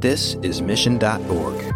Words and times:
This 0.00 0.34
is 0.44 0.62
Mission.org. 0.62 1.74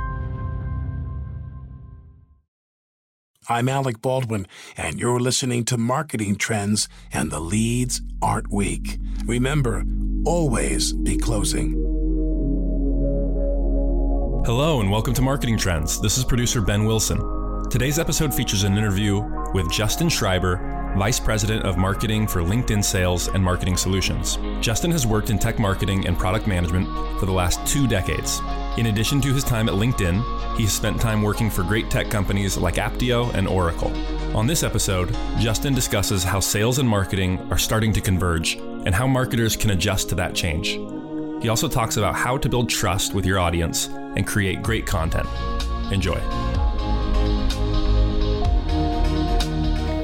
I'm 3.48 3.68
Alec 3.68 4.00
Baldwin, 4.00 4.46
and 4.76 5.00
you're 5.00 5.18
listening 5.18 5.64
to 5.64 5.76
Marketing 5.76 6.36
Trends, 6.36 6.88
and 7.12 7.32
the 7.32 7.40
leads 7.40 8.00
aren't 8.22 8.52
weak. 8.52 8.98
Remember, 9.24 9.82
always 10.24 10.92
be 10.92 11.18
closing. 11.18 11.72
Hello, 14.46 14.80
and 14.80 14.88
welcome 14.88 15.14
to 15.14 15.22
Marketing 15.22 15.58
Trends. 15.58 16.00
This 16.00 16.16
is 16.16 16.24
producer 16.24 16.60
Ben 16.60 16.84
Wilson. 16.84 17.18
Today's 17.70 17.98
episode 17.98 18.32
features 18.32 18.62
an 18.62 18.78
interview 18.78 19.20
with 19.52 19.68
Justin 19.72 20.06
Shriber, 20.06 20.81
Vice 20.96 21.18
President 21.18 21.64
of 21.64 21.78
Marketing 21.78 22.26
for 22.26 22.42
LinkedIn 22.42 22.84
Sales 22.84 23.28
and 23.28 23.42
Marketing 23.42 23.78
Solutions. 23.78 24.38
Justin 24.60 24.90
has 24.90 25.06
worked 25.06 25.30
in 25.30 25.38
tech 25.38 25.58
marketing 25.58 26.06
and 26.06 26.18
product 26.18 26.46
management 26.46 26.86
for 27.18 27.24
the 27.24 27.32
last 27.32 27.66
two 27.66 27.88
decades. 27.88 28.40
In 28.76 28.86
addition 28.86 29.18
to 29.22 29.32
his 29.32 29.42
time 29.42 29.70
at 29.70 29.74
LinkedIn, 29.74 30.22
he 30.56 30.64
has 30.64 30.72
spent 30.74 31.00
time 31.00 31.22
working 31.22 31.48
for 31.48 31.62
great 31.62 31.90
tech 31.90 32.10
companies 32.10 32.58
like 32.58 32.74
Aptio 32.74 33.32
and 33.32 33.48
Oracle. 33.48 33.90
On 34.36 34.46
this 34.46 34.62
episode, 34.62 35.16
Justin 35.38 35.74
discusses 35.74 36.22
how 36.22 36.40
sales 36.40 36.78
and 36.78 36.88
marketing 36.88 37.38
are 37.50 37.58
starting 37.58 37.94
to 37.94 38.00
converge 38.02 38.56
and 38.56 38.94
how 38.94 39.06
marketers 39.06 39.56
can 39.56 39.70
adjust 39.70 40.10
to 40.10 40.14
that 40.16 40.34
change. 40.34 40.78
He 41.42 41.48
also 41.48 41.68
talks 41.68 41.96
about 41.96 42.14
how 42.14 42.36
to 42.36 42.48
build 42.50 42.68
trust 42.68 43.14
with 43.14 43.24
your 43.24 43.38
audience 43.38 43.86
and 43.88 44.26
create 44.26 44.62
great 44.62 44.86
content. 44.86 45.26
Enjoy. 45.90 46.20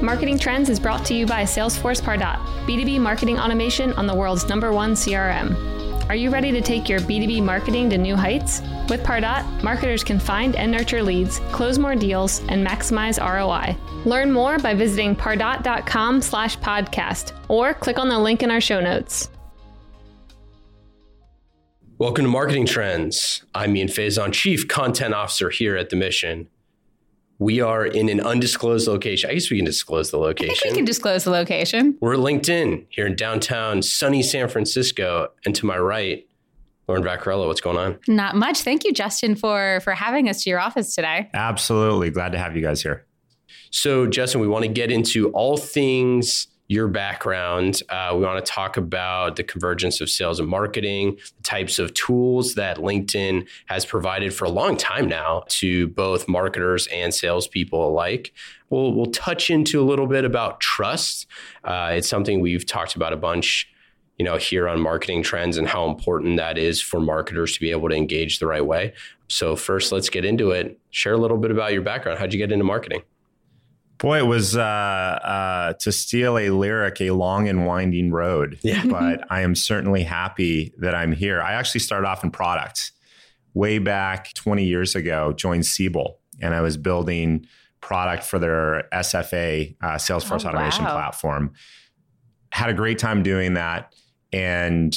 Marketing 0.01 0.39
Trends 0.39 0.69
is 0.69 0.79
brought 0.79 1.03
to 1.07 1.13
you 1.13 1.25
by 1.25 1.43
Salesforce 1.43 2.01
Pardot, 2.01 2.37
B2B 2.65 3.01
marketing 3.01 3.37
automation 3.37 3.91
on 3.93 4.07
the 4.07 4.15
world's 4.15 4.47
number 4.47 4.71
one 4.71 4.93
CRM. 4.93 6.07
Are 6.07 6.15
you 6.15 6.29
ready 6.29 6.53
to 6.53 6.61
take 6.61 6.87
your 6.87 7.01
B2B 7.01 7.43
marketing 7.43 7.89
to 7.89 7.97
new 7.97 8.15
heights? 8.15 8.61
With 8.87 9.03
Pardot, 9.03 9.61
marketers 9.61 10.05
can 10.05 10.17
find 10.17 10.55
and 10.55 10.71
nurture 10.71 11.03
leads, 11.03 11.39
close 11.51 11.77
more 11.77 11.95
deals, 11.95 12.39
and 12.47 12.65
maximize 12.65 13.19
ROI. 13.19 13.75
Learn 14.05 14.31
more 14.31 14.57
by 14.57 14.73
visiting 14.73 15.17
pardot.com 15.17 16.21
slash 16.21 16.57
podcast 16.59 17.33
or 17.49 17.73
click 17.73 17.99
on 17.99 18.07
the 18.07 18.17
link 18.17 18.41
in 18.41 18.51
our 18.51 18.61
show 18.61 18.79
notes. 18.79 19.29
Welcome 21.97 22.23
to 22.23 22.31
Marketing 22.31 22.65
Trends. 22.65 23.43
I'm 23.53 23.75
Ian 23.75 23.89
Faison, 23.89 24.31
Chief 24.31 24.65
Content 24.69 25.13
Officer 25.13 25.49
here 25.49 25.75
at 25.75 25.89
The 25.89 25.97
Mission. 25.97 26.47
We 27.39 27.61
are 27.61 27.85
in 27.85 28.09
an 28.09 28.19
undisclosed 28.19 28.85
location. 28.87 29.29
I 29.29 29.33
guess 29.33 29.49
we 29.49 29.57
can 29.57 29.65
disclose 29.65 30.11
the 30.11 30.17
location. 30.17 30.49
I 30.49 30.53
location. 30.53 30.63
think 30.63 30.73
we 30.73 30.77
can 30.79 30.85
disclose 30.85 31.23
the 31.23 31.31
location. 31.31 31.97
We're 32.01 32.15
LinkedIn 32.15 32.85
here 32.89 33.07
in 33.07 33.15
downtown 33.15 33.81
sunny 33.81 34.21
San 34.21 34.49
Francisco. 34.49 35.29
And 35.45 35.55
to 35.55 35.65
my 35.65 35.77
right, 35.77 36.27
Lauren 36.89 37.01
Vaccarello, 37.01 37.47
what's 37.47 37.61
going 37.61 37.77
on? 37.77 37.97
Not 38.09 38.35
much. 38.35 38.61
Thank 38.61 38.83
you, 38.83 38.91
Justin, 38.91 39.35
for 39.35 39.79
for 39.85 39.93
having 39.93 40.27
us 40.27 40.43
to 40.43 40.49
your 40.49 40.59
office 40.59 40.93
today. 40.93 41.29
Absolutely. 41.33 42.09
Glad 42.09 42.33
to 42.33 42.37
have 42.37 42.57
you 42.57 42.61
guys 42.61 42.81
here. 42.81 43.05
So, 43.71 44.05
Justin, 44.05 44.41
we 44.41 44.47
want 44.47 44.65
to 44.65 44.69
get 44.69 44.91
into 44.91 45.29
all 45.29 45.55
things 45.55 46.47
your 46.69 46.87
background. 46.87 47.81
Uh, 47.89 48.11
we 48.13 48.23
want 48.23 48.45
to 48.45 48.49
talk 48.49 48.77
about 48.77 49.35
the 49.35 49.43
convergence 49.43 49.99
of 50.01 50.09
sales 50.09 50.39
and 50.39 50.47
marketing, 50.47 51.17
the 51.37 51.43
types 51.43 51.79
of 51.79 51.93
tools 51.95 52.53
that 52.53 52.77
LinkedIn 52.77 53.47
has 53.65 53.85
provided 53.85 54.33
for 54.33 54.45
a 54.45 54.49
long 54.49 54.77
time 54.77 55.09
now 55.09 55.43
to 55.47 55.87
both 55.89 56.27
marketers 56.27 56.87
and 56.87 57.13
salespeople 57.13 57.89
alike. 57.89 58.31
We'll, 58.69 58.93
we'll 58.93 59.07
touch 59.07 59.49
into 59.49 59.81
a 59.81 59.83
little 59.83 60.05
bit 60.05 60.25
about 60.25 60.59
trust. 60.59 61.25
Uh, 61.63 61.93
it's 61.95 62.07
something 62.07 62.39
we've 62.39 62.67
talked 62.67 62.95
about 62.95 63.13
a 63.13 63.17
bunch 63.17 63.67
you 64.19 64.25
know 64.25 64.37
here 64.37 64.67
on 64.67 64.79
marketing 64.79 65.23
trends 65.23 65.57
and 65.57 65.67
how 65.67 65.89
important 65.89 66.37
that 66.37 66.57
is 66.57 66.81
for 66.81 66.99
marketers 66.99 67.53
to 67.53 67.59
be 67.61 67.71
able 67.71 67.89
to 67.89 67.95
engage 67.95 68.39
the 68.39 68.45
right 68.45 68.65
way 68.65 68.93
so 69.29 69.55
first 69.55 69.93
let's 69.93 70.09
get 70.09 70.25
into 70.25 70.51
it 70.51 70.77
share 70.89 71.13
a 71.13 71.17
little 71.17 71.37
bit 71.37 71.51
about 71.51 71.71
your 71.71 71.81
background 71.81 72.19
how'd 72.19 72.33
you 72.33 72.37
get 72.37 72.51
into 72.51 72.65
marketing 72.65 73.01
Boy, 73.99 74.19
it 74.19 74.27
was 74.27 74.55
uh, 74.55 74.61
uh, 74.61 75.73
to 75.73 75.91
steal 75.91 76.37
a 76.37 76.49
lyric, 76.49 77.01
a 77.01 77.11
long 77.11 77.49
and 77.49 77.65
winding 77.65 78.11
road. 78.11 78.57
Yeah. 78.63 78.85
but 78.89 79.25
I 79.29 79.41
am 79.41 79.55
certainly 79.55 80.03
happy 80.03 80.73
that 80.77 80.95
I'm 80.95 81.11
here. 81.11 81.41
I 81.41 81.53
actually 81.53 81.81
started 81.81 82.07
off 82.07 82.23
in 82.23 82.31
products 82.31 82.93
way 83.53 83.77
back 83.77 84.33
20 84.35 84.63
years 84.63 84.95
ago, 84.95 85.33
joined 85.33 85.65
Siebel, 85.65 86.17
and 86.41 86.55
I 86.55 86.61
was 86.61 86.77
building 86.77 87.45
product 87.81 88.23
for 88.23 88.39
their 88.39 88.87
SFA, 88.93 89.75
uh, 89.81 89.95
Salesforce 89.95 90.45
Oh, 90.45 90.49
Automation 90.49 90.85
wow. 90.85 90.93
Platform. 90.93 91.53
Had 92.51 92.69
a 92.69 92.73
great 92.73 92.99
time 92.99 93.21
doing 93.21 93.55
that 93.55 93.93
and 94.31 94.95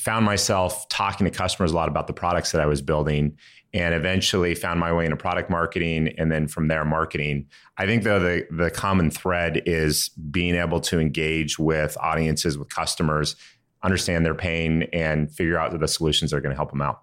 found 0.00 0.24
myself 0.24 0.88
talking 0.88 1.26
to 1.26 1.30
customers 1.30 1.72
a 1.72 1.74
lot 1.74 1.88
about 1.88 2.06
the 2.06 2.12
products 2.12 2.52
that 2.52 2.60
I 2.62 2.66
was 2.66 2.80
building 2.80 3.36
and 3.74 3.94
eventually 3.94 4.54
found 4.54 4.80
my 4.80 4.92
way 4.92 5.04
into 5.04 5.16
product 5.16 5.50
marketing 5.50 6.14
and 6.18 6.32
then 6.32 6.48
from 6.48 6.68
there 6.68 6.84
marketing. 6.84 7.46
I 7.76 7.86
think 7.86 8.02
though 8.02 8.18
the 8.18 8.46
the 8.50 8.70
common 8.70 9.10
thread 9.10 9.62
is 9.66 10.08
being 10.08 10.54
able 10.54 10.80
to 10.82 10.98
engage 10.98 11.58
with 11.58 11.98
audiences 12.00 12.56
with 12.56 12.68
customers, 12.70 13.36
understand 13.82 14.24
their 14.24 14.34
pain 14.34 14.84
and 14.92 15.30
figure 15.30 15.58
out 15.58 15.78
the 15.78 15.88
solutions 15.88 16.30
that 16.30 16.38
are 16.38 16.40
going 16.40 16.54
to 16.54 16.56
help 16.56 16.70
them 16.70 16.82
out. 16.82 17.02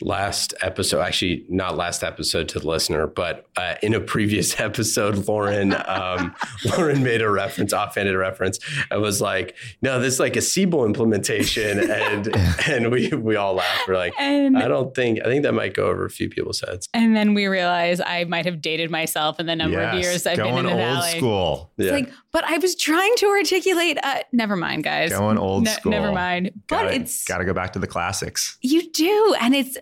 Last 0.00 0.54
episode 0.60 1.00
actually 1.00 1.44
not 1.48 1.76
last 1.76 2.02
episode 2.04 2.48
to 2.48 2.58
the 2.60 2.66
listener 2.68 3.06
but 3.06 3.46
uh, 3.56 3.74
in 3.82 3.94
a 3.94 4.00
previous 4.00 4.58
episode 4.60 5.26
lauren 5.28 5.74
um, 5.86 6.34
lauren 6.76 7.02
made 7.02 7.20
a 7.22 7.30
reference 7.30 7.72
offhanded 7.72 8.14
reference 8.16 8.58
i 8.90 8.96
was 8.96 9.20
like 9.20 9.56
no 9.82 10.00
this 10.00 10.14
is 10.14 10.20
like 10.20 10.36
a 10.36 10.40
siebel 10.42 10.84
implementation 10.84 11.78
and 11.90 12.28
and 12.68 12.90
we 12.92 13.08
we 13.10 13.36
all 13.36 13.54
laughed 13.54 13.88
we're 13.88 13.96
like 13.96 14.12
And 14.18 14.56
i 14.58 14.68
don't 14.68 14.94
think 14.94 15.20
i 15.22 15.24
think 15.24 15.42
that 15.42 15.52
might 15.52 15.74
go 15.74 15.86
over 15.88 16.04
a 16.04 16.10
few 16.10 16.28
people's 16.28 16.60
heads 16.60 16.88
and 16.94 17.16
then 17.16 17.34
we 17.34 17.46
realize 17.46 18.00
I 18.00 18.24
might 18.24 18.44
have 18.46 18.60
dated 18.60 18.90
myself 18.90 19.38
in 19.40 19.46
the 19.46 19.54
number 19.56 19.80
of 19.80 19.94
years 20.00 20.26
I've 20.26 20.36
been 20.36 20.46
in 20.58 20.64
the 20.66 20.70
old 20.72 20.78
valley. 20.80 21.16
school. 21.16 21.72
It's 21.78 21.86
yeah 21.86 21.92
like, 21.92 22.12
but 22.32 22.44
I 22.44 22.58
was 22.58 22.74
trying 22.74 23.14
to 23.16 23.26
articulate. 23.26 23.98
Uh, 24.02 24.20
never 24.32 24.56
mind, 24.56 24.84
guys. 24.84 25.10
Going 25.10 25.38
old 25.38 25.64
Ne- 25.64 25.70
school. 25.70 25.90
Never 25.92 26.12
mind. 26.12 26.50
But 26.68 26.82
Gotta- 26.84 26.94
it's 26.94 27.24
got 27.24 27.38
to 27.38 27.44
go 27.44 27.52
back 27.52 27.72
to 27.74 27.78
the 27.78 27.86
classics. 27.86 28.58
You 28.62 28.90
do, 28.90 29.34
and 29.40 29.54
it's 29.54 29.76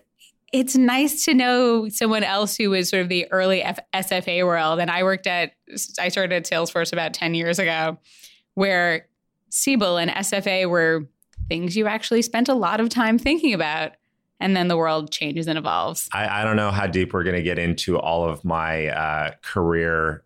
it's 0.53 0.75
nice 0.75 1.25
to 1.25 1.33
know 1.33 1.89
someone 1.89 2.23
else 2.23 2.55
who 2.55 2.69
was 2.69 2.89
sort 2.89 3.01
of 3.01 3.09
the 3.09 3.29
early 3.31 3.61
F- 3.61 3.79
SFA 3.93 4.45
world. 4.45 4.79
And 4.79 4.89
I 4.89 5.03
worked 5.03 5.27
at 5.27 5.51
I 5.99 6.07
started 6.09 6.33
at 6.33 6.45
Salesforce 6.45 6.93
about 6.93 7.13
ten 7.13 7.33
years 7.33 7.59
ago, 7.59 7.97
where 8.53 9.07
Siebel 9.49 9.97
and 9.97 10.11
SFA 10.11 10.69
were 10.69 11.07
things 11.49 11.75
you 11.75 11.87
actually 11.87 12.21
spent 12.21 12.49
a 12.49 12.53
lot 12.53 12.79
of 12.79 12.89
time 12.89 13.17
thinking 13.17 13.53
about, 13.53 13.93
and 14.39 14.55
then 14.55 14.67
the 14.67 14.77
world 14.77 15.11
changes 15.11 15.47
and 15.47 15.57
evolves. 15.57 16.09
I, 16.13 16.41
I 16.41 16.43
don't 16.43 16.55
know 16.55 16.71
how 16.71 16.87
deep 16.87 17.13
we're 17.13 17.23
going 17.23 17.35
to 17.35 17.43
get 17.43 17.59
into 17.59 17.97
all 17.97 18.27
of 18.27 18.43
my 18.43 18.87
uh, 18.87 19.31
career 19.41 20.23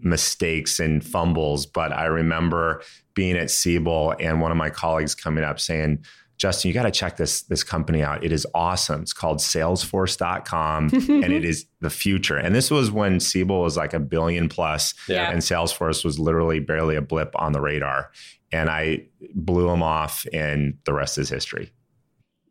mistakes 0.00 0.78
and 0.78 1.04
fumbles, 1.04 1.66
but 1.66 1.92
I 1.92 2.04
remember 2.06 2.82
being 3.14 3.36
at 3.36 3.50
Siebel 3.50 4.14
and 4.20 4.40
one 4.40 4.50
of 4.50 4.56
my 4.56 4.70
colleagues 4.70 5.14
coming 5.14 5.44
up 5.44 5.58
saying, 5.58 6.04
Justin, 6.38 6.68
you 6.68 6.74
got 6.74 6.84
to 6.84 6.90
check 6.90 7.16
this 7.16 7.42
this 7.42 7.62
company 7.64 8.02
out. 8.02 8.24
It 8.24 8.32
is 8.32 8.46
awesome. 8.54 9.02
It's 9.02 9.12
called 9.12 9.38
Salesforce.com 9.38 10.88
and 10.92 11.32
it 11.32 11.44
is 11.44 11.66
the 11.80 11.90
future. 11.90 12.36
And 12.36 12.54
this 12.54 12.70
was 12.70 12.90
when 12.90 13.20
Siebel 13.20 13.60
was 13.60 13.76
like 13.76 13.92
a 13.92 14.00
billion 14.00 14.48
plus 14.48 14.94
Yeah. 15.08 15.30
and 15.30 15.40
Salesforce 15.40 16.04
was 16.04 16.18
literally 16.18 16.60
barely 16.60 16.96
a 16.96 17.02
blip 17.02 17.32
on 17.36 17.52
the 17.52 17.60
radar. 17.60 18.10
And 18.50 18.70
I 18.70 19.04
blew 19.34 19.66
them 19.66 19.82
off, 19.82 20.24
and 20.32 20.78
the 20.84 20.94
rest 20.94 21.18
is 21.18 21.28
history. 21.28 21.70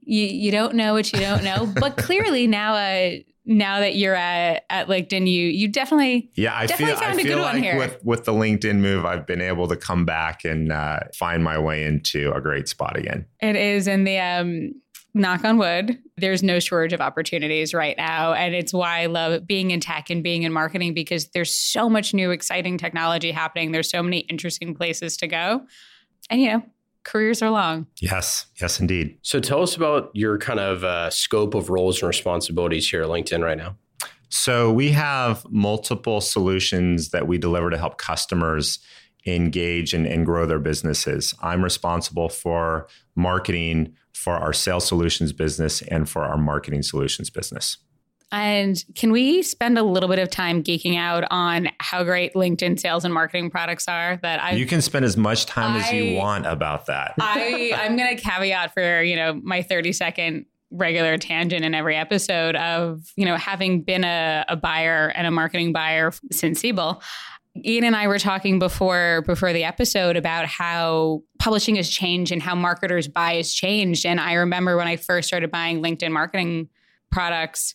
You 0.01 0.25
you 0.25 0.51
don't 0.51 0.75
know 0.75 0.93
what 0.93 1.11
you 1.11 1.19
don't 1.19 1.43
know, 1.43 1.65
but 1.79 1.97
clearly 1.97 2.45
now 2.45 2.75
uh, 2.75 3.11
now 3.47 3.79
that 3.79 3.95
you're 3.95 4.13
at 4.13 4.65
at 4.69 4.87
LinkedIn, 4.87 5.21
you 5.27 5.45
you 5.47 5.67
definitely 5.69 6.29
Yeah, 6.35 6.53
I 6.55 6.67
Definitely 6.67 6.93
feel 6.95 7.01
found 7.01 7.17
I 7.17 7.21
a 7.21 7.23
feel 7.23 7.35
good 7.37 7.41
one 7.41 7.53
like 7.55 7.63
here. 7.63 7.77
with 7.77 8.03
with 8.03 8.25
the 8.25 8.33
LinkedIn 8.33 8.77
move, 8.77 9.05
I've 9.05 9.25
been 9.25 9.41
able 9.41 9.67
to 9.69 9.75
come 9.77 10.05
back 10.05 10.43
and 10.45 10.71
uh, 10.71 10.99
find 11.15 11.43
my 11.43 11.57
way 11.57 11.83
into 11.85 12.31
a 12.33 12.41
great 12.41 12.67
spot 12.67 12.97
again. 12.97 13.25
It 13.41 13.55
is 13.55 13.87
in 13.87 14.03
the 14.03 14.19
um 14.19 14.73
knock 15.13 15.43
on 15.43 15.57
wood. 15.57 15.97
There's 16.17 16.43
no 16.43 16.59
shortage 16.59 16.93
of 16.93 17.01
opportunities 17.01 17.73
right 17.73 17.97
now. 17.97 18.33
And 18.33 18.53
it's 18.53 18.71
why 18.71 19.01
I 19.01 19.05
love 19.07 19.47
being 19.47 19.71
in 19.71 19.79
tech 19.79 20.09
and 20.11 20.21
being 20.21 20.43
in 20.43 20.53
marketing 20.53 20.93
because 20.93 21.29
there's 21.29 21.51
so 21.51 21.89
much 21.89 22.13
new 22.13 22.29
exciting 22.29 22.77
technology 22.77 23.31
happening. 23.31 23.71
There's 23.71 23.89
so 23.89 24.03
many 24.03 24.19
interesting 24.19 24.75
places 24.75 25.17
to 25.17 25.27
go. 25.27 25.61
And 26.29 26.41
you 26.41 26.49
know, 26.51 26.63
careers 27.07 27.41
are 27.41 27.49
long. 27.49 27.87
Yes, 27.99 28.45
yes, 28.61 28.79
indeed. 28.79 29.17
so 29.23 29.39
tell 29.39 29.63
us 29.63 29.75
about 29.75 30.11
your 30.13 30.37
kind 30.37 30.59
of 30.59 30.83
uh, 30.83 31.09
scope 31.09 31.55
of 31.55 31.69
roles 31.69 32.01
and 32.01 32.07
responsibilities 32.07 32.87
here 32.89 33.01
at 33.01 33.09
linkedin 33.09 33.43
right 33.43 33.57
now 33.57 33.75
So 34.29 34.71
we 34.73 34.91
have 34.91 35.45
multiple 35.49 36.19
solutions 36.19 37.09
that 37.11 37.27
we 37.27 37.37
deliver 37.37 37.69
to 37.69 37.77
help 37.77 37.97
customers 37.97 38.79
engage 39.25 39.93
and, 39.93 40.05
and 40.05 40.25
grow 40.25 40.45
their 40.45 40.59
businesses. 40.59 41.33
I'm 41.41 41.63
responsible 41.63 42.29
for 42.29 42.87
marketing 43.15 43.95
for 44.13 44.33
our 44.33 44.53
sales 44.53 44.85
solutions 44.87 45.31
business 45.33 45.81
and 45.83 46.09
for 46.09 46.23
our 46.23 46.37
marketing 46.37 46.83
solutions 46.83 47.29
business. 47.29 47.77
And 48.31 48.83
can 48.95 49.11
we 49.11 49.41
spend 49.41 49.77
a 49.77 49.83
little 49.83 50.09
bit 50.09 50.19
of 50.19 50.29
time 50.29 50.61
geeking 50.63 50.97
out 50.97 51.23
on 51.31 51.69
how 51.79 52.03
great 52.03 52.33
LinkedIn 52.33 52.79
sales 52.79 53.05
and 53.05 53.13
marketing 53.13 53.49
products 53.49 53.87
are 53.87 54.19
that 54.21 54.41
I 54.43 54.51
you 54.51 54.65
can 54.65 54.81
spend 54.81 55.05
as 55.05 55.15
much 55.15 55.45
time 55.45 55.79
as 55.79 55.91
you 55.91 56.17
want 56.17 56.45
about 56.45 56.87
that. 56.87 57.13
I 57.19 57.71
I'm 57.75 57.95
gonna 57.95 58.17
caveat 58.17 58.73
for 58.73 59.01
you 59.01 59.15
know 59.15 59.39
my 59.41 59.61
30 59.61 59.93
second 59.93 60.45
regular 60.71 61.17
tangent 61.17 61.63
in 61.63 61.73
every 61.73 61.95
episode 61.95 62.55
of, 62.57 63.01
you 63.15 63.25
know, 63.25 63.37
having 63.37 63.81
been 63.81 64.03
a, 64.03 64.43
a 64.49 64.55
buyer 64.57 65.13
and 65.15 65.25
a 65.25 65.31
marketing 65.31 65.71
buyer 65.71 66.11
since 66.31 66.59
Siebel, 66.59 67.01
Ian 67.65 67.85
and 67.85 67.95
I 67.95 68.07
were 68.07 68.19
talking 68.19 68.59
before 68.59 69.23
before 69.25 69.53
the 69.53 69.63
episode 69.63 70.15
about 70.15 70.45
how 70.45 71.23
publishing 71.39 71.75
has 71.77 71.89
changed 71.89 72.31
and 72.31 72.41
how 72.41 72.55
marketers 72.55 73.07
buy 73.07 73.35
has 73.35 73.53
changed. 73.53 74.05
And 74.05 74.19
I 74.19 74.33
remember 74.33 74.77
when 74.77 74.87
I 74.87 74.95
first 74.95 75.27
started 75.27 75.49
buying 75.49 75.81
LinkedIn 75.81 76.11
marketing 76.11 76.69
products, 77.11 77.73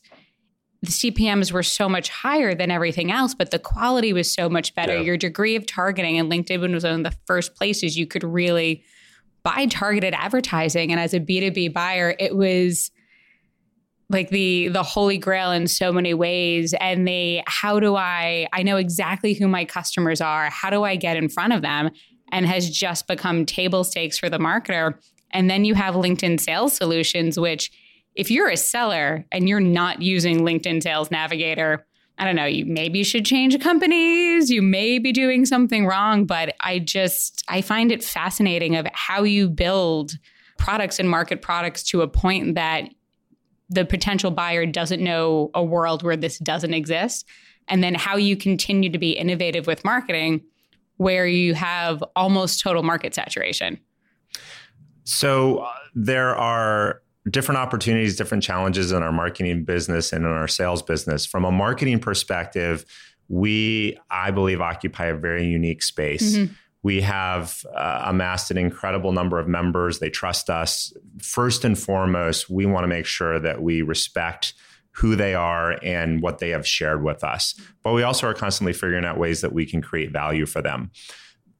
the 0.82 0.90
CPMs 0.90 1.52
were 1.52 1.62
so 1.62 1.88
much 1.88 2.08
higher 2.08 2.54
than 2.54 2.70
everything 2.70 3.12
else, 3.12 3.34
but 3.34 3.52
the 3.52 3.58
quality 3.58 4.12
was 4.12 4.32
so 4.32 4.48
much 4.48 4.74
better. 4.74 4.96
Yeah. 4.96 5.02
Your 5.02 5.16
degree 5.16 5.54
of 5.54 5.64
targeting 5.64 6.18
and 6.18 6.30
LinkedIn 6.30 6.72
was 6.72 6.82
one 6.82 6.94
of 6.94 7.04
the 7.04 7.16
first 7.24 7.54
places 7.54 7.96
you 7.96 8.06
could 8.06 8.24
really 8.24 8.82
buy 9.44 9.66
targeted 9.66 10.12
advertising. 10.14 10.90
And 10.90 11.00
as 11.00 11.14
a 11.14 11.20
B2B 11.20 11.72
buyer, 11.72 12.16
it 12.18 12.36
was 12.36 12.90
like 14.10 14.30
the 14.30 14.68
the 14.68 14.82
holy 14.82 15.18
grail 15.18 15.52
in 15.52 15.66
so 15.66 15.90
many 15.92 16.12
ways 16.12 16.74
and 16.74 17.08
they 17.08 17.42
how 17.46 17.80
do 17.80 17.96
i 17.96 18.46
i 18.52 18.62
know 18.62 18.76
exactly 18.76 19.32
who 19.32 19.48
my 19.48 19.64
customers 19.64 20.20
are 20.20 20.50
how 20.50 20.68
do 20.68 20.82
i 20.82 20.96
get 20.96 21.16
in 21.16 21.30
front 21.30 21.52
of 21.54 21.62
them 21.62 21.88
and 22.30 22.44
has 22.44 22.68
just 22.68 23.06
become 23.06 23.46
table 23.46 23.84
stakes 23.84 24.18
for 24.18 24.28
the 24.28 24.38
marketer 24.38 24.94
and 25.30 25.48
then 25.48 25.64
you 25.64 25.74
have 25.74 25.94
linkedin 25.94 26.38
sales 26.38 26.74
solutions 26.74 27.40
which 27.40 27.70
if 28.14 28.30
you're 28.30 28.48
a 28.48 28.56
seller 28.56 29.24
and 29.32 29.48
you're 29.48 29.60
not 29.60 30.02
using 30.02 30.40
linkedin 30.40 30.82
sales 30.82 31.10
navigator 31.10 31.86
i 32.18 32.24
don't 32.24 32.36
know 32.36 32.44
you 32.44 32.64
maybe 32.64 33.02
should 33.02 33.24
change 33.24 33.58
companies 33.60 34.50
you 34.50 34.62
may 34.62 34.98
be 34.98 35.12
doing 35.12 35.44
something 35.46 35.86
wrong 35.86 36.24
but 36.24 36.54
i 36.60 36.78
just 36.78 37.42
i 37.48 37.60
find 37.60 37.90
it 37.92 38.02
fascinating 38.02 38.76
of 38.76 38.86
how 38.92 39.22
you 39.22 39.48
build 39.48 40.12
products 40.58 40.98
and 41.00 41.10
market 41.10 41.42
products 41.42 41.82
to 41.82 42.02
a 42.02 42.08
point 42.08 42.54
that 42.54 42.88
the 43.72 43.84
potential 43.84 44.30
buyer 44.30 44.66
doesn't 44.66 45.02
know 45.02 45.50
a 45.54 45.64
world 45.64 46.02
where 46.02 46.16
this 46.16 46.38
doesn't 46.38 46.74
exist. 46.74 47.26
And 47.68 47.82
then 47.82 47.94
how 47.94 48.16
you 48.16 48.36
continue 48.36 48.90
to 48.90 48.98
be 48.98 49.12
innovative 49.12 49.66
with 49.66 49.84
marketing 49.84 50.42
where 50.98 51.26
you 51.26 51.54
have 51.54 52.04
almost 52.14 52.60
total 52.60 52.82
market 52.82 53.14
saturation. 53.14 53.80
So 55.04 55.58
uh, 55.58 55.72
there 55.94 56.36
are 56.36 57.01
different 57.30 57.58
opportunities, 57.58 58.16
different 58.16 58.42
challenges 58.42 58.92
in 58.92 59.02
our 59.02 59.12
marketing 59.12 59.64
business 59.64 60.12
and 60.12 60.24
in 60.24 60.30
our 60.30 60.48
sales 60.48 60.82
business. 60.82 61.24
From 61.24 61.44
a 61.44 61.52
marketing 61.52 62.00
perspective, 62.00 62.84
we, 63.28 63.96
I 64.10 64.30
believe, 64.30 64.60
occupy 64.60 65.06
a 65.06 65.14
very 65.14 65.46
unique 65.46 65.82
space. 65.82 66.36
Mm-hmm. 66.36 66.52
We 66.82 67.00
have 67.02 67.64
uh, 67.74 68.02
amassed 68.06 68.50
an 68.50 68.58
incredible 68.58 69.12
number 69.12 69.38
of 69.38 69.46
members. 69.46 70.00
They 70.00 70.10
trust 70.10 70.50
us. 70.50 70.92
First 71.20 71.64
and 71.64 71.78
foremost, 71.78 72.50
we 72.50 72.66
want 72.66 72.82
to 72.84 72.88
make 72.88 73.06
sure 73.06 73.38
that 73.38 73.62
we 73.62 73.82
respect 73.82 74.54
who 74.90 75.16
they 75.16 75.34
are 75.34 75.78
and 75.82 76.20
what 76.20 76.38
they 76.38 76.50
have 76.50 76.66
shared 76.66 77.02
with 77.02 77.24
us. 77.24 77.54
But 77.82 77.92
we 77.92 78.02
also 78.02 78.26
are 78.26 78.34
constantly 78.34 78.72
figuring 78.72 79.04
out 79.04 79.16
ways 79.16 79.40
that 79.40 79.52
we 79.52 79.64
can 79.64 79.80
create 79.80 80.12
value 80.12 80.44
for 80.44 80.60
them. 80.60 80.90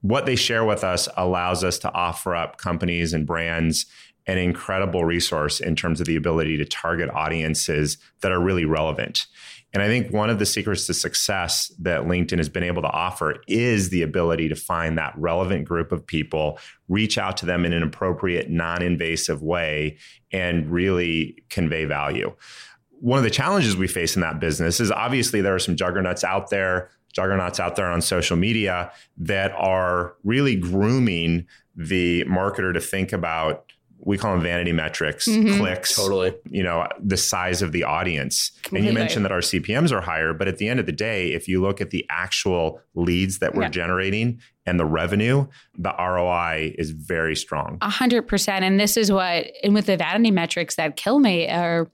What 0.02 0.26
they 0.26 0.36
share 0.36 0.64
with 0.64 0.82
us 0.82 1.08
allows 1.16 1.62
us 1.62 1.78
to 1.78 1.92
offer 1.92 2.34
up 2.34 2.58
companies 2.58 3.12
and 3.12 3.24
brands 3.24 3.86
an 4.26 4.38
incredible 4.38 5.04
resource 5.04 5.60
in 5.60 5.74
terms 5.74 6.00
of 6.00 6.06
the 6.06 6.16
ability 6.16 6.56
to 6.56 6.64
target 6.64 7.10
audiences 7.10 7.98
that 8.20 8.32
are 8.32 8.40
really 8.40 8.64
relevant. 8.64 9.26
And 9.72 9.82
I 9.82 9.86
think 9.86 10.12
one 10.12 10.28
of 10.28 10.38
the 10.38 10.46
secrets 10.46 10.86
to 10.86 10.94
success 10.94 11.72
that 11.78 12.02
LinkedIn 12.02 12.36
has 12.36 12.50
been 12.50 12.62
able 12.62 12.82
to 12.82 12.90
offer 12.90 13.36
is 13.48 13.88
the 13.88 14.02
ability 14.02 14.48
to 14.50 14.54
find 14.54 14.98
that 14.98 15.14
relevant 15.16 15.64
group 15.64 15.92
of 15.92 16.06
people, 16.06 16.58
reach 16.88 17.16
out 17.16 17.38
to 17.38 17.46
them 17.46 17.64
in 17.64 17.72
an 17.72 17.82
appropriate, 17.82 18.50
non 18.50 18.82
invasive 18.82 19.42
way, 19.42 19.96
and 20.30 20.70
really 20.70 21.42
convey 21.48 21.86
value. 21.86 22.34
One 23.00 23.18
of 23.18 23.24
the 23.24 23.30
challenges 23.30 23.76
we 23.76 23.88
face 23.88 24.14
in 24.14 24.20
that 24.20 24.40
business 24.40 24.78
is 24.78 24.92
obviously 24.92 25.40
there 25.40 25.54
are 25.54 25.58
some 25.58 25.74
juggernauts 25.74 26.22
out 26.22 26.50
there, 26.50 26.90
juggernauts 27.12 27.58
out 27.58 27.74
there 27.74 27.86
on 27.86 28.02
social 28.02 28.36
media 28.36 28.92
that 29.16 29.52
are 29.52 30.14
really 30.22 30.54
grooming 30.54 31.46
the 31.74 32.24
marketer 32.24 32.74
to 32.74 32.80
think 32.80 33.12
about 33.12 33.71
we 34.04 34.18
call 34.18 34.32
them 34.32 34.42
vanity 34.42 34.72
metrics, 34.72 35.28
mm-hmm. 35.28 35.58
clicks, 35.58 35.94
totally. 35.94 36.34
You 36.50 36.62
know, 36.62 36.88
the 37.00 37.16
size 37.16 37.62
of 37.62 37.72
the 37.72 37.84
audience. 37.84 38.50
Completely. 38.62 38.78
And 38.78 38.86
you 38.86 39.00
mentioned 39.00 39.24
that 39.24 39.32
our 39.32 39.40
CPMS 39.40 39.92
are 39.92 40.00
higher, 40.00 40.32
but 40.32 40.48
at 40.48 40.58
the 40.58 40.68
end 40.68 40.80
of 40.80 40.86
the 40.86 40.92
day, 40.92 41.32
if 41.32 41.46
you 41.46 41.60
look 41.60 41.80
at 41.80 41.90
the 41.90 42.04
actual 42.10 42.80
leads 42.94 43.38
that 43.38 43.54
we're 43.54 43.62
yeah. 43.62 43.68
generating 43.68 44.40
and 44.66 44.78
the 44.78 44.84
revenue, 44.84 45.46
the 45.78 45.94
ROI 45.98 46.74
is 46.78 46.90
very 46.90 47.36
strong. 47.36 47.78
A 47.80 47.90
hundred 47.90 48.26
percent. 48.26 48.64
And 48.64 48.78
this 48.78 48.96
is 48.96 49.12
what, 49.12 49.46
and 49.62 49.72
with 49.74 49.86
the 49.86 49.96
vanity 49.96 50.30
metrics 50.30 50.74
that 50.76 50.96
kill 50.96 51.20
me 51.20 51.48
are 51.48 51.88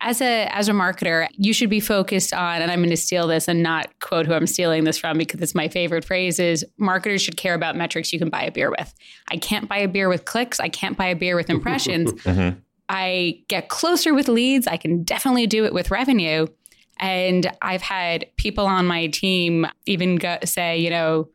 as 0.00 0.20
a 0.20 0.46
as 0.52 0.68
a 0.68 0.72
marketer, 0.72 1.26
you 1.32 1.52
should 1.52 1.70
be 1.70 1.80
focused 1.80 2.32
on, 2.32 2.62
and 2.62 2.70
I'm 2.70 2.78
going 2.78 2.90
to 2.90 2.96
steal 2.96 3.26
this 3.26 3.48
and 3.48 3.62
not 3.62 3.88
quote 4.00 4.26
who 4.26 4.32
I'm 4.32 4.46
stealing 4.46 4.84
this 4.84 4.96
from 4.96 5.18
because 5.18 5.40
it's 5.40 5.54
my 5.54 5.68
favorite 5.68 6.04
phrase 6.04 6.38
is 6.38 6.64
marketers 6.78 7.20
should 7.20 7.36
care 7.36 7.54
about 7.54 7.76
metrics 7.76 8.12
you 8.12 8.18
can 8.18 8.28
buy 8.28 8.42
a 8.42 8.52
beer 8.52 8.70
with. 8.70 8.94
I 9.30 9.38
can't 9.38 9.68
buy 9.68 9.78
a 9.78 9.88
beer 9.88 10.08
with 10.08 10.24
clicks. 10.24 10.60
I 10.60 10.68
can't 10.68 10.96
buy 10.96 11.06
a 11.06 11.16
beer 11.16 11.34
with 11.34 11.50
impressions. 11.50 12.12
mm-hmm. 12.22 12.58
I 12.88 13.42
get 13.48 13.68
closer 13.68 14.14
with 14.14 14.28
leads. 14.28 14.66
I 14.66 14.76
can 14.76 15.02
definitely 15.02 15.46
do 15.46 15.64
it 15.64 15.74
with 15.74 15.90
revenue. 15.90 16.46
And 17.00 17.50
I've 17.60 17.82
had 17.82 18.26
people 18.36 18.66
on 18.66 18.86
my 18.86 19.08
team 19.08 19.66
even 19.86 20.16
go, 20.16 20.38
say, 20.44 20.78
you 20.78 20.90
know, 20.90 21.28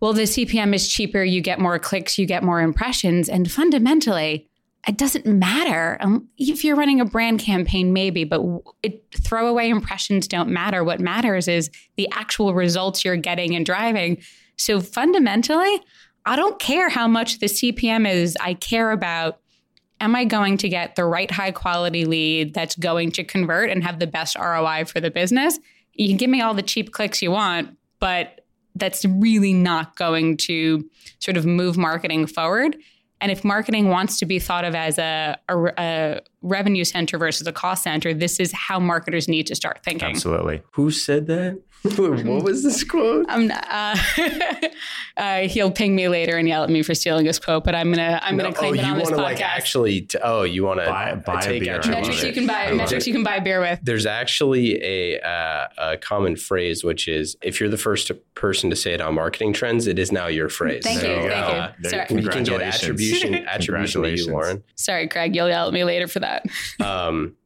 well, 0.00 0.12
the 0.12 0.22
CPM 0.22 0.74
is 0.74 0.88
cheaper. 0.88 1.24
You 1.24 1.40
get 1.40 1.58
more 1.58 1.78
clicks, 1.78 2.18
you 2.18 2.26
get 2.26 2.42
more 2.42 2.60
impressions. 2.60 3.28
And 3.28 3.50
fundamentally, 3.50 4.48
it 4.86 4.96
doesn't 4.96 5.26
matter. 5.26 5.96
Um, 6.00 6.28
if 6.38 6.64
you're 6.64 6.76
running 6.76 7.00
a 7.00 7.04
brand 7.04 7.40
campaign 7.40 7.92
maybe 7.92 8.24
but 8.24 8.40
it, 8.82 9.04
throwaway 9.14 9.68
impressions 9.68 10.28
don't 10.28 10.48
matter. 10.48 10.84
What 10.84 11.00
matters 11.00 11.48
is 11.48 11.70
the 11.96 12.08
actual 12.12 12.54
results 12.54 13.04
you're 13.04 13.16
getting 13.16 13.56
and 13.56 13.66
driving. 13.66 14.18
So 14.56 14.80
fundamentally 14.80 15.80
i 16.28 16.34
don't 16.34 16.58
care 16.58 16.88
how 16.88 17.06
much 17.06 17.38
the 17.38 17.46
cpm 17.46 18.08
is. 18.10 18.36
I 18.40 18.54
care 18.54 18.90
about 18.90 19.38
am 20.00 20.14
i 20.14 20.24
going 20.24 20.56
to 20.58 20.68
get 20.68 20.96
the 20.96 21.04
right 21.04 21.30
high 21.30 21.52
quality 21.52 22.04
lead 22.04 22.54
that's 22.54 22.74
going 22.76 23.12
to 23.12 23.24
convert 23.24 23.70
and 23.70 23.82
have 23.84 23.98
the 23.98 24.06
best 24.06 24.36
roi 24.36 24.84
for 24.84 25.00
the 25.00 25.10
business? 25.10 25.58
You 25.94 26.08
can 26.08 26.16
give 26.16 26.30
me 26.30 26.40
all 26.40 26.54
the 26.54 26.62
cheap 26.62 26.92
clicks 26.92 27.22
you 27.22 27.30
want 27.32 27.76
but 27.98 28.42
that's 28.76 29.04
really 29.06 29.54
not 29.54 29.96
going 29.96 30.36
to 30.36 30.88
sort 31.18 31.36
of 31.36 31.46
move 31.46 31.76
marketing 31.78 32.26
forward 32.26 32.76
and 33.20 33.32
if 33.32 33.44
marketing 33.44 33.88
wants 33.88 34.18
to 34.18 34.26
be 34.26 34.38
thought 34.38 34.64
of 34.64 34.74
as 34.74 34.98
a, 34.98 35.38
a, 35.48 35.64
a, 35.78 36.20
revenue 36.42 36.84
center 36.84 37.18
versus 37.18 37.46
a 37.46 37.52
cost 37.52 37.82
center, 37.82 38.12
this 38.12 38.38
is 38.38 38.52
how 38.52 38.78
marketers 38.78 39.26
need 39.26 39.46
to 39.46 39.54
start 39.54 39.80
thinking. 39.82 40.10
Absolutely. 40.10 40.62
Who 40.72 40.90
said 40.90 41.26
that? 41.26 41.60
What 41.82 42.42
was 42.44 42.62
this 42.62 42.84
quote? 42.84 43.26
I'm 43.28 43.50
uh, 43.50 43.96
uh, 45.16 45.40
he'll 45.48 45.70
ping 45.70 45.94
me 45.94 46.08
later 46.08 46.36
and 46.36 46.48
yell 46.48 46.64
at 46.64 46.70
me 46.70 46.82
for 46.82 46.94
stealing 46.94 47.26
his 47.26 47.38
quote, 47.38 47.64
but 47.64 47.74
I'm 47.74 47.90
gonna 47.90 48.18
I'm 48.22 48.36
no, 48.36 48.44
gonna 48.44 48.54
claim 48.54 48.72
oh, 48.72 48.80
it 48.80 48.84
on 48.84 48.98
this 48.98 49.10
podcast. 49.10 49.16
Like 49.16 49.40
actually, 49.40 50.02
t- 50.02 50.18
oh, 50.22 50.42
you 50.42 50.64
want 50.64 50.80
to 50.80 50.86
buy, 50.86 51.14
buy 51.14 51.40
take 51.40 51.62
a 51.62 51.64
beer. 51.64 51.80
Metrics 51.86 52.22
you 52.22 52.32
can 52.32 52.46
buy. 52.46 52.72
Metrics 52.72 53.06
you 53.06 53.12
can 53.12 53.22
buy 53.22 53.40
beer 53.40 53.60
with. 53.60 53.80
There's 53.82 54.06
actually 54.06 54.82
a, 54.82 55.20
uh, 55.20 55.68
a 55.78 55.96
common 55.96 56.36
phrase 56.36 56.84
which 56.84 57.08
is 57.08 57.36
if 57.42 57.60
you're 57.60 57.68
the 57.68 57.76
first 57.76 58.10
person 58.34 58.70
to 58.70 58.76
say 58.76 58.94
it 58.94 59.00
on 59.00 59.14
marketing 59.14 59.52
trends, 59.52 59.86
it 59.86 59.98
is 59.98 60.12
now 60.12 60.26
your 60.26 60.48
phrase. 60.48 60.82
Thank 60.84 61.00
so, 61.00 61.06
you. 61.08 61.28
Thank 61.28 61.74
you. 61.82 61.90
Sorry. 61.90 62.06
We 62.10 62.28
can 62.28 62.44
get 62.44 62.60
attribution 62.62 63.34
attribution 63.46 64.02
to 64.02 64.10
you, 64.10 64.30
Lauren. 64.30 64.62
Sorry, 64.74 65.08
Craig. 65.08 65.34
You'll 65.34 65.48
yell 65.48 65.68
at 65.68 65.74
me 65.74 65.84
later 65.84 66.08
for 66.08 66.20
that. 66.20 66.46
um, 66.80 67.36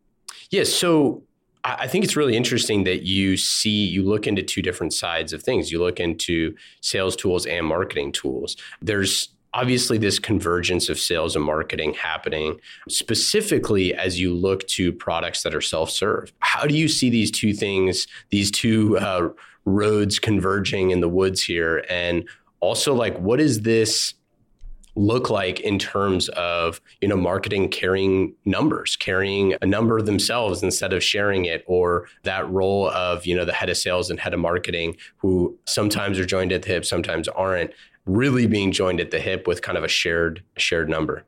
yeah. 0.50 0.64
So 0.64 1.22
I 1.64 1.86
think 1.86 2.04
it's 2.04 2.16
really 2.16 2.36
interesting 2.36 2.84
that 2.84 3.02
you 3.02 3.36
see, 3.36 3.84
you 3.84 4.02
look 4.02 4.26
into 4.26 4.42
two 4.42 4.62
different 4.62 4.94
sides 4.94 5.32
of 5.32 5.42
things. 5.42 5.70
You 5.70 5.78
look 5.78 6.00
into 6.00 6.54
sales 6.80 7.14
tools 7.16 7.44
and 7.44 7.66
marketing 7.66 8.12
tools. 8.12 8.56
There's 8.80 9.28
obviously 9.52 9.98
this 9.98 10.18
convergence 10.18 10.88
of 10.88 10.98
sales 10.98 11.36
and 11.36 11.44
marketing 11.44 11.94
happening, 11.94 12.58
specifically 12.88 13.94
as 13.94 14.18
you 14.18 14.34
look 14.34 14.66
to 14.68 14.92
products 14.92 15.42
that 15.42 15.54
are 15.54 15.60
self 15.60 15.90
serve. 15.90 16.32
How 16.38 16.66
do 16.66 16.76
you 16.76 16.88
see 16.88 17.10
these 17.10 17.30
two 17.30 17.52
things, 17.52 18.06
these 18.30 18.50
two 18.50 18.98
uh, 18.98 19.28
roads 19.64 20.18
converging 20.18 20.90
in 20.90 21.00
the 21.00 21.08
woods 21.08 21.42
here? 21.42 21.84
And 21.90 22.28
also, 22.60 22.94
like, 22.94 23.18
what 23.18 23.40
is 23.40 23.62
this? 23.62 24.14
Look 24.94 25.30
like 25.30 25.60
in 25.60 25.78
terms 25.78 26.28
of 26.30 26.80
you 27.00 27.08
know 27.08 27.16
marketing 27.16 27.68
carrying 27.68 28.34
numbers 28.44 28.96
carrying 28.96 29.54
a 29.62 29.66
number 29.66 30.00
themselves 30.02 30.62
instead 30.62 30.92
of 30.92 31.02
sharing 31.02 31.44
it 31.44 31.64
or 31.66 32.06
that 32.24 32.48
role 32.50 32.88
of 32.90 33.26
you 33.26 33.34
know 33.34 33.44
the 33.44 33.52
head 33.52 33.70
of 33.70 33.76
sales 33.76 34.10
and 34.10 34.20
head 34.20 34.34
of 34.34 34.40
marketing 34.40 34.96
who 35.16 35.56
sometimes 35.66 36.18
are 36.18 36.26
joined 36.26 36.52
at 36.52 36.62
the 36.62 36.68
hip 36.68 36.84
sometimes 36.84 37.28
aren't 37.28 37.70
really 38.06 38.46
being 38.46 38.72
joined 38.72 39.00
at 39.00 39.10
the 39.10 39.20
hip 39.20 39.46
with 39.46 39.62
kind 39.62 39.78
of 39.78 39.84
a 39.84 39.88
shared 39.88 40.42
shared 40.56 40.88
number 40.88 41.24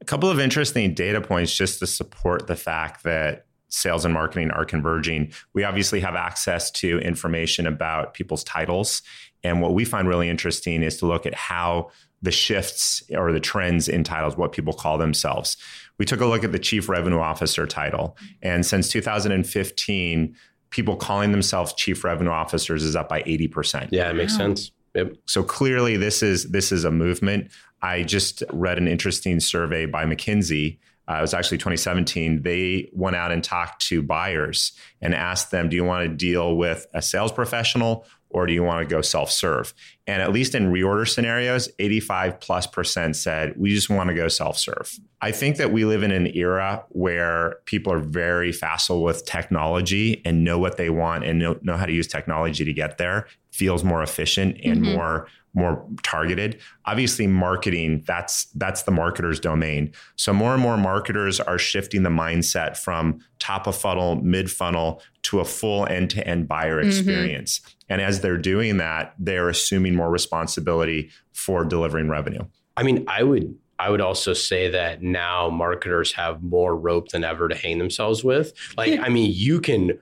a 0.00 0.04
couple 0.04 0.30
of 0.30 0.38
interesting 0.38 0.94
data 0.94 1.20
points 1.20 1.54
just 1.54 1.78
to 1.80 1.86
support 1.86 2.46
the 2.46 2.56
fact 2.56 3.02
that 3.04 3.46
sales 3.68 4.04
and 4.04 4.14
marketing 4.14 4.50
are 4.50 4.64
converging. 4.64 5.32
We 5.52 5.64
obviously 5.64 6.00
have 6.00 6.14
access 6.14 6.70
to 6.72 6.98
information 7.00 7.66
about 7.66 8.14
people's 8.14 8.44
titles. 8.44 9.02
And 9.44 9.60
what 9.60 9.74
we 9.74 9.84
find 9.84 10.08
really 10.08 10.28
interesting 10.28 10.82
is 10.82 10.96
to 10.98 11.06
look 11.06 11.26
at 11.26 11.34
how 11.34 11.90
the 12.22 12.30
shifts 12.30 13.02
or 13.10 13.32
the 13.32 13.40
trends 13.40 13.88
in 13.88 14.04
titles, 14.04 14.36
what 14.36 14.52
people 14.52 14.72
call 14.72 14.98
themselves. 14.98 15.56
We 15.98 16.04
took 16.04 16.20
a 16.20 16.26
look 16.26 16.44
at 16.44 16.52
the 16.52 16.58
chief 16.58 16.88
revenue 16.88 17.20
officer 17.20 17.66
title. 17.66 18.16
And 18.42 18.64
since 18.64 18.88
2015, 18.88 20.36
people 20.70 20.96
calling 20.96 21.32
themselves 21.32 21.72
chief 21.74 22.04
revenue 22.04 22.30
officers 22.30 22.82
is 22.82 22.96
up 22.96 23.08
by 23.08 23.22
80%. 23.22 23.88
Yeah, 23.90 24.10
it 24.10 24.14
makes 24.14 24.32
wow. 24.32 24.38
sense. 24.38 24.72
Yep. 24.94 25.12
So 25.26 25.42
clearly 25.42 25.96
this 25.96 26.22
is 26.22 26.50
this 26.50 26.72
is 26.72 26.84
a 26.84 26.90
movement. 26.90 27.50
I 27.82 28.02
just 28.02 28.42
read 28.52 28.78
an 28.78 28.88
interesting 28.88 29.38
survey 29.38 29.86
by 29.86 30.04
McKinsey. 30.04 30.78
Uh, 31.08 31.18
it 31.18 31.20
was 31.20 31.34
actually 31.34 31.58
2017. 31.58 32.42
They 32.42 32.90
went 32.92 33.16
out 33.16 33.30
and 33.30 33.42
talked 33.42 33.86
to 33.86 34.02
buyers 34.02 34.72
and 35.00 35.14
asked 35.14 35.50
them, 35.50 35.68
"Do 35.68 35.76
you 35.76 35.84
want 35.84 36.08
to 36.08 36.14
deal 36.14 36.56
with 36.56 36.86
a 36.94 37.00
sales 37.00 37.32
professional 37.32 38.06
or 38.30 38.46
do 38.46 38.52
you 38.52 38.62
want 38.62 38.86
to 38.86 38.94
go 38.94 39.00
self-serve?" 39.00 39.74
And 40.06 40.22
at 40.22 40.32
least 40.32 40.54
in 40.54 40.72
reorder 40.72 41.08
scenarios, 41.08 41.68
85 41.78 42.40
plus 42.40 42.66
percent 42.66 43.16
said, 43.16 43.54
"We 43.56 43.74
just 43.74 43.90
want 43.90 44.08
to 44.08 44.14
go 44.14 44.28
self-serve." 44.28 44.98
I 45.20 45.32
think 45.32 45.56
that 45.56 45.72
we 45.72 45.84
live 45.84 46.02
in 46.02 46.12
an 46.12 46.28
era 46.36 46.84
where 46.90 47.56
people 47.64 47.92
are 47.92 47.98
very 47.98 48.52
facile 48.52 49.02
with 49.02 49.24
technology 49.26 50.22
and 50.24 50.44
know 50.44 50.58
what 50.58 50.76
they 50.76 50.90
want 50.90 51.24
and 51.24 51.38
know, 51.38 51.58
know 51.62 51.76
how 51.76 51.86
to 51.86 51.92
use 51.92 52.06
technology 52.06 52.64
to 52.64 52.72
get 52.72 52.98
there. 52.98 53.26
Feels 53.50 53.82
more 53.82 54.02
efficient 54.02 54.60
and 54.62 54.82
mm-hmm. 54.82 54.94
more 54.94 55.26
more 55.54 55.84
targeted. 56.02 56.60
Obviously, 56.84 57.26
marketing 57.26 58.04
that's 58.06 58.44
that's 58.54 58.82
the 58.82 58.92
marketer's 58.92 59.40
domain. 59.40 59.92
So 60.16 60.32
more 60.32 60.54
and 60.54 60.62
more 60.62 60.76
marketers 60.76 61.40
are 61.40 61.58
shifting 61.58 62.02
the 62.02 62.10
mindset 62.10 62.76
from 62.76 63.20
top 63.38 63.66
of 63.66 63.76
funnel, 63.76 64.16
mid 64.16 64.50
funnel 64.50 65.02
to 65.22 65.40
a 65.40 65.44
full 65.44 65.86
end 65.86 66.10
to 66.10 66.26
end 66.26 66.48
buyer 66.48 66.78
mm-hmm. 66.78 66.88
experience. 66.88 67.58
Mm-hmm. 67.58 67.77
And 67.88 68.00
as 68.00 68.20
they're 68.20 68.38
doing 68.38 68.76
that, 68.78 69.14
they're 69.18 69.48
assuming 69.48 69.94
more 69.94 70.10
responsibility 70.10 71.10
for 71.32 71.64
delivering 71.64 72.08
revenue. 72.08 72.44
I 72.76 72.82
mean, 72.82 73.04
I 73.08 73.22
would 73.22 73.56
I 73.80 73.90
would 73.90 74.00
also 74.00 74.32
say 74.32 74.68
that 74.70 75.02
now 75.02 75.48
marketers 75.50 76.12
have 76.12 76.42
more 76.42 76.76
rope 76.76 77.10
than 77.10 77.22
ever 77.22 77.48
to 77.48 77.54
hang 77.54 77.78
themselves 77.78 78.24
with. 78.24 78.52
Like, 78.76 78.98
I 78.98 79.08
mean, 79.08 79.32
you 79.32 79.60
can 79.60 79.98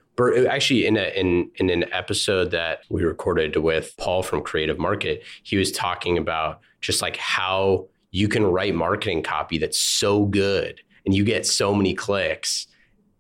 actually 0.49 0.87
in 0.87 0.97
a, 0.97 1.13
in 1.15 1.51
in 1.57 1.69
an 1.71 1.85
episode 1.93 2.51
that 2.53 2.81
we 2.89 3.05
recorded 3.05 3.57
with 3.57 3.95
Paul 3.99 4.23
from 4.23 4.43
Creative 4.43 4.79
Market, 4.79 5.23
he 5.43 5.57
was 5.57 5.73
talking 5.73 6.17
about 6.17 6.61
just 6.81 7.03
like 7.03 7.17
how 7.17 7.89
you 8.13 8.29
can 8.29 8.45
write 8.47 8.75
marketing 8.75 9.23
copy 9.23 9.59
that's 9.59 9.79
so 9.79 10.25
good 10.25 10.81
and 11.05 11.15
you 11.15 11.23
get 11.23 11.47
so 11.47 11.75
many 11.75 11.95
clicks 11.95 12.67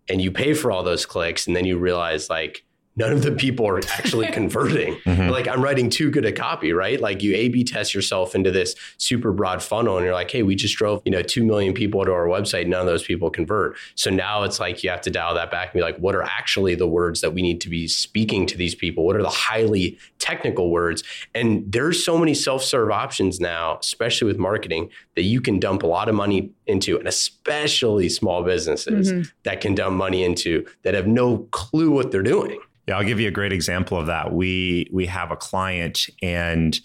and 0.08 0.22
you 0.22 0.30
pay 0.30 0.54
for 0.54 0.70
all 0.70 0.82
those 0.82 1.04
clicks 1.04 1.46
and 1.46 1.54
then 1.54 1.64
you 1.66 1.76
realize 1.76 2.30
like 2.30 2.64
none 2.96 3.12
of 3.12 3.22
the 3.22 3.32
people 3.32 3.66
are 3.68 3.78
actually 3.78 4.26
converting. 4.32 4.96
Mm-hmm. 4.96 5.30
Like 5.30 5.46
I'm 5.46 5.62
writing 5.62 5.90
too 5.90 6.10
good 6.10 6.24
a 6.24 6.32
copy, 6.32 6.72
right? 6.72 7.00
Like 7.00 7.22
you 7.22 7.34
A/B 7.34 7.64
test 7.64 7.94
yourself 7.94 8.34
into 8.34 8.50
this 8.50 8.74
super 8.98 9.32
broad 9.32 9.62
funnel, 9.62 9.96
and 9.96 10.04
you're 10.04 10.14
like, 10.14 10.30
hey, 10.30 10.42
we 10.42 10.54
just 10.54 10.76
drove 10.76 11.02
you 11.04 11.12
know 11.12 11.22
two 11.22 11.44
million 11.44 11.74
people 11.74 12.04
to 12.04 12.12
our 12.12 12.26
website. 12.26 12.66
None 12.66 12.80
of 12.80 12.86
those 12.86 13.04
people 13.04 13.30
convert. 13.30 13.76
So 13.94 14.10
now 14.10 14.42
it's 14.42 14.58
like 14.58 14.82
you 14.82 14.90
have 14.90 15.02
to 15.02 15.10
dial 15.10 15.34
that 15.34 15.50
back 15.50 15.68
and 15.68 15.74
be 15.74 15.82
like, 15.82 15.98
what 15.98 16.14
are 16.14 16.22
actually 16.22 16.74
the 16.74 16.86
words 16.86 17.20
that 17.20 17.32
we 17.32 17.42
need 17.42 17.60
to 17.62 17.68
be 17.68 17.86
speaking 17.86 18.46
to 18.46 18.56
these 18.56 18.74
people? 18.74 19.04
What 19.04 19.16
are 19.16 19.22
the 19.22 19.28
highly 19.28 19.98
technical 20.18 20.70
words? 20.70 21.02
And 21.34 21.70
there's 21.70 22.04
so 22.04 22.18
many 22.18 22.34
self-serve 22.34 22.90
options 22.90 23.40
now, 23.40 23.78
especially 23.78 24.26
with 24.26 24.38
marketing, 24.38 24.90
that 25.14 25.22
you 25.22 25.40
can 25.40 25.58
dump 25.58 25.82
a 25.82 25.86
lot 25.86 26.08
of 26.08 26.14
money 26.14 26.50
into, 26.66 26.98
and 26.98 27.08
especially 27.08 28.08
small 28.08 28.42
businesses 28.42 29.12
mm-hmm. 29.12 29.22
that 29.44 29.60
can 29.60 29.74
dump 29.74 29.96
money 29.96 30.24
into 30.24 30.66
that 30.82 30.94
have 30.94 31.06
no 31.06 31.38
clue 31.50 31.90
what 31.90 32.10
they're 32.10 32.22
doing. 32.22 32.58
Yeah, 32.86 32.98
I'll 32.98 33.04
give 33.04 33.20
you 33.20 33.28
a 33.28 33.32
great 33.32 33.52
example 33.52 33.98
of 33.98 34.06
that. 34.06 34.32
We 34.32 34.88
we 34.92 35.06
have 35.06 35.30
a 35.30 35.36
client 35.36 36.06
and 36.22 36.78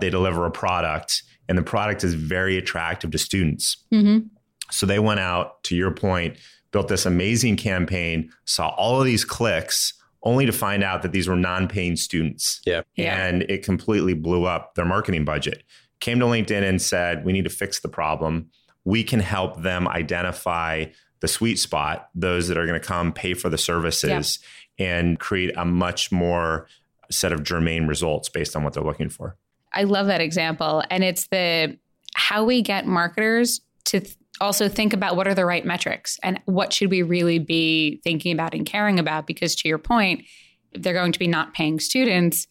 they 0.00 0.10
deliver 0.10 0.46
a 0.46 0.50
product, 0.50 1.22
and 1.48 1.58
the 1.58 1.62
product 1.62 2.04
is 2.04 2.14
very 2.14 2.56
attractive 2.56 3.10
to 3.10 3.18
students. 3.18 3.78
Mm-hmm. 3.92 4.28
So 4.70 4.86
they 4.86 4.98
went 4.98 5.20
out, 5.20 5.62
to 5.64 5.76
your 5.76 5.90
point, 5.90 6.36
built 6.70 6.88
this 6.88 7.06
amazing 7.06 7.56
campaign, 7.56 8.30
saw 8.44 8.68
all 8.68 9.00
of 9.00 9.06
these 9.06 9.24
clicks, 9.24 9.94
only 10.22 10.46
to 10.46 10.52
find 10.52 10.84
out 10.84 11.02
that 11.02 11.12
these 11.12 11.26
were 11.26 11.36
non-paying 11.36 11.96
students. 11.96 12.60
Yeah. 12.66 12.82
And 12.96 13.42
it 13.44 13.64
completely 13.64 14.14
blew 14.14 14.44
up 14.44 14.74
their 14.74 14.84
marketing 14.84 15.24
budget. 15.24 15.62
Came 16.00 16.20
to 16.20 16.26
LinkedIn 16.26 16.62
and 16.62 16.82
said, 16.82 17.24
we 17.24 17.32
need 17.32 17.44
to 17.44 17.50
fix 17.50 17.80
the 17.80 17.88
problem. 17.88 18.50
We 18.84 19.02
can 19.02 19.20
help 19.20 19.62
them 19.62 19.88
identify 19.88 20.86
the 21.20 21.28
sweet 21.28 21.58
spot, 21.58 22.10
those 22.14 22.48
that 22.48 22.58
are 22.58 22.66
going 22.66 22.80
to 22.80 22.86
come 22.86 23.12
pay 23.12 23.34
for 23.34 23.48
the 23.48 23.58
services 23.58 24.38
and 24.78 25.18
create 25.18 25.52
a 25.56 25.64
much 25.64 26.12
more 26.12 26.66
set 27.10 27.32
of 27.32 27.42
germane 27.42 27.86
results 27.86 28.28
based 28.28 28.54
on 28.54 28.62
what 28.62 28.74
they're 28.74 28.84
looking 28.84 29.08
for. 29.08 29.36
I 29.72 29.84
love 29.84 30.06
that 30.06 30.20
example. 30.20 30.82
And 30.90 31.04
it's 31.04 31.26
the 31.28 31.76
how 32.14 32.44
we 32.44 32.62
get 32.62 32.86
marketers 32.86 33.60
to 33.86 34.00
th- 34.00 34.16
also 34.40 34.68
think 34.68 34.92
about 34.92 35.16
what 35.16 35.26
are 35.26 35.34
the 35.34 35.44
right 35.44 35.64
metrics 35.64 36.18
and 36.22 36.40
what 36.44 36.72
should 36.72 36.90
we 36.90 37.02
really 37.02 37.38
be 37.38 38.00
thinking 38.04 38.32
about 38.32 38.54
and 38.54 38.66
caring 38.66 38.98
about. 38.98 39.26
Because 39.26 39.54
to 39.56 39.68
your 39.68 39.78
point, 39.78 40.24
if 40.72 40.82
they're 40.82 40.94
going 40.94 41.12
to 41.12 41.18
be 41.18 41.26
not 41.26 41.54
paying 41.54 41.80
students, 41.80 42.46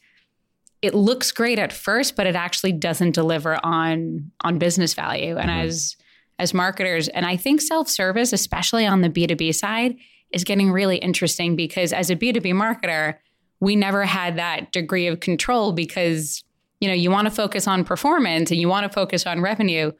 it 0.81 0.93
looks 0.93 1.31
great 1.31 1.59
at 1.59 1.73
first, 1.73 2.15
but 2.15 2.27
it 2.27 2.35
actually 2.35 2.71
doesn't 2.71 3.11
deliver 3.11 3.63
on 3.65 4.31
on 4.41 4.59
business 4.59 4.93
value. 4.93 5.37
And 5.37 5.49
mm-hmm. 5.49 5.67
as 5.67 5.95
as 6.39 6.53
marketers, 6.53 7.07
and 7.07 7.25
I 7.25 7.35
think 7.35 7.61
self-service, 7.61 8.31
especially 8.31 8.85
on 8.85 9.01
the 9.01 9.09
B2B 9.09 9.55
side, 9.55 9.97
is 10.31 10.43
getting 10.43 10.71
really 10.71 10.97
interesting 10.97 11.55
because 11.55 11.93
as 11.93 12.09
a 12.09 12.15
B2B 12.15 12.53
marketer, 12.53 13.15
we 13.59 13.75
never 13.75 14.05
had 14.05 14.37
that 14.37 14.71
degree 14.71 15.07
of 15.07 15.19
control 15.19 15.71
because 15.71 16.43
you 16.79 16.87
know 16.87 16.93
you 16.93 17.09
want 17.09 17.27
to 17.27 17.33
focus 17.33 17.67
on 17.67 17.83
performance 17.83 18.51
and 18.51 18.59
you 18.59 18.69
want 18.69 18.83
to 18.83 18.93
focus 18.93 19.25
on 19.25 19.41
revenue 19.41 19.91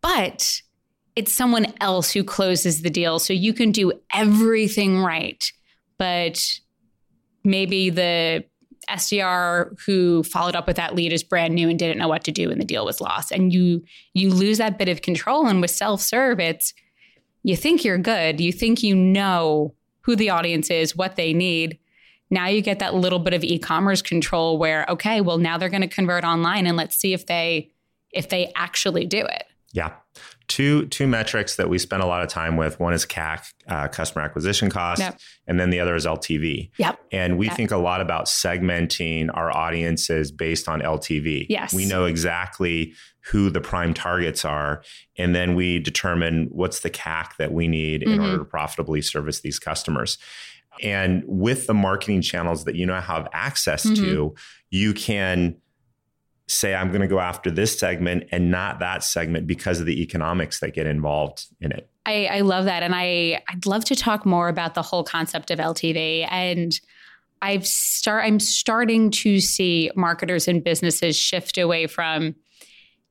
but 0.00 0.62
it's 1.16 1.32
someone 1.32 1.66
else 1.80 2.12
who 2.12 2.22
closes 2.22 2.82
the 2.82 2.90
deal. 2.90 3.18
So 3.18 3.32
you 3.32 3.52
can 3.52 3.72
do 3.72 3.92
everything 4.14 5.02
right 5.02 5.50
but 5.98 6.60
maybe 7.42 7.90
the 7.90 8.44
SDR 8.88 9.76
who 9.84 10.22
followed 10.22 10.54
up 10.54 10.66
with 10.66 10.76
that 10.76 10.94
lead 10.94 11.12
is 11.12 11.24
brand 11.24 11.54
new 11.54 11.68
and 11.68 11.78
didn't 11.78 11.98
know 11.98 12.08
what 12.08 12.24
to 12.24 12.32
do 12.32 12.50
and 12.50 12.60
the 12.60 12.64
deal 12.64 12.84
was 12.84 13.00
lost. 13.00 13.32
And 13.32 13.52
you 13.52 13.82
you 14.14 14.30
lose 14.30 14.58
that 14.58 14.78
bit 14.78 14.88
of 14.88 15.02
control 15.02 15.46
and 15.46 15.60
with 15.60 15.70
self-serve 15.70 16.40
it's 16.40 16.72
you 17.42 17.56
think 17.56 17.84
you're 17.84 17.98
good, 17.98 18.40
you 18.40 18.52
think 18.52 18.82
you 18.82 18.94
know 18.94 19.74
who 20.02 20.16
the 20.16 20.30
audience 20.30 20.70
is, 20.70 20.96
what 20.96 21.16
they 21.16 21.32
need. 21.32 21.78
Now 22.30 22.46
you 22.48 22.60
get 22.60 22.78
that 22.80 22.94
little 22.94 23.18
bit 23.18 23.34
of 23.34 23.42
e-commerce 23.42 24.02
control 24.02 24.58
where 24.58 24.86
okay, 24.88 25.20
well 25.20 25.38
now 25.38 25.58
they're 25.58 25.68
going 25.68 25.82
to 25.82 25.88
convert 25.88 26.24
online 26.24 26.66
and 26.66 26.76
let's 26.76 26.96
see 26.96 27.12
if 27.12 27.26
they 27.26 27.70
if 28.12 28.28
they 28.28 28.52
actually 28.56 29.06
do 29.06 29.20
it. 29.20 29.44
Yeah. 29.72 29.92
Two 30.48 30.86
two 30.86 31.06
metrics 31.06 31.56
that 31.56 31.68
we 31.68 31.78
spend 31.78 32.02
a 32.02 32.06
lot 32.06 32.22
of 32.22 32.28
time 32.28 32.56
with. 32.56 32.80
One 32.80 32.94
is 32.94 33.04
CAC, 33.04 33.52
uh, 33.68 33.88
customer 33.88 34.24
acquisition 34.24 34.70
cost, 34.70 35.00
yep. 35.00 35.20
and 35.46 35.60
then 35.60 35.68
the 35.68 35.78
other 35.78 35.94
is 35.94 36.06
LTV. 36.06 36.70
Yep. 36.78 36.98
And 37.12 37.36
we 37.36 37.46
yep. 37.46 37.56
think 37.56 37.70
a 37.70 37.76
lot 37.76 38.00
about 38.00 38.24
segmenting 38.24 39.28
our 39.34 39.54
audiences 39.54 40.32
based 40.32 40.66
on 40.66 40.80
LTV. 40.80 41.46
Yes. 41.50 41.74
We 41.74 41.84
know 41.84 42.06
exactly 42.06 42.94
who 43.30 43.50
the 43.50 43.60
prime 43.60 43.92
targets 43.92 44.44
are, 44.44 44.82
and 45.16 45.34
then 45.34 45.54
we 45.54 45.78
determine 45.78 46.48
what's 46.50 46.80
the 46.80 46.90
CAC 46.90 47.36
that 47.36 47.52
we 47.52 47.68
need 47.68 48.02
mm-hmm. 48.02 48.12
in 48.12 48.20
order 48.20 48.38
to 48.38 48.44
profitably 48.44 49.02
service 49.02 49.40
these 49.40 49.58
customers. 49.58 50.18
And 50.82 51.24
with 51.26 51.66
the 51.66 51.74
marketing 51.74 52.22
channels 52.22 52.64
that 52.64 52.74
you 52.74 52.86
now 52.86 53.00
have 53.00 53.28
access 53.32 53.84
mm-hmm. 53.84 54.02
to, 54.02 54.34
you 54.70 54.94
can 54.94 55.56
say 56.46 56.74
I'm 56.74 56.88
going 56.88 57.02
to 57.02 57.08
go 57.08 57.20
after 57.20 57.50
this 57.50 57.78
segment 57.78 58.24
and 58.30 58.50
not 58.50 58.78
that 58.78 59.04
segment 59.04 59.46
because 59.46 59.80
of 59.80 59.86
the 59.86 60.00
economics 60.02 60.60
that 60.60 60.72
get 60.72 60.86
involved 60.86 61.46
in 61.60 61.72
it. 61.72 61.90
I, 62.06 62.26
I 62.26 62.40
love 62.40 62.64
that, 62.64 62.82
and 62.82 62.94
I 62.94 63.42
I'd 63.48 63.66
love 63.66 63.84
to 63.86 63.96
talk 63.96 64.24
more 64.24 64.48
about 64.48 64.74
the 64.74 64.82
whole 64.82 65.04
concept 65.04 65.50
of 65.50 65.58
LTV 65.58 66.26
and. 66.30 66.78
I've 67.40 67.68
start 67.68 68.24
I'm 68.24 68.40
starting 68.40 69.12
to 69.12 69.38
see 69.38 69.92
marketers 69.94 70.48
and 70.48 70.64
businesses 70.64 71.16
shift 71.16 71.56
away 71.56 71.86
from 71.86 72.34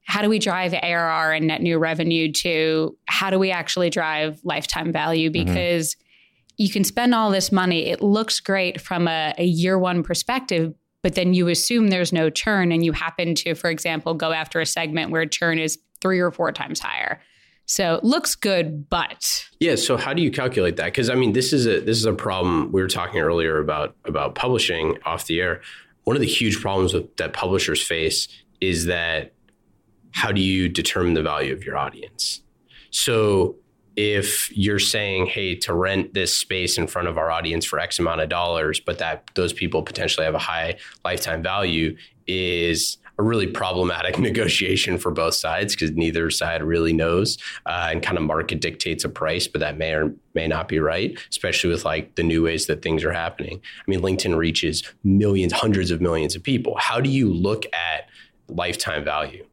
how 0.08 0.22
do 0.22 0.30
we 0.30 0.40
drive 0.40 0.74
ARR 0.74 1.34
and 1.34 1.48
net 1.48 1.62
new 1.62 1.78
revenue 1.78 2.32
to 2.32 2.98
how 3.08 3.30
do 3.30 3.38
we 3.38 3.52
actually 3.52 3.90
drive 3.90 4.40
lifetime 4.44 4.92
value 4.92 5.30
mm-hmm. 5.30 5.46
because 5.46 5.96
mm-hmm. 5.96 6.64
you 6.64 6.70
can 6.70 6.84
spend 6.84 7.14
all 7.14 7.30
this 7.30 7.52
money 7.52 7.88
it 7.88 8.02
looks 8.02 8.40
great 8.40 8.82
from 8.82 9.08
a, 9.08 9.34
a 9.38 9.46
year 9.46 9.78
one 9.78 10.04
perspective 10.04 10.74
but 11.04 11.16
then 11.16 11.34
you 11.34 11.48
assume 11.48 11.88
there's 11.88 12.12
no 12.12 12.30
churn 12.30 12.72
and 12.72 12.84
you 12.84 12.92
happen 12.92 13.36
to, 13.36 13.56
for 13.56 13.70
example, 13.70 14.14
go 14.14 14.34
after 14.34 14.60
a 14.60 14.66
segment 14.66 15.12
where 15.12 15.26
churn 15.26 15.60
is 15.60 15.80
three 16.02 16.20
or 16.20 16.32
four 16.32 16.52
times 16.52 16.82
higher. 16.82 17.22
So 17.66 18.00
looks 18.04 18.36
good, 18.36 18.90
but 18.90 19.46
yeah. 19.60 19.76
So 19.76 19.96
how 19.96 20.14
do 20.14 20.22
you 20.22 20.32
calculate 20.32 20.78
that? 20.78 20.86
Because 20.86 21.10
I 21.10 21.16
mean, 21.16 21.34
this 21.34 21.54
is 21.54 21.66
a 21.66 21.80
this 21.80 21.98
is 21.98 22.06
a 22.06 22.14
problem. 22.14 22.72
We 22.72 22.82
were 22.82 22.88
talking 22.88 23.20
earlier 23.20 23.60
about 23.60 23.96
about 24.06 24.36
publishing 24.36 24.98
off 25.06 25.28
the 25.28 25.40
air. 25.40 25.62
One 26.04 26.16
of 26.16 26.22
the 26.22 26.28
huge 26.28 26.62
problems 26.62 26.94
with, 26.94 27.16
that 27.18 27.34
publishers 27.34 27.82
face 27.82 28.30
is 28.62 28.86
that 28.86 29.34
how 30.18 30.32
do 30.32 30.42
you 30.42 30.68
determine 30.68 31.14
the 31.14 31.22
value 31.22 31.54
of 31.54 31.64
your 31.64 31.78
audience? 31.78 32.42
So 32.90 33.56
if 33.96 34.52
you're 34.58 34.80
saying, 34.80 35.28
hey, 35.28 35.54
to 35.58 35.76
rent 35.76 36.16
this 36.16 36.36
space 36.36 36.80
in 36.80 36.88
front 36.88 37.08
of 37.08 37.20
our 37.20 37.30
audience 37.30 37.66
for 37.66 37.80
X 37.80 38.00
amount 38.00 38.22
of 38.22 38.28
dollars, 38.28 38.80
but 38.80 38.98
that 38.98 39.30
those 39.36 39.54
people 39.54 39.84
potentially 39.84 40.26
have 40.26 40.34
a 40.34 40.40
high 40.40 40.78
lifetime 41.06 41.44
value, 41.44 41.96
is 42.26 42.98
a 43.20 43.24
really 43.24 43.46
problematic 43.46 44.18
negotiation 44.30 44.98
for 44.98 45.12
both 45.12 45.36
sides 45.36 45.76
because 45.76 45.92
neither 45.92 46.32
side 46.32 46.64
really 46.64 46.94
knows 46.94 47.38
uh, 47.68 47.90
and 47.92 48.02
kind 48.02 48.18
of 48.18 48.24
market 48.24 48.60
dictates 48.60 49.04
a 49.04 49.10
price, 49.10 49.48
but 49.48 49.60
that 49.60 49.78
may 49.78 49.94
or 49.94 50.12
may 50.34 50.48
not 50.48 50.68
be 50.68 50.80
right, 50.80 51.16
especially 51.30 51.70
with 51.70 51.86
like 51.86 52.16
the 52.16 52.24
new 52.24 52.44
ways 52.44 52.66
that 52.66 52.82
things 52.82 53.04
are 53.04 53.14
happening. 53.14 53.62
I 53.80 53.84
mean, 53.90 54.02
LinkedIn 54.02 54.36
reaches 54.36 54.84
millions, 55.04 55.54
hundreds 55.54 55.92
of 55.92 56.02
millions 56.02 56.36
of 56.36 56.42
people. 56.42 56.76
How 56.80 57.00
do 57.00 57.10
you 57.10 57.32
look 57.32 57.66
at 57.72 58.10
lifetime 58.48 59.04
value? 59.04 59.46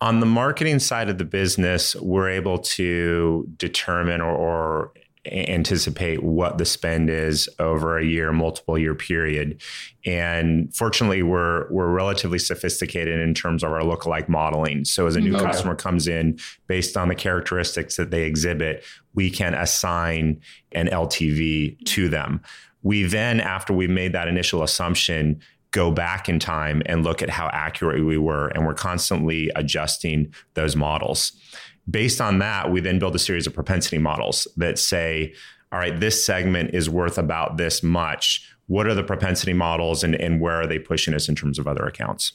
On 0.00 0.20
the 0.20 0.26
marketing 0.26 0.78
side 0.78 1.10
of 1.10 1.18
the 1.18 1.24
business, 1.24 1.94
we're 1.96 2.30
able 2.30 2.58
to 2.58 3.46
determine 3.58 4.20
or, 4.22 4.32
or 4.32 4.92
anticipate 5.26 6.22
what 6.22 6.56
the 6.56 6.64
spend 6.64 7.10
is 7.10 7.48
over 7.58 7.98
a 7.98 8.04
year, 8.04 8.32
multiple 8.32 8.78
year 8.78 8.94
period. 8.94 9.60
And 10.06 10.74
fortunately, 10.74 11.22
we're 11.22 11.70
we're 11.70 11.90
relatively 11.90 12.38
sophisticated 12.38 13.20
in 13.20 13.34
terms 13.34 13.62
of 13.62 13.70
our 13.72 13.80
lookalike 13.80 14.28
modeling. 14.28 14.86
So 14.86 15.06
as 15.06 15.16
a 15.16 15.20
new 15.20 15.32
mm-hmm. 15.32 15.36
okay. 15.36 15.52
customer 15.52 15.74
comes 15.74 16.08
in, 16.08 16.38
based 16.66 16.96
on 16.96 17.08
the 17.08 17.14
characteristics 17.14 17.96
that 17.96 18.10
they 18.10 18.22
exhibit, 18.22 18.84
we 19.14 19.30
can 19.30 19.52
assign 19.54 20.40
an 20.72 20.88
LTV 20.88 21.84
to 21.84 22.08
them. 22.08 22.40
We 22.82 23.02
then, 23.02 23.40
after 23.40 23.74
we've 23.74 23.90
made 23.90 24.12
that 24.12 24.26
initial 24.26 24.62
assumption, 24.62 25.42
go 25.72 25.90
back 25.90 26.28
in 26.28 26.38
time 26.38 26.82
and 26.86 27.04
look 27.04 27.22
at 27.22 27.30
how 27.30 27.48
accurate 27.52 28.04
we 28.04 28.18
were. 28.18 28.48
And 28.48 28.66
we're 28.66 28.74
constantly 28.74 29.50
adjusting 29.54 30.34
those 30.54 30.74
models. 30.74 31.32
Based 31.88 32.20
on 32.20 32.38
that, 32.40 32.70
we 32.70 32.80
then 32.80 32.98
build 32.98 33.14
a 33.14 33.18
series 33.18 33.46
of 33.46 33.54
propensity 33.54 33.98
models 33.98 34.46
that 34.56 34.78
say, 34.78 35.34
all 35.72 35.78
right, 35.78 35.98
this 35.98 36.24
segment 36.24 36.74
is 36.74 36.90
worth 36.90 37.18
about 37.18 37.56
this 37.56 37.82
much. 37.82 38.48
What 38.66 38.86
are 38.86 38.94
the 38.94 39.02
propensity 39.02 39.52
models 39.52 40.04
and, 40.04 40.14
and 40.14 40.40
where 40.40 40.60
are 40.60 40.66
they 40.66 40.78
pushing 40.78 41.14
us 41.14 41.28
in 41.28 41.34
terms 41.34 41.58
of 41.58 41.66
other 41.66 41.84
accounts? 41.84 42.32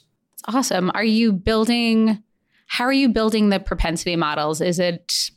Awesome. 0.47 0.91
Are 0.93 1.03
you 1.03 1.33
building, 1.33 2.21
how 2.67 2.85
are 2.85 2.93
you 2.93 3.09
building 3.09 3.49
the 3.49 3.59
propensity 3.59 4.15
models? 4.15 4.61
Is 4.61 4.79
it 4.79 5.31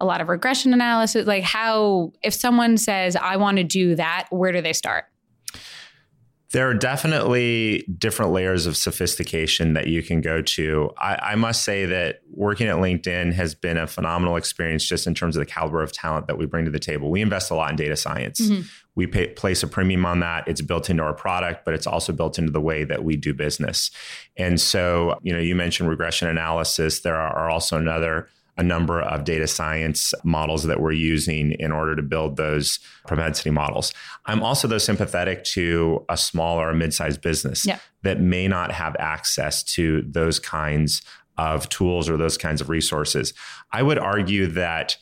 a 0.00 0.06
lot 0.06 0.20
of 0.20 0.28
regression 0.28 0.72
analysis? 0.72 1.26
Like, 1.26 1.44
how, 1.44 2.12
if 2.22 2.32
someone 2.32 2.78
says, 2.78 3.16
I 3.16 3.36
want 3.36 3.58
to 3.58 3.64
do 3.64 3.94
that, 3.96 4.28
where 4.30 4.52
do 4.52 4.62
they 4.62 4.72
start? 4.72 5.04
There 6.52 6.68
are 6.68 6.74
definitely 6.74 7.84
different 7.96 8.32
layers 8.32 8.66
of 8.66 8.76
sophistication 8.76 9.74
that 9.74 9.86
you 9.86 10.02
can 10.02 10.20
go 10.20 10.42
to. 10.42 10.90
I, 10.98 11.14
I, 11.22 11.34
must 11.36 11.62
say 11.64 11.86
that 11.86 12.22
working 12.28 12.66
at 12.66 12.76
LinkedIn 12.76 13.32
has 13.34 13.54
been 13.54 13.76
a 13.76 13.86
phenomenal 13.86 14.34
experience 14.34 14.84
just 14.84 15.06
in 15.06 15.14
terms 15.14 15.36
of 15.36 15.40
the 15.40 15.46
caliber 15.46 15.80
of 15.80 15.92
talent 15.92 16.26
that 16.26 16.38
we 16.38 16.46
bring 16.46 16.64
to 16.64 16.70
the 16.72 16.80
table. 16.80 17.08
We 17.08 17.20
invest 17.20 17.52
a 17.52 17.54
lot 17.54 17.70
in 17.70 17.76
data 17.76 17.94
science. 17.94 18.40
Mm-hmm. 18.40 18.62
We 18.96 19.06
pay, 19.06 19.28
place 19.28 19.62
a 19.62 19.68
premium 19.68 20.04
on 20.04 20.20
that. 20.20 20.48
It's 20.48 20.60
built 20.60 20.90
into 20.90 21.04
our 21.04 21.14
product, 21.14 21.64
but 21.64 21.74
it's 21.74 21.86
also 21.86 22.12
built 22.12 22.36
into 22.36 22.50
the 22.50 22.60
way 22.60 22.82
that 22.82 23.04
we 23.04 23.16
do 23.16 23.32
business. 23.32 23.92
And 24.36 24.60
so, 24.60 25.20
you 25.22 25.32
know, 25.32 25.38
you 25.38 25.54
mentioned 25.54 25.88
regression 25.88 26.26
analysis. 26.26 27.00
There 27.00 27.16
are 27.16 27.48
also 27.48 27.76
another 27.76 28.28
a 28.56 28.62
number 28.62 29.00
of 29.00 29.24
data 29.24 29.46
science 29.46 30.12
models 30.24 30.64
that 30.64 30.80
we're 30.80 30.92
using 30.92 31.52
in 31.52 31.72
order 31.72 31.96
to 31.96 32.02
build 32.02 32.36
those 32.36 32.78
propensity 33.06 33.50
models. 33.50 33.92
I'm 34.26 34.42
also 34.42 34.68
though 34.68 34.78
sympathetic 34.78 35.44
to 35.44 36.04
a 36.08 36.16
small 36.16 36.60
or 36.60 36.70
a 36.70 36.74
mid-sized 36.74 37.20
business 37.20 37.66
yeah. 37.66 37.78
that 38.02 38.20
may 38.20 38.48
not 38.48 38.72
have 38.72 38.96
access 38.98 39.62
to 39.74 40.02
those 40.02 40.38
kinds 40.38 41.02
of 41.38 41.68
tools 41.68 42.08
or 42.08 42.16
those 42.16 42.36
kinds 42.36 42.60
of 42.60 42.68
resources. 42.68 43.32
I 43.72 43.82
would 43.82 43.98
argue 43.98 44.46
that 44.48 44.96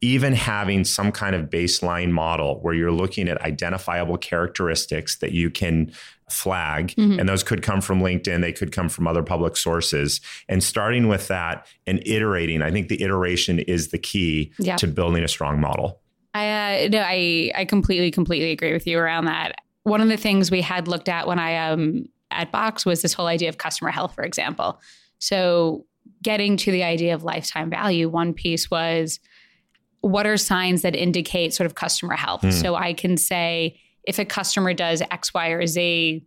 even 0.00 0.32
having 0.32 0.84
some 0.84 1.10
kind 1.10 1.34
of 1.34 1.50
baseline 1.50 2.10
model 2.10 2.60
where 2.62 2.72
you're 2.72 2.92
looking 2.92 3.28
at 3.28 3.40
identifiable 3.42 4.16
characteristics 4.16 5.18
that 5.18 5.32
you 5.32 5.50
can 5.50 5.92
flag, 6.30 6.88
mm-hmm. 6.96 7.18
and 7.18 7.28
those 7.28 7.42
could 7.42 7.62
come 7.62 7.80
from 7.80 8.00
LinkedIn, 8.00 8.40
they 8.40 8.52
could 8.52 8.72
come 8.72 8.88
from 8.88 9.06
other 9.06 9.22
public 9.22 9.56
sources, 9.56 10.20
and 10.48 10.62
starting 10.62 11.08
with 11.08 11.28
that 11.28 11.66
and 11.86 12.02
iterating. 12.06 12.62
I 12.62 12.70
think 12.70 12.88
the 12.88 13.02
iteration 13.02 13.58
is 13.60 13.88
the 13.88 13.98
key 13.98 14.52
yeah. 14.58 14.76
to 14.76 14.86
building 14.86 15.22
a 15.22 15.28
strong 15.28 15.60
model. 15.60 16.00
I 16.34 16.84
uh, 16.84 16.88
no, 16.88 17.00
I 17.00 17.52
I 17.54 17.64
completely 17.64 18.10
completely 18.10 18.52
agree 18.52 18.72
with 18.72 18.86
you 18.86 18.98
around 18.98 19.24
that. 19.24 19.56
One 19.82 20.00
of 20.00 20.08
the 20.08 20.16
things 20.16 20.50
we 20.50 20.60
had 20.60 20.88
looked 20.88 21.08
at 21.08 21.26
when 21.26 21.38
I 21.38 21.56
um 21.70 22.06
at 22.30 22.52
Box 22.52 22.84
was 22.84 23.02
this 23.02 23.14
whole 23.14 23.26
idea 23.26 23.48
of 23.48 23.58
customer 23.58 23.90
health, 23.90 24.14
for 24.14 24.24
example. 24.24 24.80
So 25.18 25.86
getting 26.22 26.56
to 26.58 26.70
the 26.70 26.82
idea 26.82 27.14
of 27.14 27.24
lifetime 27.24 27.70
value, 27.70 28.08
one 28.08 28.34
piece 28.34 28.70
was 28.70 29.20
what 30.00 30.26
are 30.26 30.36
signs 30.36 30.82
that 30.82 30.94
indicate 30.94 31.54
sort 31.54 31.66
of 31.66 31.74
customer 31.74 32.14
health? 32.14 32.42
Mm. 32.42 32.52
So 32.52 32.74
I 32.74 32.92
can 32.92 33.16
say 33.16 33.80
if 34.04 34.18
a 34.18 34.24
customer 34.24 34.74
does 34.74 35.02
X, 35.10 35.34
Y, 35.34 35.48
or 35.48 35.66
Z, 35.66 36.24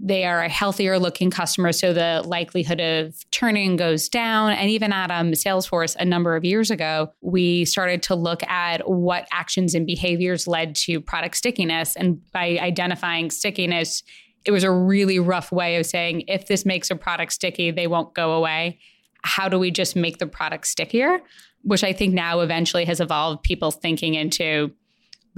they 0.00 0.24
are 0.24 0.42
a 0.42 0.48
healthier 0.48 0.98
looking 0.98 1.30
customer. 1.30 1.72
So 1.72 1.92
the 1.92 2.22
likelihood 2.24 2.80
of 2.80 3.16
churning 3.32 3.76
goes 3.76 4.08
down. 4.08 4.52
And 4.52 4.70
even 4.70 4.92
at 4.92 5.10
um, 5.10 5.32
Salesforce 5.32 5.96
a 5.96 6.04
number 6.04 6.36
of 6.36 6.44
years 6.44 6.70
ago, 6.70 7.12
we 7.20 7.64
started 7.64 8.02
to 8.04 8.14
look 8.14 8.44
at 8.44 8.88
what 8.88 9.26
actions 9.32 9.74
and 9.74 9.86
behaviors 9.86 10.46
led 10.46 10.76
to 10.76 11.00
product 11.00 11.36
stickiness. 11.36 11.96
And 11.96 12.20
by 12.32 12.58
identifying 12.60 13.30
stickiness, 13.30 14.04
it 14.44 14.52
was 14.52 14.62
a 14.62 14.70
really 14.70 15.18
rough 15.18 15.50
way 15.50 15.76
of 15.76 15.86
saying 15.86 16.24
if 16.28 16.46
this 16.46 16.64
makes 16.64 16.90
a 16.90 16.96
product 16.96 17.32
sticky, 17.32 17.72
they 17.72 17.88
won't 17.88 18.14
go 18.14 18.32
away. 18.34 18.78
How 19.24 19.48
do 19.48 19.58
we 19.58 19.72
just 19.72 19.96
make 19.96 20.18
the 20.18 20.28
product 20.28 20.68
stickier? 20.68 21.20
which 21.62 21.84
I 21.84 21.92
think 21.92 22.14
now 22.14 22.40
eventually 22.40 22.84
has 22.84 23.00
evolved 23.00 23.42
people 23.42 23.70
thinking 23.70 24.14
into 24.14 24.72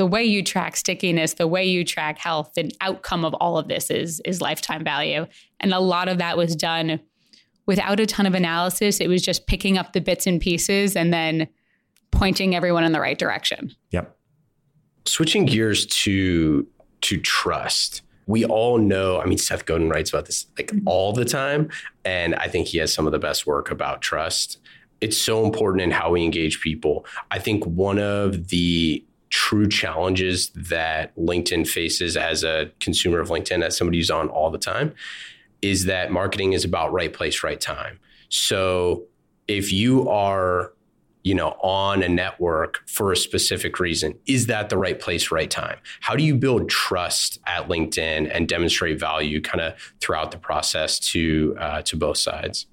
the 0.01 0.07
way 0.07 0.25
you 0.25 0.43
track 0.43 0.77
stickiness, 0.77 1.35
the 1.35 1.47
way 1.47 1.63
you 1.63 1.85
track 1.85 2.17
health, 2.17 2.53
the 2.57 2.75
outcome 2.81 3.23
of 3.23 3.35
all 3.35 3.59
of 3.59 3.69
this 3.69 3.91
is 3.91 4.19
is 4.25 4.41
lifetime 4.41 4.83
value. 4.83 5.27
And 5.61 5.75
a 5.75 5.79
lot 5.79 6.09
of 6.09 6.17
that 6.17 6.39
was 6.39 6.57
done 6.57 7.01
without 7.67 8.01
a 8.01 8.07
ton 8.07 8.25
of 8.25 8.35
analysis. 8.35 8.99
It 8.99 9.09
was 9.09 9.21
just 9.21 9.47
picking 9.47 9.77
up 9.77 9.93
the 9.93 10.01
bits 10.01 10.27
and 10.27 10.41
pieces 10.41 10.97
and 10.97 11.13
then 11.13 11.49
pointing 12.13 12.55
everyone 12.55 12.83
in 12.83 12.93
the 12.93 13.01
right 13.01 13.19
direction. 13.19 13.75
Yep. 13.91 14.17
Switching 15.05 15.45
gears 15.45 15.85
to 15.85 16.67
to 17.03 17.21
trust. 17.21 18.01
We 18.27 18.47
all 18.47 18.79
know, 18.79 19.21
I 19.21 19.27
mean, 19.27 19.37
Seth 19.37 19.67
Godin 19.67 19.91
writes 19.91 20.09
about 20.09 20.25
this 20.25 20.47
like 20.57 20.69
mm-hmm. 20.69 20.89
all 20.89 21.13
the 21.13 21.27
time. 21.27 21.69
And 22.07 22.35
I 22.37 22.49
think 22.49 22.69
he 22.69 22.79
has 22.79 22.91
some 22.91 23.05
of 23.05 23.13
the 23.13 23.19
best 23.19 23.47
work 23.47 23.71
about 23.71 24.01
trust 24.01 24.57
it's 25.01 25.17
so 25.17 25.45
important 25.45 25.83
in 25.83 25.91
how 25.91 26.11
we 26.11 26.23
engage 26.23 26.61
people. 26.61 27.07
I 27.31 27.39
think 27.39 27.65
one 27.65 27.99
of 27.99 28.49
the 28.49 29.05
true 29.31 29.69
challenges 29.69 30.51
that 30.51 31.17
LinkedIn 31.17 31.67
faces 31.67 32.17
as 32.17 32.45
a 32.45 32.71
consumer 32.81 33.21
of 33.21 33.29
LinkedIn, 33.29 33.65
as 33.65 33.77
somebody 33.77 33.99
who's 33.99 34.11
on 34.11 34.29
all 34.29 34.51
the 34.51 34.59
time, 34.59 34.93
is 35.63 35.87
that 35.87 36.11
marketing 36.11 36.53
is 36.53 36.65
about 36.65 36.93
right 36.93 37.13
place, 37.13 37.43
right 37.43 37.61
time. 37.61 37.99
So 38.29 39.05
if 39.47 39.73
you 39.73 40.09
are, 40.09 40.73
you 41.23 41.35
know, 41.35 41.51
on 41.61 42.03
a 42.03 42.09
network 42.09 42.81
for 42.89 43.13
a 43.13 43.17
specific 43.17 43.79
reason, 43.79 44.19
is 44.27 44.47
that 44.47 44.69
the 44.69 44.79
right 44.79 44.99
place, 44.99 45.31
right 45.31 45.51
time? 45.51 45.79
How 46.01 46.17
do 46.17 46.25
you 46.25 46.35
build 46.35 46.69
trust 46.69 47.39
at 47.47 47.69
LinkedIn 47.69 48.31
and 48.35 48.49
demonstrate 48.49 48.99
value 48.99 49.41
kind 49.41 49.61
of 49.61 49.75
throughout 50.01 50.31
the 50.31 50.39
process 50.39 50.99
to 51.11 51.57
uh, 51.59 51.83
to 51.83 51.97
both 51.97 52.19
sides? 52.19 52.67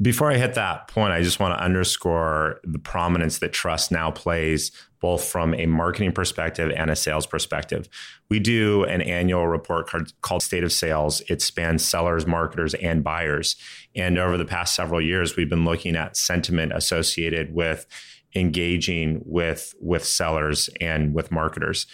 Before 0.00 0.30
I 0.30 0.36
hit 0.36 0.54
that 0.54 0.86
point, 0.86 1.12
I 1.12 1.22
just 1.22 1.40
want 1.40 1.58
to 1.58 1.62
underscore 1.62 2.60
the 2.62 2.78
prominence 2.78 3.38
that 3.40 3.52
trust 3.52 3.90
now 3.90 4.12
plays, 4.12 4.70
both 5.00 5.24
from 5.24 5.54
a 5.54 5.66
marketing 5.66 6.12
perspective 6.12 6.72
and 6.76 6.90
a 6.90 6.96
sales 6.96 7.26
perspective. 7.26 7.88
We 8.28 8.40
do 8.40 8.84
an 8.84 9.00
annual 9.00 9.46
report 9.46 9.90
called 10.22 10.42
State 10.42 10.64
of 10.64 10.72
Sales. 10.72 11.22
It 11.28 11.42
spans 11.42 11.84
sellers, 11.84 12.26
marketers, 12.26 12.74
and 12.74 13.04
buyers. 13.04 13.56
And 13.94 14.18
over 14.18 14.36
the 14.36 14.44
past 14.44 14.74
several 14.74 15.00
years, 15.00 15.36
we've 15.36 15.50
been 15.50 15.64
looking 15.64 15.96
at 15.96 16.16
sentiment 16.16 16.72
associated 16.74 17.54
with 17.54 17.86
engaging 18.34 19.22
with, 19.24 19.74
with 19.80 20.04
sellers 20.04 20.68
and 20.80 21.14
with 21.14 21.30
marketers 21.30 21.86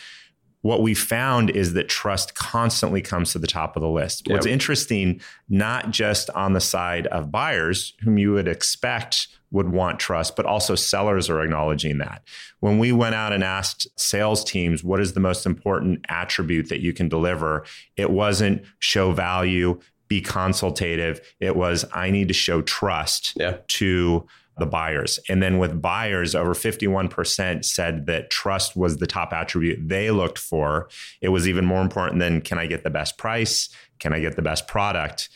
what 0.64 0.80
we 0.80 0.94
found 0.94 1.50
is 1.50 1.74
that 1.74 1.90
trust 1.90 2.34
constantly 2.36 3.02
comes 3.02 3.32
to 3.32 3.38
the 3.38 3.46
top 3.46 3.76
of 3.76 3.82
the 3.82 3.88
list. 3.88 4.26
Yep. 4.26 4.32
What's 4.34 4.46
interesting, 4.46 5.20
not 5.46 5.90
just 5.90 6.30
on 6.30 6.54
the 6.54 6.60
side 6.60 7.06
of 7.08 7.30
buyers, 7.30 7.92
whom 8.00 8.16
you 8.16 8.32
would 8.32 8.48
expect 8.48 9.28
would 9.54 9.70
want 9.70 10.00
trust, 10.00 10.34
but 10.34 10.44
also 10.44 10.74
sellers 10.74 11.30
are 11.30 11.40
acknowledging 11.40 11.98
that. 11.98 12.22
When 12.58 12.78
we 12.78 12.90
went 12.90 13.14
out 13.14 13.32
and 13.32 13.44
asked 13.44 13.86
sales 13.96 14.44
teams, 14.44 14.82
what 14.82 15.00
is 15.00 15.12
the 15.12 15.20
most 15.20 15.46
important 15.46 16.04
attribute 16.08 16.68
that 16.70 16.80
you 16.80 16.92
can 16.92 17.08
deliver? 17.08 17.64
It 17.96 18.10
wasn't 18.10 18.62
show 18.80 19.12
value, 19.12 19.78
be 20.08 20.20
consultative. 20.20 21.20
It 21.38 21.54
was, 21.54 21.84
I 21.94 22.10
need 22.10 22.26
to 22.28 22.34
show 22.34 22.62
trust 22.62 23.34
yeah. 23.36 23.58
to 23.68 24.26
the 24.58 24.66
buyers. 24.66 25.20
And 25.28 25.40
then 25.40 25.58
with 25.58 25.80
buyers, 25.80 26.34
over 26.34 26.52
51% 26.52 27.64
said 27.64 28.06
that 28.06 28.30
trust 28.30 28.76
was 28.76 28.96
the 28.96 29.06
top 29.06 29.32
attribute 29.32 29.88
they 29.88 30.10
looked 30.10 30.38
for. 30.38 30.88
It 31.20 31.28
was 31.28 31.48
even 31.48 31.64
more 31.64 31.80
important 31.80 32.18
than 32.18 32.40
can 32.40 32.58
I 32.58 32.66
get 32.66 32.82
the 32.82 32.90
best 32.90 33.18
price? 33.18 33.68
Can 34.00 34.12
I 34.12 34.18
get 34.18 34.34
the 34.34 34.42
best 34.42 34.66
product? 34.66 35.28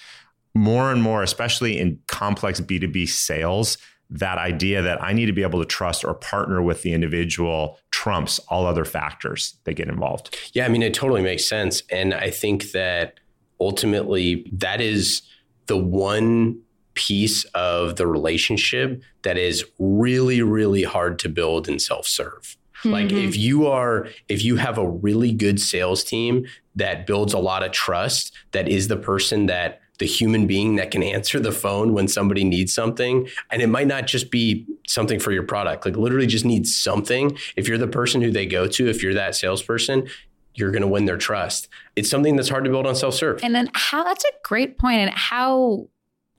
More 0.56 0.90
and 0.90 1.02
more, 1.02 1.22
especially 1.22 1.78
in 1.78 2.00
complex 2.08 2.60
B2B 2.60 3.08
sales, 3.08 3.78
that 4.10 4.38
idea 4.38 4.80
that 4.82 5.02
I 5.02 5.12
need 5.12 5.26
to 5.26 5.32
be 5.32 5.42
able 5.42 5.60
to 5.60 5.66
trust 5.66 6.04
or 6.04 6.14
partner 6.14 6.62
with 6.62 6.82
the 6.82 6.92
individual 6.92 7.78
trumps 7.90 8.38
all 8.48 8.66
other 8.66 8.84
factors 8.84 9.58
that 9.64 9.74
get 9.74 9.88
involved. 9.88 10.36
Yeah, 10.52 10.64
I 10.64 10.68
mean, 10.68 10.82
it 10.82 10.94
totally 10.94 11.22
makes 11.22 11.46
sense. 11.46 11.82
And 11.90 12.14
I 12.14 12.30
think 12.30 12.72
that 12.72 13.20
ultimately 13.60 14.48
that 14.52 14.80
is 14.80 15.22
the 15.66 15.76
one 15.76 16.60
piece 16.94 17.44
of 17.54 17.96
the 17.96 18.06
relationship 18.06 19.02
that 19.22 19.36
is 19.36 19.64
really, 19.78 20.42
really 20.42 20.82
hard 20.82 21.18
to 21.20 21.28
build 21.28 21.68
and 21.68 21.80
self 21.80 22.06
serve. 22.06 22.56
Mm-hmm. 22.78 22.90
Like 22.90 23.12
if 23.12 23.36
you 23.36 23.66
are, 23.66 24.08
if 24.28 24.42
you 24.44 24.56
have 24.56 24.78
a 24.78 24.88
really 24.88 25.32
good 25.32 25.60
sales 25.60 26.02
team 26.02 26.46
that 26.76 27.06
builds 27.06 27.34
a 27.34 27.38
lot 27.38 27.62
of 27.62 27.72
trust, 27.72 28.32
that 28.52 28.68
is 28.68 28.88
the 28.88 28.96
person 28.96 29.46
that 29.46 29.80
the 29.98 30.06
human 30.06 30.46
being 30.46 30.76
that 30.76 30.90
can 30.90 31.02
answer 31.02 31.40
the 31.40 31.52
phone 31.52 31.92
when 31.92 32.08
somebody 32.08 32.44
needs 32.44 32.72
something. 32.72 33.28
And 33.50 33.60
it 33.60 33.66
might 33.66 33.86
not 33.86 34.06
just 34.06 34.30
be 34.30 34.66
something 34.86 35.18
for 35.18 35.32
your 35.32 35.42
product, 35.42 35.84
like 35.84 35.96
literally 35.96 36.26
just 36.26 36.44
needs 36.44 36.76
something. 36.76 37.36
If 37.56 37.68
you're 37.68 37.78
the 37.78 37.88
person 37.88 38.22
who 38.22 38.30
they 38.30 38.46
go 38.46 38.66
to, 38.68 38.88
if 38.88 39.02
you're 39.02 39.14
that 39.14 39.34
salesperson, 39.34 40.08
you're 40.54 40.70
going 40.70 40.82
to 40.82 40.88
win 40.88 41.04
their 41.04 41.16
trust. 41.16 41.68
It's 41.96 42.10
something 42.10 42.36
that's 42.36 42.48
hard 42.48 42.64
to 42.64 42.70
build 42.70 42.86
on 42.86 42.94
self 42.94 43.14
serve. 43.14 43.40
And 43.42 43.54
then 43.54 43.70
how 43.74 44.04
that's 44.04 44.24
a 44.24 44.32
great 44.44 44.78
point. 44.78 44.98
And 44.98 45.10
how 45.10 45.88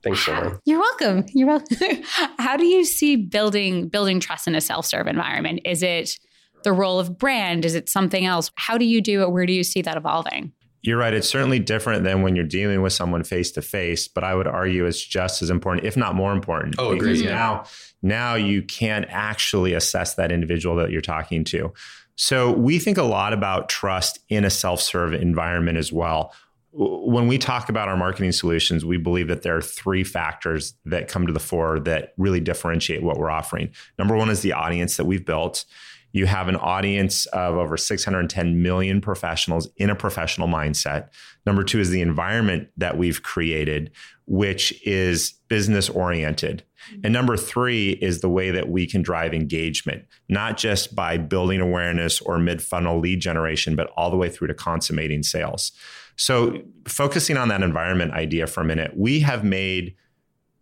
Thanks, 0.02 0.24
Summer. 0.24 0.58
You're 0.64 0.80
welcome. 0.80 1.26
You're 1.34 1.48
welcome. 1.48 1.76
how 2.38 2.56
do 2.56 2.64
you 2.64 2.84
see 2.84 3.16
building 3.16 3.88
building 3.88 4.18
trust 4.18 4.48
in 4.48 4.54
a 4.54 4.60
self 4.60 4.86
serve 4.86 5.06
environment? 5.06 5.60
Is 5.64 5.82
it 5.82 6.18
the 6.64 6.72
role 6.72 6.98
of 6.98 7.18
brand? 7.18 7.64
Is 7.64 7.74
it 7.74 7.88
something 7.88 8.24
else? 8.24 8.50
How 8.56 8.78
do 8.78 8.84
you 8.84 9.00
do 9.00 9.22
it? 9.22 9.30
Where 9.30 9.46
do 9.46 9.52
you 9.52 9.64
see 9.64 9.82
that 9.82 9.96
evolving? 9.96 10.52
You're 10.82 10.98
right. 10.98 11.12
It's 11.12 11.28
certainly 11.28 11.58
different 11.58 12.04
than 12.04 12.22
when 12.22 12.34
you're 12.34 12.44
dealing 12.44 12.80
with 12.80 12.92
someone 12.92 13.22
face 13.22 13.50
to 13.52 13.62
face, 13.62 14.08
but 14.08 14.24
I 14.24 14.34
would 14.34 14.46
argue 14.46 14.86
it's 14.86 15.04
just 15.04 15.42
as 15.42 15.50
important, 15.50 15.86
if 15.86 15.96
not 15.96 16.14
more 16.14 16.32
important. 16.32 16.76
Oh, 16.78 16.92
agree. 16.92 17.22
Yeah. 17.22 17.30
Now, 17.30 17.64
now 18.02 18.34
you 18.34 18.62
can 18.62 19.04
actually 19.04 19.74
assess 19.74 20.14
that 20.14 20.32
individual 20.32 20.76
that 20.76 20.90
you're 20.90 21.02
talking 21.02 21.44
to. 21.44 21.72
So 22.16 22.52
we 22.52 22.78
think 22.78 22.98
a 22.98 23.02
lot 23.02 23.32
about 23.32 23.68
trust 23.68 24.20
in 24.28 24.44
a 24.44 24.50
self-serve 24.50 25.14
environment 25.14 25.76
as 25.78 25.92
well. 25.92 26.34
When 26.72 27.26
we 27.26 27.36
talk 27.36 27.68
about 27.68 27.88
our 27.88 27.96
marketing 27.96 28.32
solutions, 28.32 28.84
we 28.84 28.96
believe 28.96 29.28
that 29.28 29.42
there 29.42 29.56
are 29.56 29.62
three 29.62 30.04
factors 30.04 30.74
that 30.84 31.08
come 31.08 31.26
to 31.26 31.32
the 31.32 31.40
fore 31.40 31.80
that 31.80 32.14
really 32.16 32.40
differentiate 32.40 33.02
what 33.02 33.18
we're 33.18 33.30
offering. 33.30 33.70
Number 33.98 34.16
one 34.16 34.30
is 34.30 34.42
the 34.42 34.52
audience 34.52 34.96
that 34.96 35.04
we've 35.04 35.26
built 35.26 35.64
you 36.12 36.26
have 36.26 36.48
an 36.48 36.56
audience 36.56 37.26
of 37.26 37.56
over 37.56 37.76
610 37.76 38.62
million 38.62 39.00
professionals 39.00 39.68
in 39.76 39.90
a 39.90 39.94
professional 39.94 40.48
mindset. 40.48 41.08
Number 41.46 41.62
two 41.62 41.80
is 41.80 41.90
the 41.90 42.00
environment 42.00 42.68
that 42.76 42.98
we've 42.98 43.22
created, 43.22 43.92
which 44.26 44.80
is 44.86 45.32
business 45.48 45.88
oriented. 45.88 46.64
Mm-hmm. 46.90 47.00
And 47.04 47.12
number 47.12 47.36
three 47.36 47.90
is 47.90 48.20
the 48.20 48.28
way 48.28 48.50
that 48.50 48.68
we 48.68 48.86
can 48.86 49.02
drive 49.02 49.34
engagement, 49.34 50.04
not 50.28 50.56
just 50.56 50.94
by 50.94 51.16
building 51.16 51.60
awareness 51.60 52.20
or 52.20 52.38
mid 52.38 52.62
funnel 52.62 52.98
lead 52.98 53.20
generation, 53.20 53.76
but 53.76 53.90
all 53.96 54.10
the 54.10 54.16
way 54.16 54.28
through 54.28 54.48
to 54.48 54.54
consummating 54.54 55.22
sales. 55.22 55.72
So, 56.16 56.62
focusing 56.86 57.36
on 57.36 57.48
that 57.48 57.62
environment 57.62 58.12
idea 58.12 58.46
for 58.46 58.60
a 58.60 58.64
minute, 58.64 58.92
we 58.96 59.20
have 59.20 59.42
made 59.42 59.94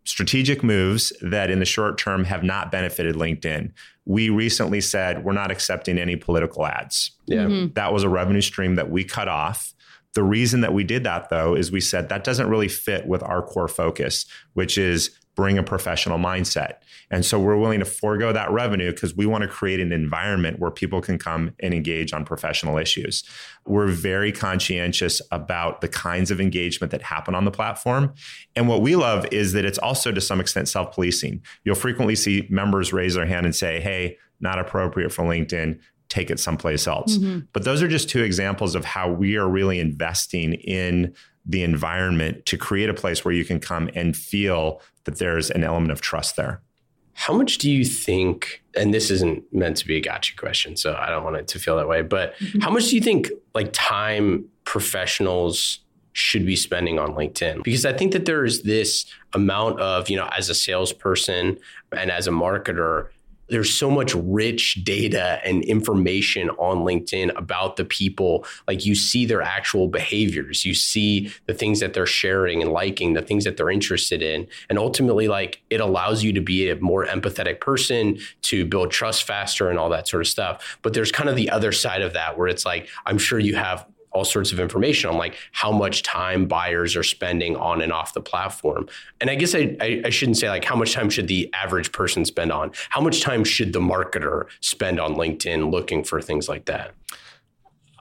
strategic 0.08 0.64
moves 0.64 1.12
that 1.20 1.50
in 1.50 1.58
the 1.58 1.66
short 1.66 1.98
term 1.98 2.24
have 2.24 2.42
not 2.42 2.72
benefited 2.72 3.14
LinkedIn. 3.14 3.70
We 4.06 4.30
recently 4.30 4.80
said 4.80 5.22
we're 5.22 5.34
not 5.34 5.50
accepting 5.50 5.98
any 5.98 6.16
political 6.16 6.66
ads. 6.66 7.10
Yeah. 7.26 7.44
Mm-hmm. 7.44 7.74
That 7.74 7.92
was 7.92 8.04
a 8.04 8.08
revenue 8.08 8.40
stream 8.40 8.76
that 8.76 8.90
we 8.90 9.04
cut 9.04 9.28
off. 9.28 9.74
The 10.14 10.22
reason 10.22 10.62
that 10.62 10.72
we 10.72 10.82
did 10.82 11.04
that 11.04 11.28
though 11.28 11.54
is 11.54 11.70
we 11.70 11.82
said 11.82 12.08
that 12.08 12.24
doesn't 12.24 12.48
really 12.48 12.68
fit 12.68 13.06
with 13.06 13.22
our 13.22 13.42
core 13.42 13.68
focus, 13.68 14.24
which 14.54 14.78
is 14.78 15.10
bring 15.34 15.58
a 15.58 15.62
professional 15.62 16.18
mindset. 16.18 16.76
And 17.10 17.24
so 17.24 17.38
we're 17.38 17.56
willing 17.56 17.78
to 17.78 17.84
forego 17.84 18.32
that 18.32 18.50
revenue 18.50 18.92
because 18.92 19.16
we 19.16 19.26
want 19.26 19.42
to 19.42 19.48
create 19.48 19.80
an 19.80 19.92
environment 19.92 20.58
where 20.58 20.70
people 20.70 21.00
can 21.00 21.18
come 21.18 21.54
and 21.60 21.72
engage 21.72 22.12
on 22.12 22.24
professional 22.24 22.76
issues. 22.78 23.24
We're 23.66 23.88
very 23.88 24.30
conscientious 24.30 25.22
about 25.30 25.80
the 25.80 25.88
kinds 25.88 26.30
of 26.30 26.40
engagement 26.40 26.90
that 26.90 27.02
happen 27.02 27.34
on 27.34 27.44
the 27.44 27.50
platform. 27.50 28.14
And 28.54 28.68
what 28.68 28.82
we 28.82 28.96
love 28.96 29.26
is 29.32 29.52
that 29.54 29.64
it's 29.64 29.78
also 29.78 30.12
to 30.12 30.20
some 30.20 30.40
extent 30.40 30.68
self 30.68 30.92
policing. 30.92 31.42
You'll 31.64 31.74
frequently 31.74 32.16
see 32.16 32.46
members 32.50 32.92
raise 32.92 33.14
their 33.14 33.26
hand 33.26 33.46
and 33.46 33.54
say, 33.54 33.80
hey, 33.80 34.18
not 34.40 34.58
appropriate 34.58 35.12
for 35.12 35.24
LinkedIn 35.24 35.80
take 36.08 36.30
it 36.30 36.40
someplace 36.40 36.86
else. 36.86 37.18
Mm-hmm. 37.18 37.40
But 37.52 37.64
those 37.64 37.82
are 37.82 37.88
just 37.88 38.08
two 38.08 38.22
examples 38.22 38.74
of 38.74 38.84
how 38.84 39.10
we 39.10 39.36
are 39.36 39.48
really 39.48 39.78
investing 39.78 40.54
in 40.54 41.14
the 41.44 41.62
environment 41.62 42.44
to 42.46 42.58
create 42.58 42.90
a 42.90 42.94
place 42.94 43.24
where 43.24 43.34
you 43.34 43.44
can 43.44 43.60
come 43.60 43.90
and 43.94 44.16
feel 44.16 44.80
that 45.04 45.18
there's 45.18 45.50
an 45.50 45.64
element 45.64 45.92
of 45.92 46.00
trust 46.00 46.36
there. 46.36 46.62
How 47.18 47.34
much 47.34 47.58
do 47.58 47.68
you 47.68 47.84
think, 47.84 48.62
and 48.76 48.94
this 48.94 49.10
isn't 49.10 49.42
meant 49.52 49.76
to 49.78 49.86
be 49.88 49.96
a 49.96 50.00
gotcha 50.00 50.36
question, 50.36 50.76
so 50.76 50.94
I 50.94 51.10
don't 51.10 51.24
want 51.24 51.34
it 51.34 51.48
to 51.48 51.58
feel 51.58 51.76
that 51.76 51.88
way, 51.88 52.00
but 52.00 52.36
mm-hmm. 52.36 52.60
how 52.60 52.70
much 52.70 52.90
do 52.90 52.94
you 52.94 53.02
think 53.02 53.32
like 53.56 53.70
time 53.72 54.44
professionals 54.62 55.80
should 56.12 56.46
be 56.46 56.54
spending 56.54 56.96
on 56.96 57.14
LinkedIn? 57.14 57.64
Because 57.64 57.84
I 57.84 57.92
think 57.92 58.12
that 58.12 58.24
there 58.24 58.44
is 58.44 58.62
this 58.62 59.04
amount 59.32 59.80
of, 59.80 60.08
you 60.08 60.16
know, 60.16 60.28
as 60.28 60.48
a 60.48 60.54
salesperson 60.54 61.58
and 61.90 62.12
as 62.12 62.28
a 62.28 62.30
marketer, 62.30 63.08
there's 63.48 63.72
so 63.72 63.90
much 63.90 64.14
rich 64.14 64.82
data 64.84 65.40
and 65.44 65.62
information 65.64 66.50
on 66.50 66.78
LinkedIn 66.78 67.36
about 67.36 67.76
the 67.76 67.84
people. 67.84 68.44
Like 68.66 68.84
you 68.84 68.94
see 68.94 69.26
their 69.26 69.42
actual 69.42 69.88
behaviors, 69.88 70.64
you 70.64 70.74
see 70.74 71.32
the 71.46 71.54
things 71.54 71.80
that 71.80 71.94
they're 71.94 72.06
sharing 72.06 72.62
and 72.62 72.72
liking, 72.72 73.14
the 73.14 73.22
things 73.22 73.44
that 73.44 73.56
they're 73.56 73.70
interested 73.70 74.22
in. 74.22 74.46
And 74.68 74.78
ultimately, 74.78 75.28
like 75.28 75.62
it 75.70 75.80
allows 75.80 76.22
you 76.22 76.32
to 76.32 76.40
be 76.40 76.70
a 76.70 76.76
more 76.76 77.06
empathetic 77.06 77.60
person, 77.60 78.18
to 78.42 78.64
build 78.64 78.90
trust 78.90 79.24
faster 79.24 79.70
and 79.70 79.78
all 79.78 79.90
that 79.90 80.08
sort 80.08 80.22
of 80.22 80.28
stuff. 80.28 80.78
But 80.82 80.94
there's 80.94 81.12
kind 81.12 81.28
of 81.28 81.36
the 81.36 81.50
other 81.50 81.72
side 81.72 82.02
of 82.02 82.12
that 82.12 82.38
where 82.38 82.48
it's 82.48 82.64
like, 82.64 82.88
I'm 83.06 83.18
sure 83.18 83.38
you 83.38 83.56
have 83.56 83.86
all 84.12 84.24
sorts 84.24 84.52
of 84.52 84.60
information 84.60 85.10
on 85.10 85.16
like 85.16 85.36
how 85.52 85.70
much 85.70 86.02
time 86.02 86.46
buyers 86.46 86.96
are 86.96 87.02
spending 87.02 87.56
on 87.56 87.80
and 87.80 87.92
off 87.92 88.14
the 88.14 88.20
platform. 88.20 88.88
And 89.20 89.30
I 89.30 89.34
guess 89.34 89.54
I, 89.54 89.76
I, 89.80 90.02
I, 90.06 90.10
shouldn't 90.10 90.38
say 90.38 90.48
like 90.48 90.64
how 90.64 90.76
much 90.76 90.92
time 90.92 91.10
should 91.10 91.28
the 91.28 91.52
average 91.52 91.92
person 91.92 92.24
spend 92.24 92.52
on, 92.52 92.72
how 92.90 93.00
much 93.00 93.20
time 93.20 93.44
should 93.44 93.72
the 93.72 93.80
marketer 93.80 94.46
spend 94.60 95.00
on 95.00 95.14
LinkedIn 95.14 95.70
looking 95.70 96.04
for 96.04 96.20
things 96.20 96.48
like 96.48 96.64
that? 96.66 96.94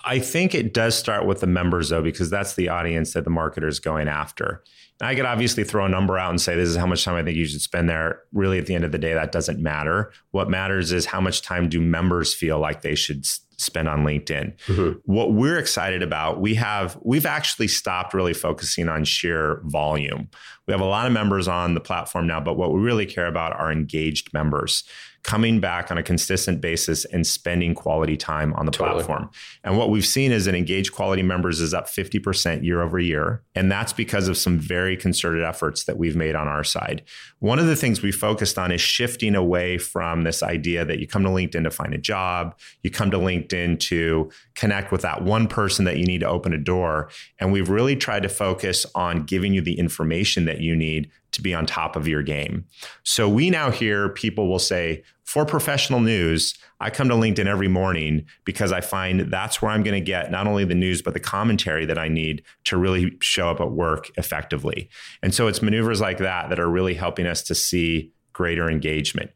I 0.06 0.20
think 0.20 0.56
it 0.56 0.74
does 0.74 0.98
start 0.98 1.26
with 1.26 1.41
the 1.41 1.48
members 1.48 1.89
though, 1.89 2.02
because 2.02 2.30
that's 2.30 2.56
the 2.56 2.70
audience 2.70 3.13
that 3.13 3.26
the 3.26 3.30
marketer 3.30 3.67
is 3.67 3.80
going 3.80 4.08
after. 4.08 4.63
I 5.02 5.13
could 5.15 5.26
obviously 5.26 5.63
throw 5.63 5.86
a 5.86 5.89
number 5.89 6.17
out 6.17 6.32
and 6.32 6.41
say 6.41 6.56
this 6.56 6.70
is 6.70 6.76
how 6.76 6.88
much 6.88 7.04
time 7.04 7.15
I 7.15 7.24
think 7.24 7.38
you 7.38 7.46
should 7.46 7.62
spend 7.62 7.88
there. 7.88 8.22
Really, 8.34 8.58
at 8.58 8.65
the 8.65 8.74
end 8.74 8.84
of 8.84 8.91
the 8.91 8.98
day, 8.98 9.13
that 9.13 9.32
doesn't 9.32 9.60
matter. 9.60 10.12
What 10.32 10.50
matters 10.50 10.91
is 10.91 11.06
how 11.06 11.22
much 11.22 11.43
time 11.43 11.70
do 11.70 11.80
members 11.80 12.34
feel 12.34 12.58
like 12.58 12.82
they 12.82 12.96
should 12.96 13.26
spend 13.58 13.88
on 13.88 14.04
LinkedIn. 14.04 14.56
Mm-hmm. 14.67 15.00
What 15.06 15.34
we're 15.34 15.58
excited 15.58 16.04
about, 16.04 16.39
we 16.39 16.56
have 16.56 16.98
we've 17.02 17.26
actually 17.26 17.67
stopped 17.67 18.13
really 18.13 18.34
focusing 18.34 18.88
on 18.88 19.04
sheer 19.04 19.62
volume. 19.65 20.30
We 20.67 20.74
have 20.74 20.82
a 20.82 20.86
lot 20.86 21.08
of 21.08 21.13
members 21.13 21.48
on 21.48 21.74
the 21.74 21.80
platform 21.80 22.28
now, 22.28 22.39
but 22.39 22.56
what 22.56 22.74
we 22.74 22.80
really 22.80 23.06
care 23.06 23.28
about 23.28 23.54
are 23.54 23.72
engaged 23.72 24.34
members 24.34 24.84
coming 25.28 25.60
back 25.60 25.92
on 25.92 25.98
a 25.98 26.04
consistent 26.04 26.62
basis 26.62 27.04
and 27.04 27.28
spending 27.28 27.76
quality 27.76 28.16
time 28.16 28.54
on 28.54 28.66
the 28.66 28.72
totally. 28.72 29.04
platform. 29.04 29.30
And 29.62 29.78
what 29.78 29.90
we've 29.90 30.06
seen 30.06 30.32
is 30.32 30.46
that 30.46 30.56
engaged 30.56 30.94
quality 30.94 31.22
members 31.22 31.60
is 31.60 31.74
up 31.74 31.88
50% 31.88 32.63
year 32.63 32.82
over 32.82 32.98
year. 32.98 33.44
And 33.54 33.70
that's 33.70 33.92
because 33.92 34.30
of 34.30 34.38
some 34.38 34.58
very 34.58 34.96
concerted 34.96 35.44
efforts 35.44 35.84
that 35.84 35.98
we've 35.98 36.16
made 36.16 36.34
on 36.34 36.48
our 36.48 36.63
side. 36.63 37.04
One 37.40 37.60
of 37.60 37.66
the 37.68 37.76
things 37.76 38.02
we 38.02 38.13
focused 38.13 38.58
on 38.58 38.72
is 38.72 38.80
shifting 38.80 39.36
away 39.36 39.78
from 39.78 40.22
this 40.22 40.42
idea 40.42 40.86
that 40.86 41.00
you 41.00 41.08
come 41.08 41.24
to 41.24 41.30
LinkedIn 41.30 41.66
to 41.66 41.72
find 41.72 41.94
a 41.94 41.98
job, 41.98 42.58
you 42.84 42.90
come 42.90 43.12
to 43.12 43.18
LinkedIn 43.18 43.82
to 43.82 44.32
connect 44.56 44.94
with 44.94 45.02
that 45.02 45.24
one 45.24 45.48
person 45.48 45.84
that 45.84 45.98
you 45.98 46.06
need 46.06 46.22
to 46.22 46.28
open 46.30 46.54
a 46.54 46.58
door. 46.58 47.10
And 47.38 47.52
we've 47.52 47.70
really 47.70 47.98
tried 47.98 48.24
to 48.24 48.30
focus 48.30 48.86
on 48.96 49.26
giving 49.26 49.54
you 49.54 49.60
the 49.60 49.78
information 49.78 50.46
that 50.46 50.62
you 50.62 50.74
need 50.74 51.12
to 51.38 51.41
be 51.41 51.54
on 51.54 51.65
top 51.65 51.95
of 51.95 52.08
your 52.08 52.21
game. 52.21 52.65
So 53.04 53.30
we 53.30 53.50
now 53.50 53.71
hear 53.71 54.10
people 54.10 54.50
will 54.50 54.60
say, 54.60 55.04
for 55.23 55.45
professional 55.45 56.00
news, 56.00 56.58
I 56.80 56.89
come 56.89 57.10
to 57.10 57.15
LinkedIn 57.15 57.45
every 57.45 57.67
morning 57.67 58.26
because 58.43 58.71
I 58.71 58.82
find 58.82 59.32
that's 59.32 59.62
where 59.62 59.71
I'm 59.71 59.84
going 59.84 60.00
to 60.00 60.06
get 60.06 60.32
not 60.32 60.47
only 60.47 60.65
the 60.65 60.76
news, 60.76 61.02
but 61.02 61.13
the 61.13 61.19
commentary 61.19 61.86
that 61.86 61.97
I 61.97 62.08
need 62.08 62.43
to 62.65 62.78
really 62.78 63.17
show 63.21 63.50
up 63.50 63.62
at 63.62 63.71
work 63.71 64.10
effectively. 64.17 64.89
And 65.21 65.34
so 65.34 65.47
it's 65.47 65.62
maneuvers 65.62 66.02
like 66.02 66.17
that 66.19 66.50
that 66.50 66.60
are 66.60 66.69
really 66.69 66.93
helping 66.93 67.26
us 67.26 67.41
to 67.43 67.56
see 67.56 68.12
greater 68.34 68.69
engagement. 68.69 69.32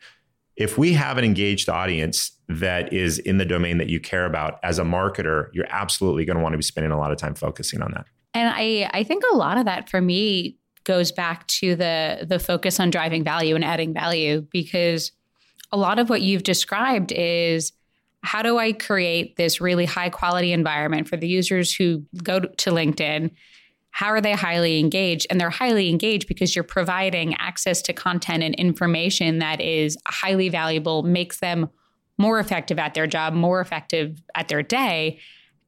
If 0.56 0.78
we 0.78 0.94
have 0.94 1.18
an 1.18 1.24
engaged 1.24 1.70
audience 1.70 2.32
that 2.48 2.92
is 2.92 3.20
in 3.20 3.38
the 3.38 3.46
domain 3.46 3.78
that 3.78 3.90
you 3.90 4.00
care 4.00 4.26
about 4.26 4.60
as 4.64 4.80
a 4.80 4.84
marketer, 4.84 5.48
you're 5.54 5.70
absolutely 5.70 6.26
going 6.26 6.38
to 6.38 6.44
want 6.44 6.54
to 6.54 6.58
be 6.58 6.64
spending 6.64 6.92
a 6.92 6.98
lot 6.98 7.12
of 7.12 7.18
time 7.18 7.36
focusing 7.36 7.82
on 7.82 7.92
that. 7.92 8.06
And 8.34 8.50
I, 8.54 8.90
I 8.94 9.04
think 9.04 9.24
a 9.32 9.36
lot 9.36 9.58
of 9.58 9.66
that 9.66 9.90
for 9.90 10.00
me 10.00 10.58
goes 10.84 11.12
back 11.12 11.48
to 11.48 11.76
the 11.76 12.26
the 12.28 12.40
focus 12.40 12.80
on 12.80 12.90
driving 12.90 13.24
value 13.24 13.56
and 13.56 13.64
adding 13.64 13.94
value 13.94 14.42
because 14.52 15.12
a 15.72 15.78
lot 15.78 16.00
of 16.00 16.10
what 16.10 16.22
you've 16.22 16.44
described 16.44 17.12
is 17.12 17.72
how 18.24 18.42
do 18.42 18.58
I 18.58 18.74
create 18.74 19.36
this 19.36 19.62
really 19.62 19.86
high 19.86 20.10
quality 20.10 20.54
environment 20.54 21.08
for 21.08 21.18
the 21.18 21.28
users 21.28 21.74
who 21.74 22.04
go 22.24 22.40
to 22.40 22.70
LinkedIn? 22.72 23.32
How 23.90 24.08
are 24.08 24.22
they 24.22 24.34
highly 24.34 24.80
engaged? 24.80 25.28
And 25.30 25.40
they're 25.40 25.50
highly 25.50 25.90
engaged 25.90 26.28
because 26.28 26.56
you're 26.56 26.64
providing 26.64 27.36
access 27.40 27.82
to 27.84 27.94
content 27.94 28.44
and 28.44 28.56
information 28.56 29.40
that 29.40 29.60
is 29.60 29.98
highly 30.08 30.50
valuable, 30.50 31.04
makes 31.04 31.40
them 31.40 31.70
more 32.18 32.40
effective 32.40 32.78
at 32.78 32.94
their 32.94 33.08
job, 33.08 33.34
more 33.34 33.60
effective 33.60 34.22
at 34.36 34.48
their 34.48 34.62
day. 34.62 35.20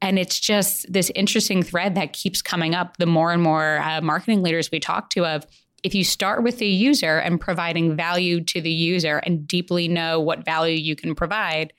And 0.03 0.19
it's 0.19 0.37
just 0.37 0.91
this 0.91 1.09
interesting 1.15 1.63
thread 1.63 1.95
that 1.95 2.11
keeps 2.11 2.41
coming 2.41 2.75
up 2.75 2.97
the 2.97 3.05
more 3.05 3.31
and 3.31 3.41
more 3.41 3.79
uh, 3.81 4.01
marketing 4.01 4.43
leaders 4.43 4.69
we 4.69 4.81
talk 4.81 5.09
to 5.11 5.25
of 5.25 5.47
if 5.81 5.95
you 5.95 6.03
start 6.03 6.43
with 6.43 6.57
the 6.57 6.67
user 6.67 7.19
and 7.19 7.39
providing 7.39 7.95
value 7.95 8.43
to 8.43 8.59
the 8.59 8.69
user 8.69 9.19
and 9.19 9.47
deeply 9.47 9.87
know 9.87 10.19
what 10.19 10.43
value 10.43 10.75
you 10.75 10.97
can 10.97 11.15
provide, 11.15 11.71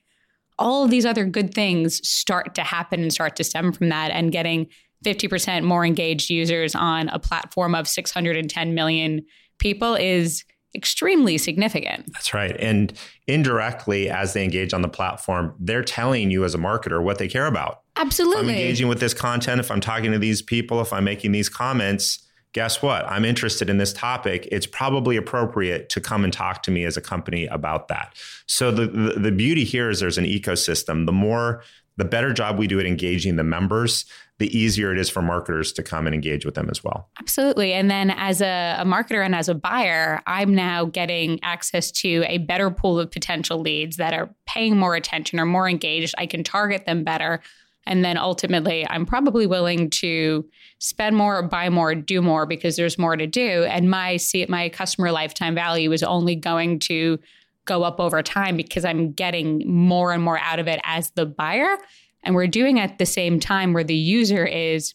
all 0.58 0.84
of 0.84 0.90
these 0.90 1.04
other 1.04 1.26
good 1.26 1.52
things 1.52 2.00
start 2.08 2.54
to 2.54 2.62
happen 2.62 3.02
and 3.02 3.12
start 3.12 3.36
to 3.36 3.44
stem 3.44 3.74
from 3.74 3.90
that 3.90 4.10
and 4.10 4.32
getting 4.32 4.68
50% 5.04 5.62
more 5.62 5.84
engaged 5.84 6.30
users 6.30 6.74
on 6.74 7.10
a 7.10 7.18
platform 7.18 7.74
of 7.74 7.86
610 7.86 8.72
million 8.72 9.20
people 9.58 9.96
is 9.96 10.44
extremely 10.74 11.38
significant. 11.38 12.12
That's 12.12 12.34
right. 12.34 12.56
And 12.58 12.92
indirectly, 13.26 14.10
as 14.10 14.32
they 14.32 14.44
engage 14.44 14.74
on 14.74 14.82
the 14.82 14.88
platform, 14.88 15.54
they're 15.58 15.84
telling 15.84 16.30
you 16.30 16.44
as 16.44 16.54
a 16.54 16.58
marketer 16.58 17.02
what 17.02 17.18
they 17.18 17.28
care 17.28 17.46
about. 17.46 17.82
Absolutely. 17.96 18.36
If 18.36 18.44
I'm 18.44 18.50
engaging 18.50 18.88
with 18.88 19.00
this 19.00 19.14
content, 19.14 19.60
if 19.60 19.70
I'm 19.70 19.80
talking 19.80 20.12
to 20.12 20.18
these 20.18 20.42
people, 20.42 20.80
if 20.80 20.92
I'm 20.92 21.04
making 21.04 21.32
these 21.32 21.48
comments, 21.48 22.26
guess 22.52 22.80
what? 22.82 23.04
I'm 23.06 23.24
interested 23.24 23.68
in 23.68 23.78
this 23.78 23.92
topic. 23.92 24.48
It's 24.50 24.66
probably 24.66 25.16
appropriate 25.16 25.88
to 25.90 26.00
come 26.00 26.24
and 26.24 26.32
talk 26.32 26.62
to 26.64 26.70
me 26.70 26.84
as 26.84 26.96
a 26.96 27.00
company 27.00 27.46
about 27.46 27.88
that. 27.88 28.14
So 28.46 28.70
the, 28.70 28.86
the, 28.86 29.20
the 29.20 29.32
beauty 29.32 29.64
here 29.64 29.90
is 29.90 30.00
there's 30.00 30.18
an 30.18 30.24
ecosystem. 30.24 31.06
The 31.06 31.12
more 31.12 31.62
the 31.96 32.04
better 32.04 32.32
job 32.32 32.58
we 32.58 32.66
do 32.66 32.80
at 32.80 32.86
engaging 32.86 33.36
the 33.36 33.44
members, 33.44 34.04
the 34.38 34.56
easier 34.56 34.92
it 34.92 34.98
is 34.98 35.08
for 35.08 35.22
marketers 35.22 35.72
to 35.72 35.82
come 35.82 36.06
and 36.06 36.14
engage 36.14 36.44
with 36.44 36.54
them 36.54 36.68
as 36.70 36.82
well. 36.82 37.08
Absolutely. 37.20 37.72
And 37.72 37.88
then 37.90 38.10
as 38.10 38.40
a, 38.40 38.76
a, 38.80 38.84
marketer 38.84 39.24
and 39.24 39.34
as 39.34 39.48
a 39.48 39.54
buyer, 39.54 40.20
I'm 40.26 40.54
now 40.54 40.86
getting 40.86 41.38
access 41.44 41.92
to 41.92 42.24
a 42.26 42.38
better 42.38 42.70
pool 42.70 42.98
of 42.98 43.12
potential 43.12 43.60
leads 43.60 43.96
that 43.96 44.12
are 44.12 44.34
paying 44.46 44.76
more 44.76 44.96
attention 44.96 45.38
or 45.38 45.46
more 45.46 45.68
engaged. 45.68 46.14
I 46.18 46.26
can 46.26 46.42
target 46.42 46.84
them 46.84 47.04
better. 47.04 47.40
And 47.86 48.04
then 48.04 48.16
ultimately, 48.16 48.86
I'm 48.88 49.06
probably 49.06 49.46
willing 49.46 49.90
to 49.90 50.44
spend 50.78 51.16
more, 51.16 51.42
buy 51.42 51.68
more, 51.68 51.94
do 51.94 52.22
more 52.22 52.46
because 52.46 52.76
there's 52.76 52.98
more 52.98 53.16
to 53.16 53.26
do. 53.26 53.64
And 53.64 53.90
my 53.90 54.16
see 54.16 54.44
my 54.48 54.68
customer 54.68 55.12
lifetime 55.12 55.54
value 55.54 55.92
is 55.92 56.02
only 56.02 56.34
going 56.34 56.78
to 56.80 57.20
go 57.66 57.82
up 57.82 58.00
over 58.00 58.22
time 58.22 58.56
because 58.56 58.84
I'm 58.84 59.12
getting 59.12 59.62
more 59.66 60.12
and 60.12 60.22
more 60.22 60.38
out 60.38 60.58
of 60.58 60.68
it 60.68 60.80
as 60.84 61.10
the 61.10 61.26
buyer. 61.26 61.76
And 62.24 62.34
we're 62.34 62.46
doing 62.46 62.80
at 62.80 62.98
the 62.98 63.06
same 63.06 63.38
time 63.38 63.72
where 63.72 63.84
the 63.84 63.94
user 63.94 64.44
is 64.44 64.94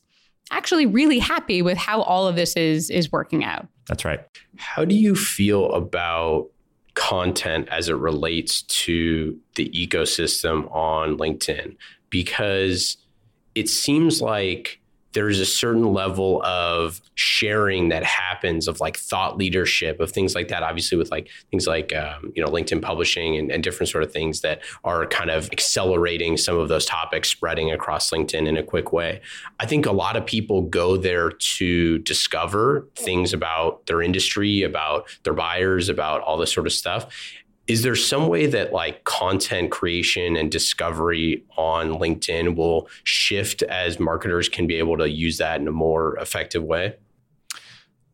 actually 0.52 0.86
really 0.86 1.20
happy 1.20 1.62
with 1.62 1.78
how 1.78 2.02
all 2.02 2.28
of 2.28 2.36
this 2.36 2.56
is 2.56 2.90
is 2.90 3.12
working 3.12 3.44
out. 3.44 3.68
That's 3.88 4.06
right. 4.06 4.20
How 4.58 4.86
do 4.86 4.96
you 4.96 5.16
feel 5.16 5.72
about 5.74 6.48
content 6.96 7.68
as 7.70 7.90
it 7.90 7.94
relates 7.94 8.64
to 8.64 9.38
the 9.56 9.70
ecosystem 9.70 10.74
on 10.76 11.18
LinkedIn? 11.18 11.76
Because 12.10 12.98
it 13.56 13.70
seems 13.70 14.22
like 14.22 14.79
there's 15.14 15.40
a 15.40 15.46
certain 15.46 15.94
level 15.94 16.42
of 16.44 17.02
sharing 17.16 17.90
that 17.90 18.04
happens 18.04 18.68
of 18.68 18.80
like 18.80 18.98
thought 18.98 19.38
leadership 19.38 20.00
of 20.00 20.12
things 20.12 20.36
like 20.36 20.48
that 20.50 20.64
obviously 20.64 20.98
with 20.98 21.10
like 21.12 21.30
things 21.50 21.68
like 21.68 21.94
um, 21.96 22.32
you 22.36 22.44
know 22.44 22.50
linkedin 22.50 22.82
publishing 22.82 23.38
and, 23.38 23.52
and, 23.52 23.64
different 23.64 23.90
sort 23.90 24.04
of 24.04 24.12
things 24.12 24.42
that 24.42 24.62
are 24.86 25.06
kind 25.08 25.30
of 25.30 25.50
accelerating 25.52 26.38
some 26.38 26.58
of 26.58 26.70
those 26.70 26.86
topics 26.86 27.30
spreading 27.30 27.72
across 27.72 28.10
linkedin 28.10 28.48
in 28.48 28.56
a 28.56 28.64
quick 28.64 28.94
way. 28.94 29.20
I 29.60 29.66
think 29.66 29.86
a 29.86 29.92
lot 29.92 30.16
of 30.16 30.26
people 30.26 30.62
go 30.62 30.96
there 30.96 31.32
to 31.32 32.00
discover 32.00 32.88
things 32.96 33.34
about 33.34 33.86
their 33.86 34.02
industry 34.02 34.64
about 34.64 35.08
their 35.24 35.34
buyers 35.34 35.90
about 35.90 36.22
all 36.22 36.38
this 36.38 36.54
sort 36.54 36.68
of 36.68 36.74
stuff 36.74 37.08
is 37.70 37.84
there 37.84 37.96
some 37.96 38.28
way 38.28 38.48
that 38.48 38.74
like 38.74 39.04
content 39.04 39.70
creation 39.70 40.36
and 40.36 40.52
discovery 40.52 41.46
on 41.56 41.92
LinkedIn 41.92 42.56
will 42.56 42.90
shift 43.04 43.62
as 43.62 44.00
marketers 44.00 44.50
can 44.50 44.66
be 44.66 44.76
able 44.76 44.98
to 44.98 45.08
use 45.08 45.38
that 45.38 45.62
in 45.62 45.68
a 45.68 45.72
more 45.72 46.18
effective 46.18 46.64
way? 46.64 46.96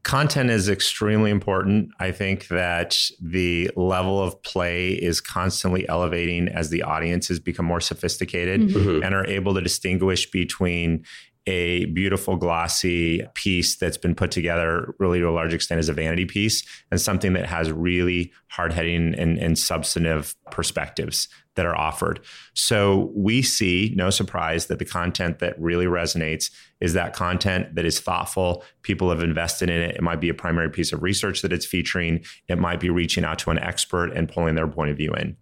Content 0.04 0.52
is 0.52 0.68
extremely 0.68 1.32
important. 1.32 1.89
I 2.00 2.12
think 2.12 2.50
that 2.50 2.98
the 3.22 3.72
level 3.78 4.22
of 4.22 4.44
play 4.44 4.89
is 4.89 5.22
constantly 5.22 5.88
elevating 5.88 6.50
as 6.50 6.70
the 6.70 6.84
audiences 6.84 7.39
become 7.39 7.65
more 7.65 7.80
sophisticated 7.80 8.62
mm-hmm. 8.62 9.04
and 9.04 9.15
are 9.15 9.26
able 9.26 9.56
to 9.56 9.62
distinguish 9.62 10.30
between 10.30 11.06
a 11.47 11.86
beautiful 11.86 12.36
glossy 12.36 13.25
piece 13.36 13.75
that's 13.75 13.97
been 13.97 14.15
put 14.15 14.31
together 14.31 14.95
really 14.97 15.19
to 15.19 15.29
a 15.29 15.31
large 15.31 15.53
extent 15.53 15.79
as 15.79 15.89
a 15.89 15.93
vanity 15.93 16.25
piece 16.25 16.65
and 16.89 16.99
something 16.99 17.34
that 17.34 17.45
has 17.45 17.71
really 17.71 18.31
hard-hitting 18.47 19.13
and, 19.15 19.38
and 19.38 19.58
substantive 19.58 20.36
perspectives 20.49 21.27
that 21.55 21.65
are 21.65 21.75
offered. 21.75 22.19
So 22.53 23.12
we 23.15 23.41
see, 23.41 23.93
no 23.95 24.10
surprise, 24.10 24.65
that 24.65 24.79
the 24.79 24.86
content 24.86 25.39
that 25.39 25.60
really 25.60 25.86
resonates 25.86 26.51
is 26.81 26.93
that 26.93 27.13
content 27.13 27.75
that 27.75 27.86
is 27.86 27.99
thoughtful. 27.99 28.63
People 28.81 29.10
have 29.10 29.21
invested 29.21 29.69
in 29.69 29.81
it. 29.81 29.95
It 29.95 30.01
might 30.01 30.19
be 30.19 30.29
a 30.29 30.34
primary 30.34 30.69
piece 30.69 30.91
of 30.91 31.03
research 31.03 31.41
that 31.43 31.53
it's 31.53 31.65
featuring. 31.65 32.25
It 32.49 32.58
might 32.58 32.79
be 32.79 32.89
reaching 32.89 33.23
out 33.23 33.39
to 33.39 33.51
an 33.51 33.60
expert 33.60 34.12
and 34.12 34.27
pulling 34.27 34.55
their 34.55 34.67
point 34.67 34.91
of 34.91 34.97
view 34.97 35.13
in. 35.13 35.38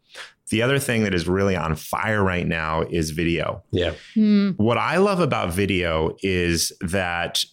The 0.54 0.62
other 0.62 0.78
thing 0.78 1.02
that 1.02 1.16
is 1.16 1.28
really 1.28 1.56
on 1.56 1.76
fire 1.76 2.24
right 2.24 2.46
now 2.46 2.84
is 2.84 3.10
video. 3.10 3.64
Yeah. 3.72 3.96
Mm. 4.16 4.56
What 4.58 4.78
I 4.78 4.98
love 4.98 5.20
about 5.20 5.52
video 5.52 6.16
is 6.22 6.72
that 6.80 7.44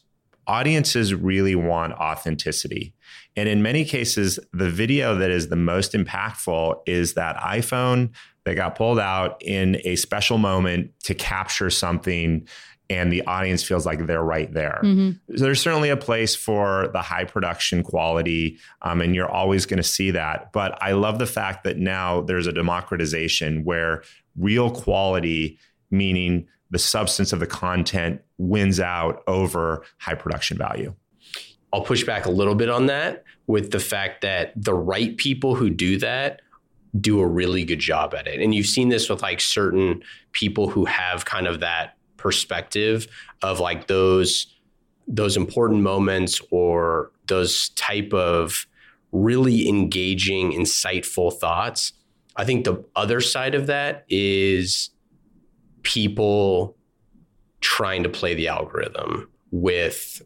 audiences 0.47 1.15
really 1.15 1.55
want 1.55 1.95
authenticity. 1.95 2.93
And 3.37 3.49
in 3.49 3.63
many 3.63 3.87
cases, 3.87 4.39
the 4.53 4.69
video 4.69 5.15
that 5.15 5.31
is 5.31 5.49
the 5.49 5.57
most 5.57 5.95
impactful 5.95 6.83
is 6.85 7.15
that 7.15 7.39
iPhone 7.39 8.11
that 8.45 8.57
got 8.57 8.75
pulled 8.75 8.99
out 8.99 9.41
in 9.43 9.81
a 9.87 9.97
special 9.97 10.37
moment 10.37 10.91
to 11.05 11.15
capture 11.15 11.71
something 11.71 12.47
and 12.91 13.13
the 13.13 13.25
audience 13.27 13.63
feels 13.63 13.87
like 13.87 14.07
they're 14.07 14.23
right 14.23 14.53
there. 14.53 14.81
Mm-hmm. 14.83 15.37
So 15.37 15.45
there's 15.45 15.63
certainly 15.63 15.91
a 15.91 15.97
place 15.97 16.35
for 16.35 16.89
the 16.93 17.01
high 17.01 17.25
production 17.25 17.85
quality, 17.85 18.59
um, 18.83 19.01
and 19.01 19.15
you're 19.15 19.31
always 19.31 19.65
going 19.65 19.79
to 19.79 19.85
see 19.85 20.11
that. 20.11 20.53
But 20.53 20.77
I 20.83 20.93
love 20.93 21.21
the 21.21 21.27
fact 21.27 21.63
that 21.65 21.79
now 21.79 22.21
there's 22.21 22.49
a 22.49 22.53
democratization 22.53 23.65
where 23.65 24.03
real 24.37 24.71
quality, 24.71 25.59
meaning 25.91 26.49
the 26.71 26.79
substance 26.79 27.33
of 27.33 27.39
the 27.39 27.47
content, 27.47 28.21
wins 28.39 28.81
out 28.81 29.23
over 29.29 29.85
high 29.99 30.15
production 30.15 30.59
value. 30.59 30.93
I'll 31.73 31.85
push 31.85 32.03
back 32.03 32.27
a 32.27 32.31
little 32.31 32.57
bit 32.57 32.69
on 32.69 32.87
that 32.87 33.23
with 33.47 33.71
the 33.71 33.79
fact 33.79 34.23
that 34.23 34.53
the 34.57 34.75
right 34.75 35.17
people 35.17 35.55
who 35.55 35.71
do 35.71 35.97
that 35.99 36.41
do 36.99 37.21
a 37.21 37.27
really 37.27 37.65
good 37.65 37.79
job 37.79 38.15
at 38.15 38.27
it. 38.27 38.41
And 38.41 38.53
you've 38.53 38.67
seen 38.67 38.89
this 38.89 39.09
with 39.09 39.23
like 39.23 39.41
certain 39.41 40.03
people 40.33 40.69
who 40.69 40.87
have 40.87 41.25
kind 41.25 41.47
of 41.47 41.61
that 41.61 41.95
perspective 42.21 43.09
of 43.43 43.59
like 43.59 43.87
those 43.87 44.55
those 45.09 45.37
important 45.37 45.83
moments 45.83 46.41
or 46.51 47.11
those 47.27 47.71
type 47.71 48.13
of 48.13 48.67
really 49.11 49.69
engaging 49.69 50.53
insightful 50.53 51.33
thoughts. 51.33 51.95
I 52.37 52.45
think 52.45 52.65
the 52.65 52.85
other 52.95 53.21
side 53.21 53.57
of 53.57 53.67
that 53.67 54.05
is 54.09 54.91
people 55.83 56.77
trying 57.61 58.05
to 58.05 58.09
play 58.09 58.35
the 58.35 58.49
algorithm 58.49 59.29
with 59.51 60.23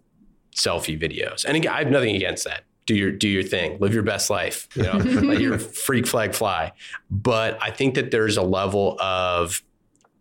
selfie 0.54 1.00
videos. 1.00 1.44
And 1.44 1.56
again 1.56 1.72
i 1.72 1.78
have 1.78 1.90
nothing 1.90 2.14
against 2.14 2.44
that. 2.44 2.64
Do 2.86 2.94
your 2.94 3.10
do 3.10 3.28
your 3.28 3.42
thing. 3.42 3.78
Live 3.80 3.94
your 3.94 4.02
best 4.02 4.28
life 4.28 4.68
you 4.74 4.82
know? 4.82 4.92
Let 4.98 5.40
your 5.40 5.58
freak 5.58 6.06
flag 6.06 6.34
fly. 6.34 6.72
But 7.10 7.58
i 7.62 7.70
think 7.70 7.94
that 7.94 8.10
there's 8.10 8.36
a 8.36 8.42
level 8.42 9.00
of 9.00 9.62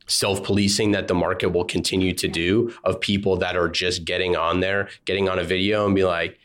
self 0.08 0.44
policing 0.44 0.92
that 0.92 1.08
the 1.08 1.14
market 1.14 1.50
will 1.50 1.66
continue 1.66 2.14
to 2.14 2.28
do 2.28 2.74
of 2.84 3.00
people 3.00 3.38
that 3.38 3.56
are 3.56 3.70
just 3.70 4.06
getting 4.06 4.36
on 4.36 4.60
there, 4.60 4.90
getting 5.06 5.30
on 5.30 5.40
a 5.40 5.44
video 5.44 5.86
and 5.86 5.96
be 5.96 6.04
like, 6.04 6.38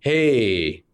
hey, 0.00 0.84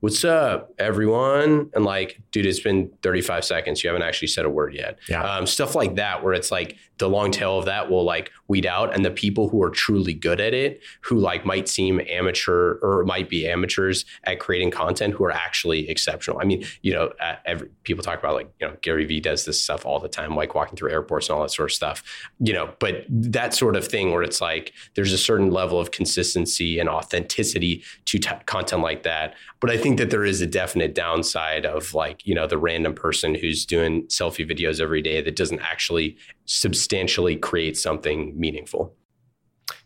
what's 0.00 0.24
up, 0.24 0.72
everyone? 0.78 1.70
And 1.74 1.84
like, 1.84 2.20
dude, 2.30 2.46
it's 2.46 2.60
been 2.60 2.90
35 3.02 3.44
seconds. 3.44 3.82
You 3.82 3.88
haven't 3.88 4.02
actually 4.02 4.28
said 4.28 4.44
a 4.44 4.50
word 4.50 4.74
yet. 4.74 4.98
Yeah. 5.08 5.22
Um, 5.22 5.46
stuff 5.46 5.74
like 5.74 5.96
that, 5.96 6.22
where 6.22 6.32
it's 6.32 6.50
like 6.50 6.76
the 6.98 7.08
long 7.08 7.30
tail 7.30 7.58
of 7.58 7.64
that 7.66 7.90
will 7.90 8.04
like 8.04 8.30
weed 8.48 8.66
out. 8.66 8.94
And 8.94 9.04
the 9.04 9.10
people 9.10 9.48
who 9.48 9.62
are 9.62 9.70
truly 9.70 10.14
good 10.14 10.40
at 10.40 10.52
it, 10.52 10.80
who 11.02 11.18
like 11.18 11.44
might 11.44 11.68
seem 11.68 12.00
amateur 12.08 12.78
or 12.82 13.04
might 13.04 13.28
be 13.28 13.48
amateurs 13.48 14.04
at 14.24 14.40
creating 14.40 14.70
content, 14.70 15.14
who 15.14 15.24
are 15.24 15.30
actually 15.30 15.88
exceptional. 15.88 16.38
I 16.40 16.44
mean, 16.44 16.64
you 16.82 16.92
know, 16.92 17.12
every, 17.46 17.68
people 17.84 18.02
talk 18.02 18.18
about 18.18 18.34
like, 18.34 18.50
you 18.60 18.66
know, 18.66 18.76
Gary 18.82 19.04
Vee 19.04 19.20
does 19.20 19.44
this 19.44 19.62
stuff 19.62 19.86
all 19.86 20.00
the 20.00 20.08
time, 20.08 20.34
like 20.34 20.54
walking 20.54 20.76
through 20.76 20.90
airports 20.90 21.28
and 21.28 21.36
all 21.36 21.42
that 21.42 21.50
sort 21.50 21.70
of 21.70 21.74
stuff, 21.74 22.02
you 22.40 22.52
know, 22.52 22.74
but 22.78 23.04
that 23.08 23.54
sort 23.54 23.76
of 23.76 23.86
thing 23.86 24.12
where 24.12 24.22
it's 24.22 24.40
like 24.40 24.72
there's 24.94 25.12
a 25.12 25.18
certain 25.18 25.50
level 25.50 25.78
of 25.80 25.90
consistency 25.90 26.78
and 26.78 26.88
authenticity 26.88 27.82
to 28.06 28.18
t- 28.18 28.30
content 28.46 28.82
like 28.82 29.04
that. 29.04 29.34
But 29.60 29.70
I 29.70 29.76
think 29.76 29.98
that 29.98 30.10
there 30.10 30.24
is 30.24 30.40
a 30.40 30.46
definite 30.46 30.94
downside 30.94 31.66
of 31.66 31.94
like, 31.94 32.26
you 32.28 32.34
know, 32.34 32.46
the 32.46 32.58
random 32.58 32.92
person 32.92 33.34
who's 33.34 33.64
doing 33.64 34.02
selfie 34.08 34.46
videos 34.46 34.82
every 34.82 35.00
day 35.00 35.22
that 35.22 35.34
doesn't 35.34 35.60
actually 35.60 36.14
substantially 36.44 37.36
create 37.36 37.74
something 37.74 38.38
meaningful. 38.38 38.94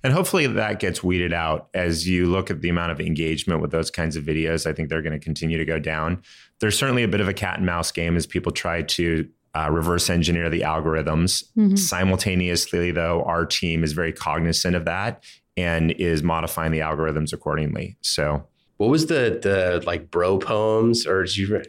And 0.02 0.12
hopefully 0.12 0.48
that 0.48 0.80
gets 0.80 1.04
weeded 1.04 1.32
out 1.32 1.68
as 1.72 2.08
you 2.08 2.26
look 2.26 2.50
at 2.50 2.60
the 2.60 2.68
amount 2.68 2.90
of 2.90 3.00
engagement 3.00 3.60
with 3.60 3.70
those 3.70 3.92
kinds 3.92 4.16
of 4.16 4.24
videos. 4.24 4.66
I 4.66 4.72
think 4.72 4.88
they're 4.88 5.02
going 5.02 5.12
to 5.12 5.24
continue 5.24 5.56
to 5.56 5.64
go 5.64 5.78
down. 5.78 6.20
There's 6.58 6.76
certainly 6.76 7.04
a 7.04 7.08
bit 7.08 7.20
of 7.20 7.28
a 7.28 7.32
cat 7.32 7.58
and 7.58 7.66
mouse 7.66 7.92
game 7.92 8.16
as 8.16 8.26
people 8.26 8.50
try 8.50 8.82
to 8.82 9.28
uh, 9.54 9.68
reverse 9.70 10.10
engineer 10.10 10.50
the 10.50 10.62
algorithms. 10.62 11.44
Mhm. 11.56 11.78
Simultaneously, 11.78 12.90
though, 12.90 13.22
our 13.22 13.46
team 13.46 13.84
is 13.84 13.92
very 13.92 14.12
cognizant 14.12 14.74
of 14.74 14.84
that 14.86 15.22
and 15.56 15.92
is 15.92 16.24
modifying 16.24 16.72
the 16.72 16.80
algorithms 16.80 17.32
accordingly. 17.32 17.96
So, 18.00 18.48
What 18.78 18.90
was 18.90 19.06
the 19.06 19.38
the 19.40 19.80
like 19.86 20.10
bro 20.10 20.38
poems 20.38 21.06
or 21.06 21.22
did 21.22 21.36
you 21.36 21.62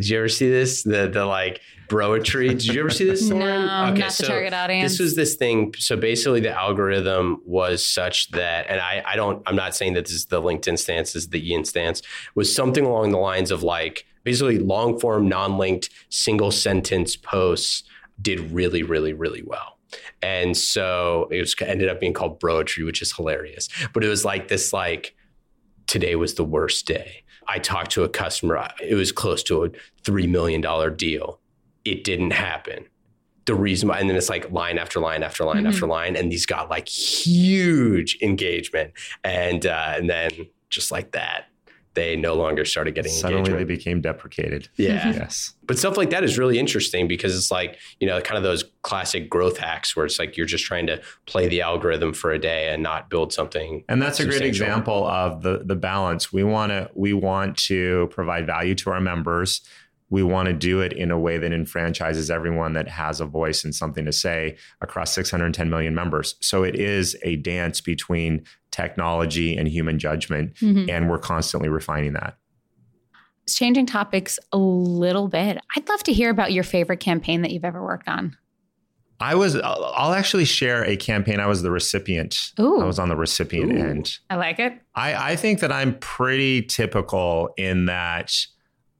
did 0.00 0.08
you 0.08 0.18
ever 0.18 0.28
see 0.28 0.48
this 0.48 0.82
the 0.82 1.08
the 1.08 1.24
like 1.24 1.60
broetry? 1.88 2.50
Did 2.50 2.66
you 2.66 2.80
ever 2.80 2.90
see 2.90 3.04
this? 3.04 3.28
No, 3.28 3.36
Lauren? 3.36 3.66
not 3.66 4.12
the 4.12 4.26
target 4.26 4.52
audience. 4.52 4.92
This 4.92 5.00
was 5.00 5.16
this 5.16 5.34
thing. 5.34 5.74
So 5.78 5.96
basically, 5.96 6.40
the 6.40 6.56
algorithm 6.56 7.42
was 7.44 7.84
such 7.84 8.30
that, 8.30 8.66
and 8.68 8.80
I 8.80 9.02
I 9.04 9.16
don't 9.16 9.42
I'm 9.46 9.56
not 9.56 9.74
saying 9.74 9.94
that 9.94 10.04
this 10.04 10.14
is 10.14 10.26
the 10.26 10.40
LinkedIn 10.40 10.78
stance, 10.78 11.14
this 11.14 11.24
is 11.24 11.30
the 11.30 11.50
Ian 11.50 11.64
stance, 11.64 12.02
was 12.34 12.54
something 12.54 12.84
along 12.84 13.10
the 13.10 13.18
lines 13.18 13.50
of 13.50 13.62
like 13.62 14.06
basically 14.22 14.58
long 14.58 14.98
form, 15.00 15.28
non 15.28 15.58
linked, 15.58 15.90
single 16.10 16.50
sentence 16.50 17.16
posts 17.16 17.82
did 18.20 18.52
really 18.52 18.82
really 18.82 19.12
really 19.12 19.42
well. 19.42 19.78
And 20.22 20.56
so 20.56 21.28
it 21.30 21.40
was 21.40 21.54
ended 21.60 21.88
up 21.88 21.98
being 21.98 22.12
called 22.12 22.40
broetry, 22.40 22.84
which 22.84 23.02
is 23.02 23.12
hilarious. 23.12 23.68
But 23.92 24.04
it 24.04 24.08
was 24.08 24.24
like 24.24 24.48
this 24.48 24.72
like 24.72 25.14
today 25.86 26.14
was 26.14 26.34
the 26.34 26.44
worst 26.44 26.86
day. 26.86 27.24
I 27.48 27.58
talked 27.58 27.90
to 27.92 28.04
a 28.04 28.08
customer. 28.08 28.68
It 28.80 28.94
was 28.94 29.10
close 29.12 29.42
to 29.44 29.64
a 29.64 29.70
three 30.04 30.26
million 30.26 30.60
dollar 30.60 30.90
deal. 30.90 31.40
It 31.84 32.04
didn't 32.04 32.32
happen. 32.32 32.84
The 33.46 33.54
reason 33.54 33.88
why, 33.88 33.98
and 33.98 34.10
then 34.10 34.16
it's 34.16 34.28
like 34.28 34.50
line 34.50 34.76
after 34.78 35.00
line 35.00 35.22
after 35.22 35.44
line 35.44 35.64
Mhm. 35.64 35.68
after 35.68 35.86
line, 35.86 36.16
and 36.16 36.30
these 36.30 36.44
got 36.44 36.68
like 36.68 36.86
huge 36.88 38.18
engagement, 38.20 38.92
and 39.24 39.64
uh, 39.64 39.94
and 39.96 40.10
then 40.10 40.30
just 40.68 40.90
like 40.90 41.12
that, 41.12 41.46
they 41.94 42.16
no 42.16 42.34
longer 42.34 42.64
started 42.64 42.94
getting 42.94 43.10
suddenly 43.12 43.52
they 43.52 43.64
became 43.64 44.00
deprecated. 44.00 44.68
yeah, 44.76 45.10
Yes. 45.10 45.54
but 45.64 45.78
stuff 45.78 45.96
like 45.96 46.10
that 46.10 46.22
is 46.24 46.38
really 46.38 46.58
interesting 46.58 47.08
because 47.08 47.36
it's 47.36 47.50
like, 47.50 47.76
you 48.00 48.06
know, 48.06 48.20
kind 48.20 48.36
of 48.36 48.44
those 48.44 48.64
classic 48.82 49.28
growth 49.28 49.58
hacks 49.58 49.96
where 49.96 50.06
it's 50.06 50.18
like 50.18 50.36
you're 50.36 50.46
just 50.46 50.64
trying 50.64 50.86
to 50.86 51.00
play 51.26 51.48
the 51.48 51.60
algorithm 51.60 52.12
for 52.12 52.30
a 52.30 52.38
day 52.38 52.68
and 52.72 52.82
not 52.82 53.10
build 53.10 53.32
something. 53.32 53.84
And 53.88 54.00
that's 54.00 54.20
a 54.20 54.24
great 54.24 54.42
example 54.42 55.06
of 55.06 55.42
the 55.42 55.62
the 55.64 55.76
balance. 55.76 56.32
We 56.32 56.44
want 56.44 56.70
to 56.70 56.90
we 56.94 57.12
want 57.12 57.56
to 57.64 58.08
provide 58.10 58.46
value 58.46 58.74
to 58.76 58.90
our 58.90 59.00
members. 59.00 59.60
We 60.10 60.22
want 60.22 60.46
to 60.46 60.52
do 60.54 60.80
it 60.80 60.92
in 60.92 61.10
a 61.10 61.18
way 61.18 61.36
that 61.38 61.52
enfranchises 61.52 62.30
everyone 62.30 62.72
that 62.72 62.88
has 62.88 63.20
a 63.20 63.26
voice 63.26 63.62
and 63.64 63.74
something 63.74 64.04
to 64.06 64.12
say 64.12 64.56
across 64.80 65.12
610 65.12 65.68
million 65.68 65.94
members. 65.94 66.36
So 66.40 66.62
it 66.62 66.74
is 66.76 67.16
a 67.22 67.36
dance 67.36 67.80
between 67.82 68.44
technology 68.70 69.56
and 69.56 69.68
human 69.68 69.98
judgment, 69.98 70.54
Mhm. 70.54 70.88
and 70.90 71.10
we're 71.10 71.18
constantly 71.18 71.68
refining 71.68 72.14
that. 72.14 72.36
Changing 73.46 73.86
topics 73.86 74.38
a 74.52 74.58
little 74.58 75.26
bit. 75.28 75.58
I'd 75.74 75.88
love 75.88 76.02
to 76.04 76.12
hear 76.12 76.28
about 76.30 76.52
your 76.52 76.64
favorite 76.64 77.00
campaign 77.00 77.42
that 77.42 77.50
you've 77.50 77.64
ever 77.64 77.82
worked 77.82 78.08
on. 78.08 78.36
I 79.20 79.34
was 79.34 79.56
I'll 79.56 79.92
I'll 79.96 80.12
actually 80.12 80.44
share 80.44 80.84
a 80.84 80.96
campaign. 80.96 81.40
I 81.40 81.46
was 81.46 81.62
the 81.62 81.70
recipient. 81.72 82.52
Ooh. 82.60 82.80
I 82.80 82.84
was 82.84 82.98
on 82.98 83.08
the 83.08 83.16
recipient 83.16 83.72
Ooh. 83.72 83.76
end. 83.76 84.18
I 84.30 84.36
like 84.36 84.58
it. 84.60 84.74
I, 84.94 85.32
I 85.32 85.36
think 85.36 85.60
that 85.60 85.72
I'm 85.72 85.98
pretty 85.98 86.62
typical 86.62 87.50
in 87.56 87.86
that 87.86 88.32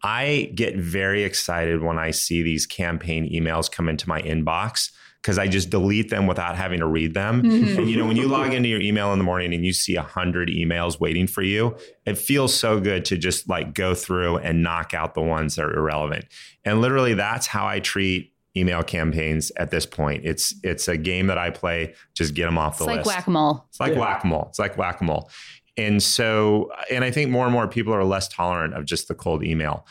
I 0.02 0.52
get 0.54 0.76
very 0.76 1.24
excited 1.24 1.82
when 1.82 1.98
I 1.98 2.10
see 2.12 2.42
these 2.42 2.66
campaign 2.66 3.28
emails 3.32 3.70
come 3.70 3.88
into 3.88 4.08
my 4.08 4.20
inbox 4.22 4.90
because 5.22 5.38
I 5.38 5.48
just 5.48 5.68
delete 5.70 6.10
them 6.10 6.26
without 6.28 6.56
having 6.56 6.78
to 6.78 6.86
read 6.86 7.12
them. 7.14 7.42
Mhm. 7.42 7.78
And 7.78 7.90
you 7.90 7.96
know, 7.96 8.06
when 8.06 8.16
you 8.16 8.28
log 8.36 8.54
into 8.54 8.68
your 8.68 8.80
email 8.80 9.12
in 9.12 9.18
the 9.18 9.24
morning 9.24 9.52
and 9.52 9.66
you 9.66 9.72
see 9.72 9.96
a 9.96 10.02
hundred 10.02 10.48
emails 10.48 11.00
waiting 11.00 11.26
for 11.26 11.42
you, 11.42 11.76
it 12.06 12.16
feels 12.16 12.54
so 12.54 12.78
good 12.78 13.04
to 13.06 13.18
just 13.18 13.48
like 13.48 13.74
go 13.74 13.94
through 13.94 14.38
and 14.38 14.62
knock 14.62 14.94
out 14.94 15.14
the 15.14 15.20
ones 15.22 15.56
that 15.56 15.64
are 15.64 15.76
irrelevant. 15.76 16.26
And 16.64 16.80
literally, 16.80 17.14
that's 17.14 17.48
how 17.48 17.66
I 17.66 17.80
treat 17.80 18.32
email 18.56 18.82
campaigns 18.82 19.52
at 19.56 19.70
this 19.70 19.86
point. 19.86 20.24
It's 20.24 20.54
it's 20.62 20.88
a 20.88 20.96
game 20.96 21.26
that 21.26 21.38
I 21.38 21.50
play. 21.50 21.94
Just 22.14 22.34
get 22.34 22.46
them 22.46 22.56
off 22.58 22.74
It's 22.74 22.78
the 22.78 22.84
like 22.86 22.96
list. 22.98 23.06
whack 23.08 23.26
a 23.26 23.30
mole. 23.30 23.64
It's 23.68 23.80
like 23.80 23.92
Yeah. 23.94 23.98
whack 24.00 24.24
a 24.24 24.26
mole. 24.26 24.46
It's 24.50 24.58
like 24.58 24.78
whack 24.78 25.00
a 25.00 25.04
mole. 25.04 25.30
And 25.78 26.02
so, 26.02 26.70
and 26.90 27.04
I 27.04 27.10
think 27.10 27.30
more 27.30 27.44
and 27.44 27.52
more 27.52 27.66
people 27.68 27.94
are 27.94 28.04
less 28.04 28.28
tolerant 28.28 28.74
of 28.74 28.84
just 28.84 29.08
the 29.08 29.14
cold 29.14 29.42
email. 29.44 29.86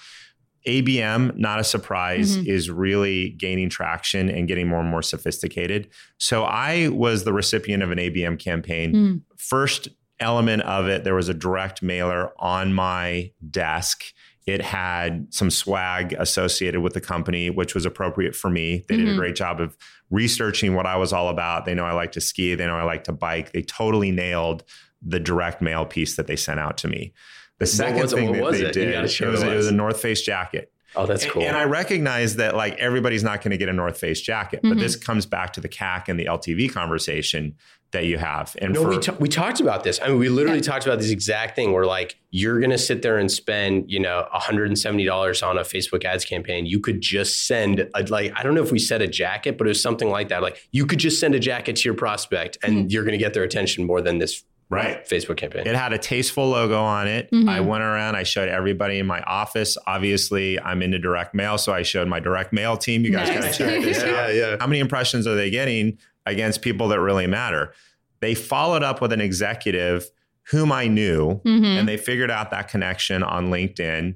ABM, 0.67 1.37
not 1.37 1.59
a 1.59 1.63
surprise, 1.63 2.37
Mhm. 2.37 2.45
is 2.45 2.69
really 2.69 3.29
gaining 3.29 3.69
traction 3.69 4.29
and 4.29 4.47
getting 4.49 4.67
more 4.67 4.81
and 4.81 4.89
more 4.89 5.01
sophisticated. 5.01 5.87
So 6.17 6.43
I 6.43 6.89
was 6.89 7.23
the 7.23 7.31
recipient 7.31 7.83
of 7.83 7.91
an 7.91 7.99
ABM 7.99 8.37
campaign. 8.37 8.93
Mm. 8.93 9.21
First 9.37 9.87
element 10.19 10.63
of 10.63 10.87
it, 10.87 11.05
there 11.05 11.15
was 11.15 11.29
a 11.29 11.33
direct 11.33 11.81
mailer 11.81 12.31
on 12.39 12.73
my 12.73 13.31
desk. 13.49 14.03
It 14.45 14.61
had 14.61 15.27
some 15.29 15.49
swag 15.49 16.13
associated 16.17 16.81
with 16.81 16.93
the 16.93 17.01
company, 17.01 17.49
which 17.49 17.73
was 17.73 17.85
appropriate 17.85 18.35
for 18.35 18.49
me. 18.49 18.83
They 18.89 18.97
did 18.97 19.07
a 19.07 19.13
Mhm. 19.13 19.17
great 19.17 19.35
job 19.35 19.61
of 19.61 19.77
researching 20.09 20.73
what 20.73 20.85
I 20.85 20.95
was 20.97 21.13
all 21.13 21.29
about. 21.29 21.65
They 21.65 21.75
know 21.75 21.85
I 21.85 21.91
like 21.93 22.13
to 22.13 22.21
ski, 22.21 22.55
they 22.55 22.65
know 22.65 22.77
I 22.77 22.83
like 22.83 23.03
to 23.05 23.11
bike. 23.13 23.51
They 23.51 23.61
totally 23.61 24.11
nailed 24.11 24.63
the 25.01 25.19
direct 25.19 25.61
mail 25.61 25.85
piece 25.85 26.15
that 26.15 26.27
they 26.27 26.35
sent 26.35 26.59
out 26.59 26.77
to 26.79 26.87
me. 26.87 27.13
The 27.59 27.65
second 27.65 28.01
was 28.01 28.13
thing 28.13 28.31
that 28.33 28.51
they 28.51 28.61
it? 28.65 28.73
Did, 28.73 28.91
gotta 28.93 29.05
it 29.05 29.27
was, 29.31 29.41
it 29.43 29.47
it 29.47 29.55
was 29.55 29.65
was. 29.65 29.67
a 29.67 29.71
North 29.73 29.99
Face 30.01 30.21
jacket. 30.21 30.71
Oh, 30.95 31.05
that's 31.05 31.25
cool. 31.25 31.43
And 31.43 31.55
I 31.55 31.65
recognize 31.65 32.37
that 32.37 32.55
like 32.55 32.75
everybody's 32.79 33.23
not 33.23 33.41
going 33.41 33.51
to 33.51 33.57
get 33.57 33.69
a 33.69 33.73
North 33.73 33.99
Face 33.99 34.21
jacket, 34.21 34.61
but 34.63 34.73
Mhm. 34.77 34.79
this 34.79 34.95
comes 34.95 35.25
back 35.25 35.53
to 35.53 35.61
the 35.61 35.67
CAC 35.69 36.07
and 36.07 36.19
the 36.19 36.25
LTV 36.25 36.69
conversation 36.71 37.55
that 37.91 38.05
you 38.05 38.17
have. 38.17 38.55
And 38.61 38.73
no, 38.73 38.83
for, 38.83 38.89
we, 38.89 38.97
ta- 38.99 39.15
we 39.19 39.27
talked 39.29 39.59
about 39.59 39.83
this. 39.83 39.99
I 40.01 40.07
mean, 40.07 40.17
we 40.19 40.29
literally 40.29 40.57
Yeah. 40.57 40.63
talked 40.63 40.85
about 40.85 40.97
this 40.99 41.09
exact 41.11 41.55
thing 41.55 41.71
where 41.71 41.85
like 41.85 42.15
you're 42.31 42.59
going 42.59 42.71
to 42.71 42.77
sit 42.77 43.01
there 43.01 43.17
and 43.17 43.31
spend, 43.31 43.85
you 43.91 43.99
know, 43.99 44.27
$170 44.33 45.43
on 45.47 45.57
a 45.57 45.61
Facebook 45.61 46.03
ads 46.05 46.25
campaign. 46.25 46.65
You 46.65 46.79
could 46.79 47.01
just 47.01 47.47
send 47.47 47.87
a, 47.93 48.03
like, 48.09 48.33
I 48.35 48.43
don't 48.43 48.55
know 48.55 48.63
if 48.63 48.71
we 48.71 48.79
said 48.79 49.01
a 49.01 49.07
jacket, 49.07 49.57
but 49.57 49.67
it 49.67 49.69
was 49.69 49.81
something 49.81 50.09
like 50.09 50.29
that. 50.29 50.41
Like 50.41 50.57
you 50.71 50.85
could 50.85 50.99
just 50.99 51.19
send 51.19 51.35
a 51.35 51.39
jacket 51.39 51.75
to 51.77 51.81
your 51.85 51.93
prospect 51.95 52.57
and 52.63 52.91
you're 52.91 53.03
going 53.03 53.13
to 53.17 53.23
get 53.23 53.33
their 53.33 53.43
attention 53.43 53.85
more 53.85 54.01
than 54.01 54.17
this 54.19 54.43
Right. 54.69 55.07
Facebook 55.07 55.37
campaign. 55.37 55.65
It 55.65 55.75
had 55.75 55.93
a 55.93 55.97
tasteful 55.97 56.49
logo 56.49 56.81
on 56.81 57.07
it. 57.07 57.31
Mhm. 57.31 57.47
I 57.49 57.61
went 57.61 57.83
around, 57.83 58.15
I 58.15 58.23
showed 58.23 58.49
everybody 58.49 58.99
in 58.99 59.05
my 59.05 59.21
office. 59.21 59.77
Obviously, 59.87 60.59
I'm 60.59 60.81
into 60.81 60.99
direct 60.99 61.33
mail, 61.33 61.57
so 61.57 61.71
I 61.73 61.83
showed 61.83 62.07
my 62.09 62.19
direct 62.19 62.51
mail 62.51 62.75
team. 62.75 63.03
You 63.05 63.11
guys 63.11 63.29
Nice. 63.29 63.39
got 63.39 63.51
to 63.51 63.57
check 63.57 63.83
this 63.83 64.03
yeah, 64.03 64.09
out. 64.23 64.33
yeah. 64.35 64.57
How 64.59 64.67
many 64.67 64.79
impressions 64.79 65.25
are 65.25 65.35
they 65.35 65.49
getting 65.49 65.97
against 66.25 66.61
people 66.61 66.89
that 66.89 66.99
really 66.99 67.27
matter? 67.27 67.73
They 68.19 68.35
followed 68.35 68.83
up 68.83 68.99
with 69.01 69.13
an 69.13 69.21
executive 69.21 70.09
whom 70.51 70.71
I 70.71 70.87
knew, 70.87 71.39
Mhm. 71.45 71.65
and 71.79 71.87
they 71.87 71.97
figured 71.97 72.31
out 72.31 72.51
that 72.51 72.67
connection 72.67 73.23
on 73.23 73.49
LinkedIn. 73.49 74.15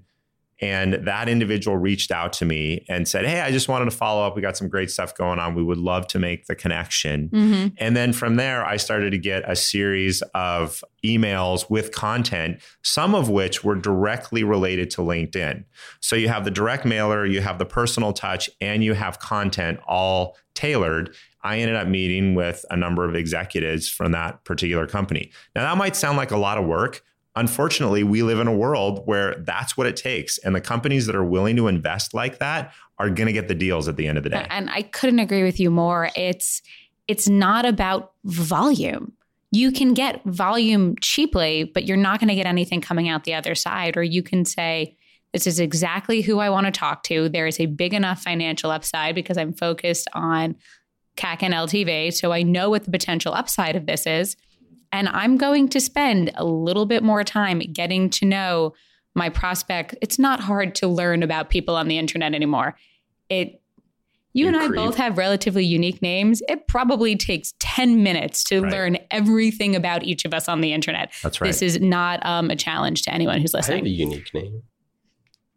And 0.62 0.93
that 1.08 1.28
individual 1.28 1.76
reached 1.76 2.12
out 2.12 2.34
to 2.34 2.45
me 2.45 2.86
and 2.88 3.08
said, 3.08 3.26
Hey, 3.26 3.41
I 3.41 3.52
just 3.52 3.67
wanted 3.67 3.86
to 3.86 3.91
follow 3.91 4.26
up. 4.26 4.36
We 4.36 4.41
got 4.43 4.56
some 4.56 4.69
great 4.69 4.91
stuff 4.91 5.15
going 5.15 5.39
on. 5.39 5.56
We 5.56 5.63
would 5.63 5.80
love 5.80 6.08
to 6.08 6.19
make 6.19 6.45
the 6.45 6.56
connection. 6.56 7.30
Mhm. 7.30 7.74
And 7.78 7.97
then 7.97 8.13
from 8.13 8.36
there, 8.36 8.63
I 8.63 8.78
started 8.78 9.12
to 9.12 9.17
get 9.17 9.43
a 9.50 9.56
series 9.56 10.21
of 10.36 10.84
emails 11.04 11.69
with 11.69 11.91
content, 11.91 12.62
some 12.84 13.15
of 13.15 13.28
which 13.28 13.63
were 13.63 13.76
directly 13.76 14.43
related 14.43 14.91
to 14.91 15.02
LinkedIn. 15.02 15.63
So 16.00 16.15
you 16.15 16.28
have 16.30 16.45
the 16.45 16.52
direct 16.52 16.86
mailer, 16.86 17.26
you 17.26 17.41
have 17.41 17.58
the 17.58 17.65
personal 17.65 18.13
touch, 18.13 18.50
and 18.62 18.84
you 18.84 18.93
have 18.93 19.19
content 19.19 19.80
all 19.88 20.38
tailored. 20.54 21.15
I 21.43 21.58
ended 21.58 21.76
up 21.76 21.88
meeting 21.88 22.36
with 22.36 22.65
a 22.69 22.78
number 22.78 23.04
of 23.04 23.15
executives 23.15 23.89
from 23.89 24.12
that 24.12 24.43
particular 24.43 24.86
company. 24.86 25.32
Now, 25.56 25.63
that 25.63 25.78
might 25.78 25.95
sound 25.95 26.17
like 26.17 26.30
a 26.30 26.38
lot 26.38 26.60
of 26.60 26.65
work. 26.65 27.04
Unfortunately, 27.36 28.04
we 28.04 28.24
live 28.24 28.39
in 28.39 28.48
a 28.48 28.56
world 28.56 29.04
where 29.06 29.36
that's 29.36 29.78
what 29.78 29.88
it 29.88 29.96
takes. 29.96 30.38
And 30.39 30.54
the 30.54 30.62
companies 30.62 31.06
that 31.06 31.15
are 31.15 31.24
willing 31.24 31.56
to 31.56 31.67
invest 31.67 32.13
like 32.13 32.39
that 32.39 32.74
are 33.00 33.10
going 33.10 33.28
to 33.28 33.34
get 33.34 33.48
the 33.48 33.56
deals 33.56 33.88
at 33.88 33.96
the 33.96 34.08
end 34.08 34.17
of 34.17 34.24
the 34.24 34.30
day. 34.30 34.46
And 34.50 34.70
I 34.70 34.82
couldn't 34.82 35.20
agree 35.20 35.44
with 35.44 35.60
you 35.60 35.72
more. 35.72 36.10
It's 36.15 36.62
it's 37.08 37.28
not 37.28 37.65
about 37.65 38.13
volume. 38.26 39.13
You 39.52 39.72
can 39.72 39.94
get 39.94 40.24
volume 40.24 40.96
cheaply, 41.02 41.65
but 41.65 41.86
you're 41.86 41.98
not 41.98 42.20
going 42.20 42.30
to 42.30 42.36
get 42.36 42.46
anything 42.46 42.80
coming 42.80 43.10
out 43.10 43.26
the 43.26 43.34
other 43.34 43.56
side. 43.56 43.98
Or 43.98 44.04
you 44.04 44.24
can 44.24 44.46
say, 44.46 44.98
this 45.34 45.48
is 45.48 45.60
exactly 45.60 46.22
who 46.22 46.39
I 46.39 46.50
want 46.50 46.67
to 46.67 46.72
talk 46.72 47.04
to. 47.04 47.28
There 47.28 47.48
is 47.48 47.60
a 47.60 47.65
big 47.65 47.94
enough 47.94 48.22
financial 48.22 48.72
upside 48.72 49.15
because 49.15 49.38
I'm 49.38 49.54
focused 49.54 50.08
on 50.13 50.56
CAC 51.17 51.44
and 51.44 51.54
LTV. 51.54 52.13
So 52.13 52.32
I 52.32 52.44
know 52.44 52.70
what 52.70 52.86
the 52.86 52.91
potential 52.91 53.34
upside 53.34 53.76
of 53.76 53.86
this 53.86 54.06
is. 54.06 54.36
And 54.92 55.08
I'm 55.10 55.38
going 55.38 55.70
to 55.70 55.80
spend 55.80 56.32
a 56.36 56.44
little 56.46 56.86
bit 56.86 57.04
more 57.04 57.24
time 57.24 57.60
getting 57.60 58.10
to 58.12 58.26
know 58.26 58.74
my 59.16 59.30
prospect. 59.30 59.96
It's 60.02 60.20
not 60.20 60.39
hard 60.39 60.76
to 60.76 60.88
learn 60.88 61.24
about 61.24 61.50
people 61.50 61.76
on 61.76 61.88
the 61.88 61.98
internet 61.98 62.34
anymore. 62.34 62.76
It 63.30 63.58
you, 64.34 64.48
and 64.48 64.56
I 64.56 64.70
both 64.70 64.96
have 64.96 65.18
relatively 65.18 65.66
unique 65.66 66.02
names. 66.02 66.42
It 66.48 66.66
probably 66.70 67.18
takes 67.18 67.54
10 67.60 68.02
minutes 68.02 68.46
to 68.46 68.62
Right. 68.62 68.72
learn 68.72 68.98
everything 69.12 69.76
about 69.76 70.04
each 70.04 70.24
of 70.24 70.34
us 70.34 70.48
on 70.48 70.62
the 70.62 70.72
internet. 70.72 71.12
That's 71.22 71.42
right. 71.42 71.48
This 71.48 71.62
is 71.62 71.82
not 71.82 72.26
um, 72.26 72.50
a 72.50 72.56
challenge 72.56 73.02
to 73.04 73.14
anyone 73.14 73.42
who's 73.42 73.54
listening. 73.54 73.76
I 73.76 73.80
have 73.80 73.86
a 73.88 73.89
unique 73.89 74.34
name. 74.34 74.64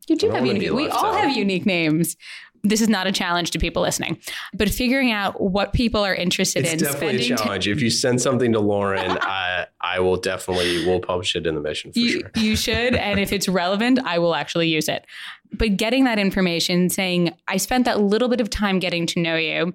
You 0.08 0.16
do 0.16 0.30
have 0.30 0.44
unique. 0.44 0.72
We 0.72 0.88
all 0.88 1.06
out. 1.14 1.20
have 1.20 1.36
unique 1.36 1.64
names. 1.66 2.16
This 2.64 2.80
is 2.80 2.88
not 2.88 3.06
a 3.06 3.12
challenge 3.12 3.50
to 3.52 3.58
people 3.58 3.82
listening, 3.82 4.18
but 4.54 4.70
figuring 4.70 5.12
out 5.12 5.40
what 5.40 5.72
people 5.74 6.02
are 6.02 6.14
interested 6.14 6.64
it's 6.64 6.72
in. 6.72 6.80
It's 6.80 6.92
definitely 6.92 7.30
a 7.30 7.36
challenge. 7.36 7.68
if 7.68 7.80
you 7.80 7.90
send 7.90 8.20
something 8.20 8.52
to 8.52 8.60
Lauren, 8.60 9.18
I, 9.20 9.66
I 9.80 10.00
will 10.00 10.16
definitely 10.16 10.86
will 10.86 11.00
publish 11.00 11.36
it 11.36 11.46
in 11.46 11.54
the 11.54 11.60
mission 11.60 11.92
for 11.92 11.98
you, 11.98 12.20
sure. 12.20 12.30
You 12.36 12.56
should, 12.56 12.94
and 12.94 13.20
if 13.20 13.32
it's 13.32 13.48
relevant, 13.48 14.00
I 14.04 14.18
will 14.18 14.34
actually 14.34 14.68
use 14.68 14.88
it. 14.88 15.06
But 15.52 15.76
getting 15.76 16.04
that 16.04 16.18
information, 16.18 16.88
saying 16.88 17.34
I 17.46 17.58
spent 17.58 17.84
that 17.84 18.00
little 18.00 18.28
bit 18.28 18.40
of 18.40 18.50
time 18.50 18.78
getting 18.78 19.06
to 19.08 19.20
know 19.20 19.36
you. 19.36 19.74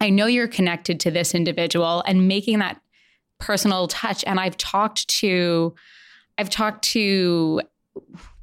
I 0.00 0.10
know 0.10 0.26
you're 0.26 0.48
connected 0.48 0.98
to 1.00 1.10
this 1.10 1.34
individual, 1.34 2.02
and 2.06 2.26
making 2.26 2.58
that 2.58 2.80
personal 3.38 3.88
touch. 3.88 4.24
And 4.26 4.40
I've 4.40 4.56
talked 4.56 5.06
to, 5.20 5.74
I've 6.38 6.50
talked 6.50 6.82
to 6.90 7.60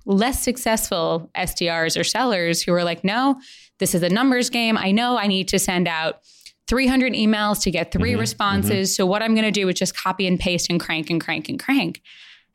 less 0.05 0.41
successful 0.41 1.29
SDRs 1.35 1.99
or 1.99 2.03
sellers 2.03 2.61
who 2.61 2.73
are 2.73 2.83
like, 2.83 3.03
no, 3.03 3.39
this 3.79 3.95
is 3.95 4.03
a 4.03 4.09
numbers 4.09 4.49
game. 4.49 4.77
I 4.77 4.91
know 4.91 5.17
I 5.17 5.27
need 5.27 5.47
to 5.49 5.59
send 5.59 5.87
out 5.87 6.19
300 6.67 7.13
emails 7.13 7.61
to 7.63 7.71
get 7.71 7.91
3 7.91 8.11
mm-hmm, 8.11 8.19
responses. 8.19 8.89
Mm-hmm. 8.89 8.95
So 8.95 9.05
what 9.05 9.21
I'm 9.21 9.35
going 9.35 9.45
to 9.45 9.51
do 9.51 9.67
is 9.69 9.75
just 9.75 9.95
copy 9.95 10.27
and 10.27 10.39
paste 10.39 10.69
and 10.69 10.79
crank 10.79 11.09
and 11.09 11.21
crank 11.21 11.49
and 11.49 11.59
crank. 11.59 12.01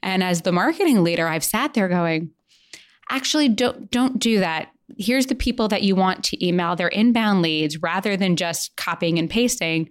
And 0.03 0.23
as 0.23 0.43
the 0.43 0.53
marketing 0.53 1.03
leader, 1.03 1.27
I've 1.27 1.45
sat 1.45 1.75
there 1.75 1.89
going, 1.89 2.31
actually 3.11 3.49
don't 3.49 3.91
don't 3.91 4.19
do 4.19 4.41
that. 4.41 4.71
Here's 4.97 5.27
the 5.27 5.35
people 5.35 5.69
that 5.69 5.83
you 5.83 5.95
want 5.95 6.25
to 6.25 6.47
email. 6.47 6.77
They're 6.77 6.89
inbound 6.89 7.43
leads 7.43 7.79
rather 7.83 8.17
than 8.17 8.37
just 8.37 8.77
copying 8.77 9.19
and 9.19 9.29
pasting. 9.29 9.91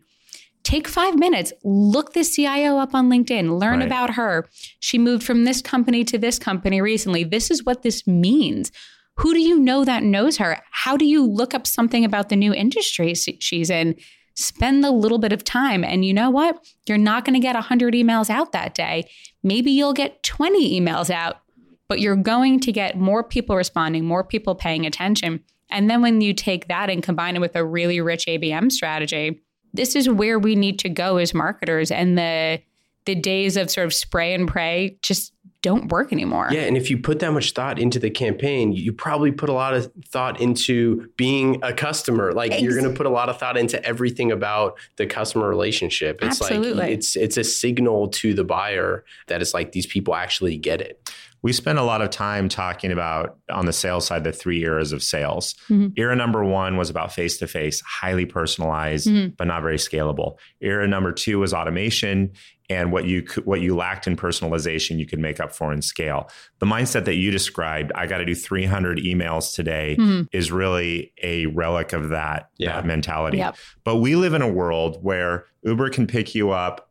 Take 0.67 0.89
five 0.89 1.17
minutes, 1.17 1.53
look 1.63 2.11
the 2.11 2.25
CIO 2.25 2.77
up 2.77 2.93
on 2.93 3.09
LinkedIn, 3.09 3.57
learn 3.57 3.79
right. 3.79 3.85
about 3.85 4.15
her. 4.15 4.49
She 4.81 4.97
moved 4.97 5.23
from 5.23 5.45
this 5.45 5.61
company 5.61 6.03
to 6.03 6.17
this 6.17 6.37
company 6.37 6.81
recently. 6.81 7.23
This 7.23 7.49
is 7.49 7.63
what 7.63 7.83
this 7.83 8.05
means. 8.05 8.73
Who 9.15 9.33
do 9.33 9.39
you 9.39 9.57
know 9.59 9.85
that 9.85 10.03
knows 10.03 10.35
her? 10.39 10.61
How 10.71 10.97
do 10.97 11.05
you 11.05 11.25
look 11.25 11.53
up 11.53 11.65
something 11.65 12.03
about 12.03 12.27
the 12.27 12.35
new 12.35 12.53
industry 12.53 13.13
she's 13.15 13.69
in? 13.69 13.95
Spend 14.35 14.83
a 14.83 14.91
little 14.91 15.19
bit 15.19 15.31
of 15.31 15.45
time. 15.45 15.85
And 15.85 16.03
you 16.03 16.13
know 16.13 16.29
what? 16.29 16.59
You're 16.85 16.97
not 16.97 17.23
going 17.23 17.35
to 17.35 17.39
get 17.39 17.55
100 17.55 17.93
emails 17.93 18.29
out 18.29 18.51
that 18.51 18.73
day. 18.73 19.09
Maybe 19.43 19.71
you'll 19.71 19.93
get 19.93 20.21
20 20.23 20.81
emails 20.81 21.09
out, 21.09 21.37
but 21.87 22.01
you're 22.01 22.17
going 22.17 22.59
to 22.59 22.73
get 22.73 22.99
more 22.99 23.23
people 23.23 23.55
responding, 23.55 24.03
more 24.03 24.25
people 24.25 24.53
paying 24.53 24.85
attention. 24.85 25.45
And 25.69 25.89
then 25.89 26.01
when 26.01 26.19
you 26.19 26.33
take 26.33 26.67
that 26.67 26.89
and 26.89 27.01
combine 27.01 27.37
it 27.37 27.39
with 27.39 27.55
a 27.55 27.63
really 27.63 28.01
rich 28.01 28.25
ABM 28.25 28.69
strategy, 28.69 29.41
this 29.77 29.95
is 29.95 30.09
where 30.09 30.37
we 30.37 30.55
need 30.55 30.79
to 30.79 30.89
go 30.89 31.17
as 31.17 31.33
marketers. 31.33 31.91
And 31.91 32.17
the 32.17 32.61
the 33.05 33.15
days 33.15 33.55
of 33.55 33.71
sort 33.71 33.85
of 33.85 33.93
spray 33.93 34.33
and 34.33 34.49
pray 34.49 34.97
just 35.01 35.31
don't 35.61 35.89
work 35.91 36.13
anymore. 36.13 36.49
Yeah, 36.51 36.61
and 36.61 36.77
if 36.77 36.89
you 36.89 36.97
put 36.97 37.19
that 37.19 37.31
much 37.31 37.53
thought 37.53 37.79
into 37.79 37.99
the 37.99 38.09
campaign, 38.09 38.73
you 38.73 38.93
probably 38.93 39.31
put 39.31 39.49
a 39.49 39.53
lot 39.53 39.73
of 39.73 39.91
thought 40.05 40.39
into 40.39 41.09
being 41.17 41.63
a 41.63 41.73
customer. 41.73 42.31
Like 42.31 42.51
Ex- 42.51 42.61
you're 42.61 42.73
going 42.73 42.89
to 42.89 42.95
put 42.95 43.05
a 43.05 43.09
lot 43.09 43.29
of 43.29 43.39
thought 43.39 43.57
into 43.57 43.83
everything 43.83 44.31
about 44.31 44.77
the 44.97 45.07
customer 45.07 45.49
relationship. 45.49 46.19
It's 46.21 46.41
Absolutely. 46.41 46.73
like 46.73 46.91
it's 46.91 47.15
it's 47.15 47.37
a 47.37 47.43
signal 47.43 48.09
to 48.09 48.33
the 48.33 48.43
buyer 48.43 49.03
that 49.27 49.41
it's 49.41 49.53
like 49.53 49.71
these 49.71 49.87
people 49.87 50.13
actually 50.13 50.57
get 50.57 50.81
it. 50.81 51.09
We 51.47 51.53
spend 51.53 51.79
a 51.79 51.83
lot 51.83 52.01
of 52.01 52.09
time 52.09 52.49
talking 52.49 52.91
about 52.91 53.37
on 53.49 53.67
the 53.67 53.71
sales 53.71 54.05
side 54.05 54.25
the 54.25 54.33
three 54.33 54.65
eras 54.65 54.91
of 54.91 55.01
sales. 55.01 55.53
Mm-hmm. 55.69 55.93
Era 55.95 56.13
number 56.13 56.43
one 56.43 56.75
was 56.75 56.89
about 56.89 57.13
face 57.13 57.37
to 57.37 57.47
face, 57.47 57.79
highly 57.79 58.25
personalized, 58.25 59.07
mm-hmm. 59.07 59.29
but 59.37 59.47
not 59.47 59.61
very 59.61 59.77
scalable. 59.77 60.35
Era 60.59 60.85
number 60.89 61.13
two 61.13 61.39
was 61.39 61.53
automation, 61.53 62.33
and 62.69 62.91
what 62.91 63.05
you 63.05 63.25
what 63.45 63.61
you 63.61 63.77
lacked 63.77 64.07
in 64.07 64.17
personalization 64.17 64.99
you 64.99 65.05
could 65.05 65.19
make 65.19 65.39
up 65.39 65.55
for 65.55 65.71
in 65.71 65.81
scale 65.81 66.29
the 66.59 66.65
mindset 66.65 67.05
that 67.05 67.15
you 67.15 67.31
described 67.31 67.91
i 67.95 68.05
got 68.05 68.17
to 68.17 68.25
do 68.25 68.35
300 68.35 68.97
emails 68.97 69.53
today 69.53 69.95
mm-hmm. 69.97 70.23
is 70.33 70.51
really 70.51 71.13
a 71.23 71.45
relic 71.45 71.93
of 71.93 72.09
that, 72.09 72.49
yeah. 72.57 72.73
that 72.73 72.85
mentality 72.85 73.37
yep. 73.37 73.55
but 73.85 73.97
we 73.97 74.15
live 74.15 74.33
in 74.33 74.41
a 74.41 74.51
world 74.51 75.01
where 75.01 75.45
uber 75.63 75.89
can 75.89 76.07
pick 76.07 76.35
you 76.35 76.51
up 76.51 76.86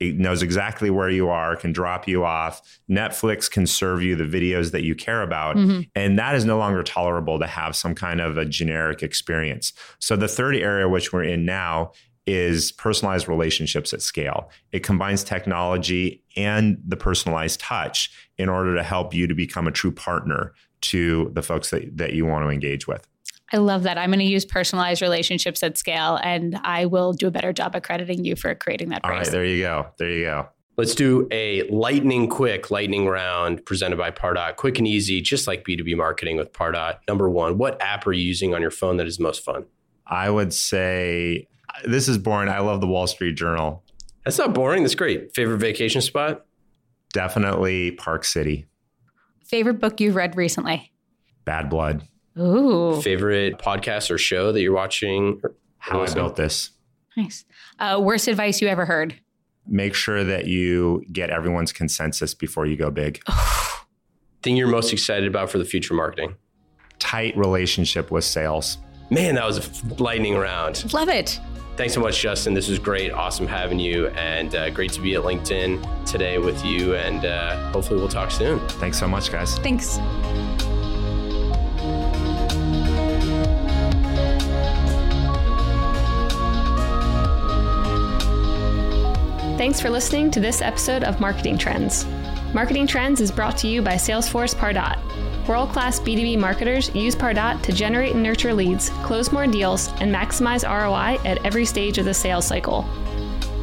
it 0.00 0.16
knows 0.16 0.42
exactly 0.42 0.90
where 0.90 1.10
you 1.10 1.28
are 1.28 1.56
can 1.56 1.72
drop 1.72 2.06
you 2.06 2.24
off 2.24 2.60
netflix 2.90 3.50
can 3.50 3.66
serve 3.66 4.02
you 4.02 4.16
the 4.16 4.24
videos 4.24 4.72
that 4.72 4.82
you 4.82 4.94
care 4.94 5.22
about 5.22 5.56
mm-hmm. 5.56 5.80
and 5.94 6.18
that 6.18 6.34
is 6.34 6.44
no 6.44 6.58
longer 6.58 6.82
tolerable 6.82 7.38
to 7.38 7.46
have 7.46 7.74
some 7.76 7.94
kind 7.94 8.20
of 8.20 8.36
a 8.36 8.44
generic 8.44 9.02
experience 9.02 9.72
so 9.98 10.16
the 10.16 10.28
third 10.28 10.56
area 10.56 10.88
which 10.88 11.12
we're 11.12 11.22
in 11.22 11.44
now 11.44 11.92
is 12.26 12.72
personalized 12.72 13.28
relationships 13.28 13.92
at 13.92 14.00
scale. 14.00 14.50
It 14.72 14.82
combines 14.82 15.22
technology 15.22 16.22
and 16.36 16.78
the 16.86 16.96
personalized 16.96 17.60
touch 17.60 18.10
in 18.38 18.48
order 18.48 18.74
to 18.74 18.82
help 18.82 19.12
you 19.12 19.26
to 19.26 19.34
become 19.34 19.66
a 19.66 19.72
true 19.72 19.92
partner 19.92 20.54
to 20.82 21.30
the 21.34 21.42
folks 21.42 21.70
that, 21.70 21.96
that 21.96 22.12
you 22.14 22.26
want 22.26 22.44
to 22.44 22.50
engage 22.50 22.86
with. 22.86 23.06
I 23.54 23.58
love 23.58 23.84
that. 23.84 23.96
I'm 23.96 24.10
going 24.10 24.18
to 24.18 24.24
use 24.24 24.44
personalized 24.44 25.00
relationships 25.00 25.62
at 25.62 25.78
scale, 25.78 26.18
and 26.24 26.58
I 26.64 26.86
will 26.86 27.12
do 27.12 27.28
a 27.28 27.30
better 27.30 27.52
job 27.52 27.76
accrediting 27.76 28.24
you 28.24 28.34
for 28.34 28.52
creating 28.56 28.88
that. 28.88 29.04
All 29.04 29.12
right, 29.12 29.24
there 29.28 29.44
you 29.44 29.62
go. 29.62 29.86
There 29.96 30.10
you 30.10 30.24
go. 30.24 30.48
Let's 30.76 30.96
do 30.96 31.28
a 31.30 31.62
lightning 31.70 32.28
quick 32.28 32.72
lightning 32.72 33.06
round 33.06 33.64
presented 33.64 33.94
by 33.96 34.10
Pardot. 34.10 34.56
Quick 34.56 34.78
and 34.78 34.88
easy, 34.88 35.20
just 35.20 35.46
like 35.46 35.64
B2B 35.64 35.96
marketing 35.96 36.36
with 36.36 36.52
Pardot. 36.52 36.98
Number 37.06 37.30
one, 37.30 37.56
what 37.56 37.80
app 37.80 38.08
are 38.08 38.12
you 38.12 38.24
using 38.24 38.54
on 38.54 38.60
your 38.60 38.72
phone 38.72 38.96
that 38.96 39.06
is 39.06 39.20
most 39.20 39.44
fun? 39.44 39.66
I 40.04 40.30
would 40.30 40.52
say 40.52 41.46
uh, 41.72 41.88
this 41.88 42.08
is 42.08 42.18
boring. 42.18 42.48
I 42.48 42.58
love 42.58 42.80
the 42.80 42.88
Wall 42.88 43.06
Street 43.06 43.36
Journal. 43.36 43.84
That's 44.24 44.36
not 44.36 44.52
boring. 44.52 44.82
That's 44.82 44.96
great. 44.96 45.32
Favorite 45.32 45.58
vacation 45.58 46.00
spot? 46.00 46.44
Definitely 47.12 47.92
Park 47.92 48.24
City. 48.24 48.66
Favorite 49.44 49.78
book 49.78 50.00
you've 50.00 50.16
read 50.16 50.36
recently? 50.36 50.90
Bad 51.44 51.70
Blood. 51.70 52.02
Ooh. 52.38 53.00
Favorite 53.00 53.58
podcast 53.58 54.10
or 54.10 54.18
show 54.18 54.52
that 54.52 54.60
you're 54.60 54.72
watching? 54.72 55.40
How 55.78 56.02
I 56.02 56.12
Built 56.12 56.36
This. 56.36 56.70
Nice. 57.16 57.44
Uh, 57.78 58.00
worst 58.02 58.26
advice 58.28 58.60
you 58.60 58.68
ever 58.68 58.86
heard? 58.86 59.14
Make 59.66 59.94
sure 59.94 60.24
that 60.24 60.46
you 60.46 61.04
get 61.12 61.30
everyone's 61.30 61.72
consensus 61.72 62.34
before 62.34 62.66
you 62.66 62.76
go 62.76 62.90
big. 62.90 63.22
Thing 64.42 64.56
you're 64.56 64.68
most 64.68 64.92
excited 64.92 65.26
about 65.26 65.50
for 65.50 65.58
the 65.58 65.64
future 65.64 65.94
marketing? 65.94 66.36
Tight 66.98 67.36
relationship 67.36 68.10
with 68.10 68.24
sales. 68.24 68.78
Man, 69.10 69.36
that 69.36 69.46
was 69.46 69.58
a 69.58 70.02
lightning 70.02 70.36
round. 70.36 70.92
Love 70.92 71.08
it. 71.08 71.40
Thanks 71.76 71.94
so 71.94 72.00
much, 72.00 72.20
Justin. 72.20 72.54
This 72.54 72.68
was 72.68 72.78
great. 72.78 73.10
Awesome 73.10 73.46
having 73.46 73.80
you, 73.80 74.08
and 74.08 74.54
uh, 74.54 74.70
great 74.70 74.92
to 74.92 75.00
be 75.00 75.14
at 75.16 75.22
LinkedIn 75.22 76.06
today 76.06 76.38
with 76.38 76.64
you. 76.64 76.94
And 76.94 77.24
uh, 77.24 77.72
hopefully, 77.72 77.98
we'll 77.98 78.08
talk 78.08 78.30
soon. 78.30 78.60
Thanks 78.68 78.98
so 78.98 79.08
much, 79.08 79.32
guys. 79.32 79.58
Thanks. 79.58 79.98
Thanks 89.56 89.80
for 89.80 89.88
listening 89.88 90.32
to 90.32 90.40
this 90.40 90.60
episode 90.60 91.04
of 91.04 91.20
Marketing 91.20 91.56
Trends. 91.56 92.06
Marketing 92.52 92.88
Trends 92.88 93.20
is 93.20 93.30
brought 93.30 93.56
to 93.58 93.68
you 93.68 93.82
by 93.82 93.94
Salesforce 93.94 94.52
Pardot. 94.52 94.98
World 95.46 95.68
class 95.68 96.00
B2B 96.00 96.38
marketers 96.38 96.92
use 96.92 97.14
Pardot 97.14 97.62
to 97.62 97.72
generate 97.72 98.14
and 98.14 98.22
nurture 98.22 98.52
leads, 98.52 98.90
close 99.04 99.30
more 99.30 99.46
deals, 99.46 99.92
and 100.00 100.12
maximize 100.12 100.68
ROI 100.68 101.24
at 101.24 101.44
every 101.46 101.64
stage 101.64 101.98
of 101.98 102.04
the 102.04 102.12
sales 102.12 102.44
cycle. 102.44 102.84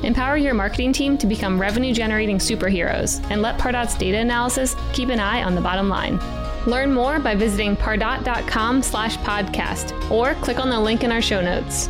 Empower 0.04 0.38
your 0.38 0.54
marketing 0.54 0.94
team 0.94 1.18
to 1.18 1.28
become 1.28 1.60
revenue 1.60 1.94
generating 1.94 2.38
superheroes 2.38 3.22
and 3.30 3.42
let 3.42 3.60
Pardot's 3.60 3.96
data 3.96 4.18
analysis 4.18 4.78
keep 4.94 5.10
an 5.10 5.20
eye 5.20 5.44
on 5.44 5.56
the 5.56 5.62
bottom 5.62 5.90
line. 5.90 6.20
Learn 6.68 6.94
more 6.94 7.20
by 7.20 7.36
visiting 7.36 7.76
pardot.com 7.76 8.82
slash 8.82 9.18
podcast 9.18 10.10
or 10.10 10.36
click 10.36 10.58
on 10.58 10.70
the 10.70 10.80
link 10.80 11.04
in 11.04 11.12
our 11.12 11.22
show 11.22 11.42
notes. 11.42 11.90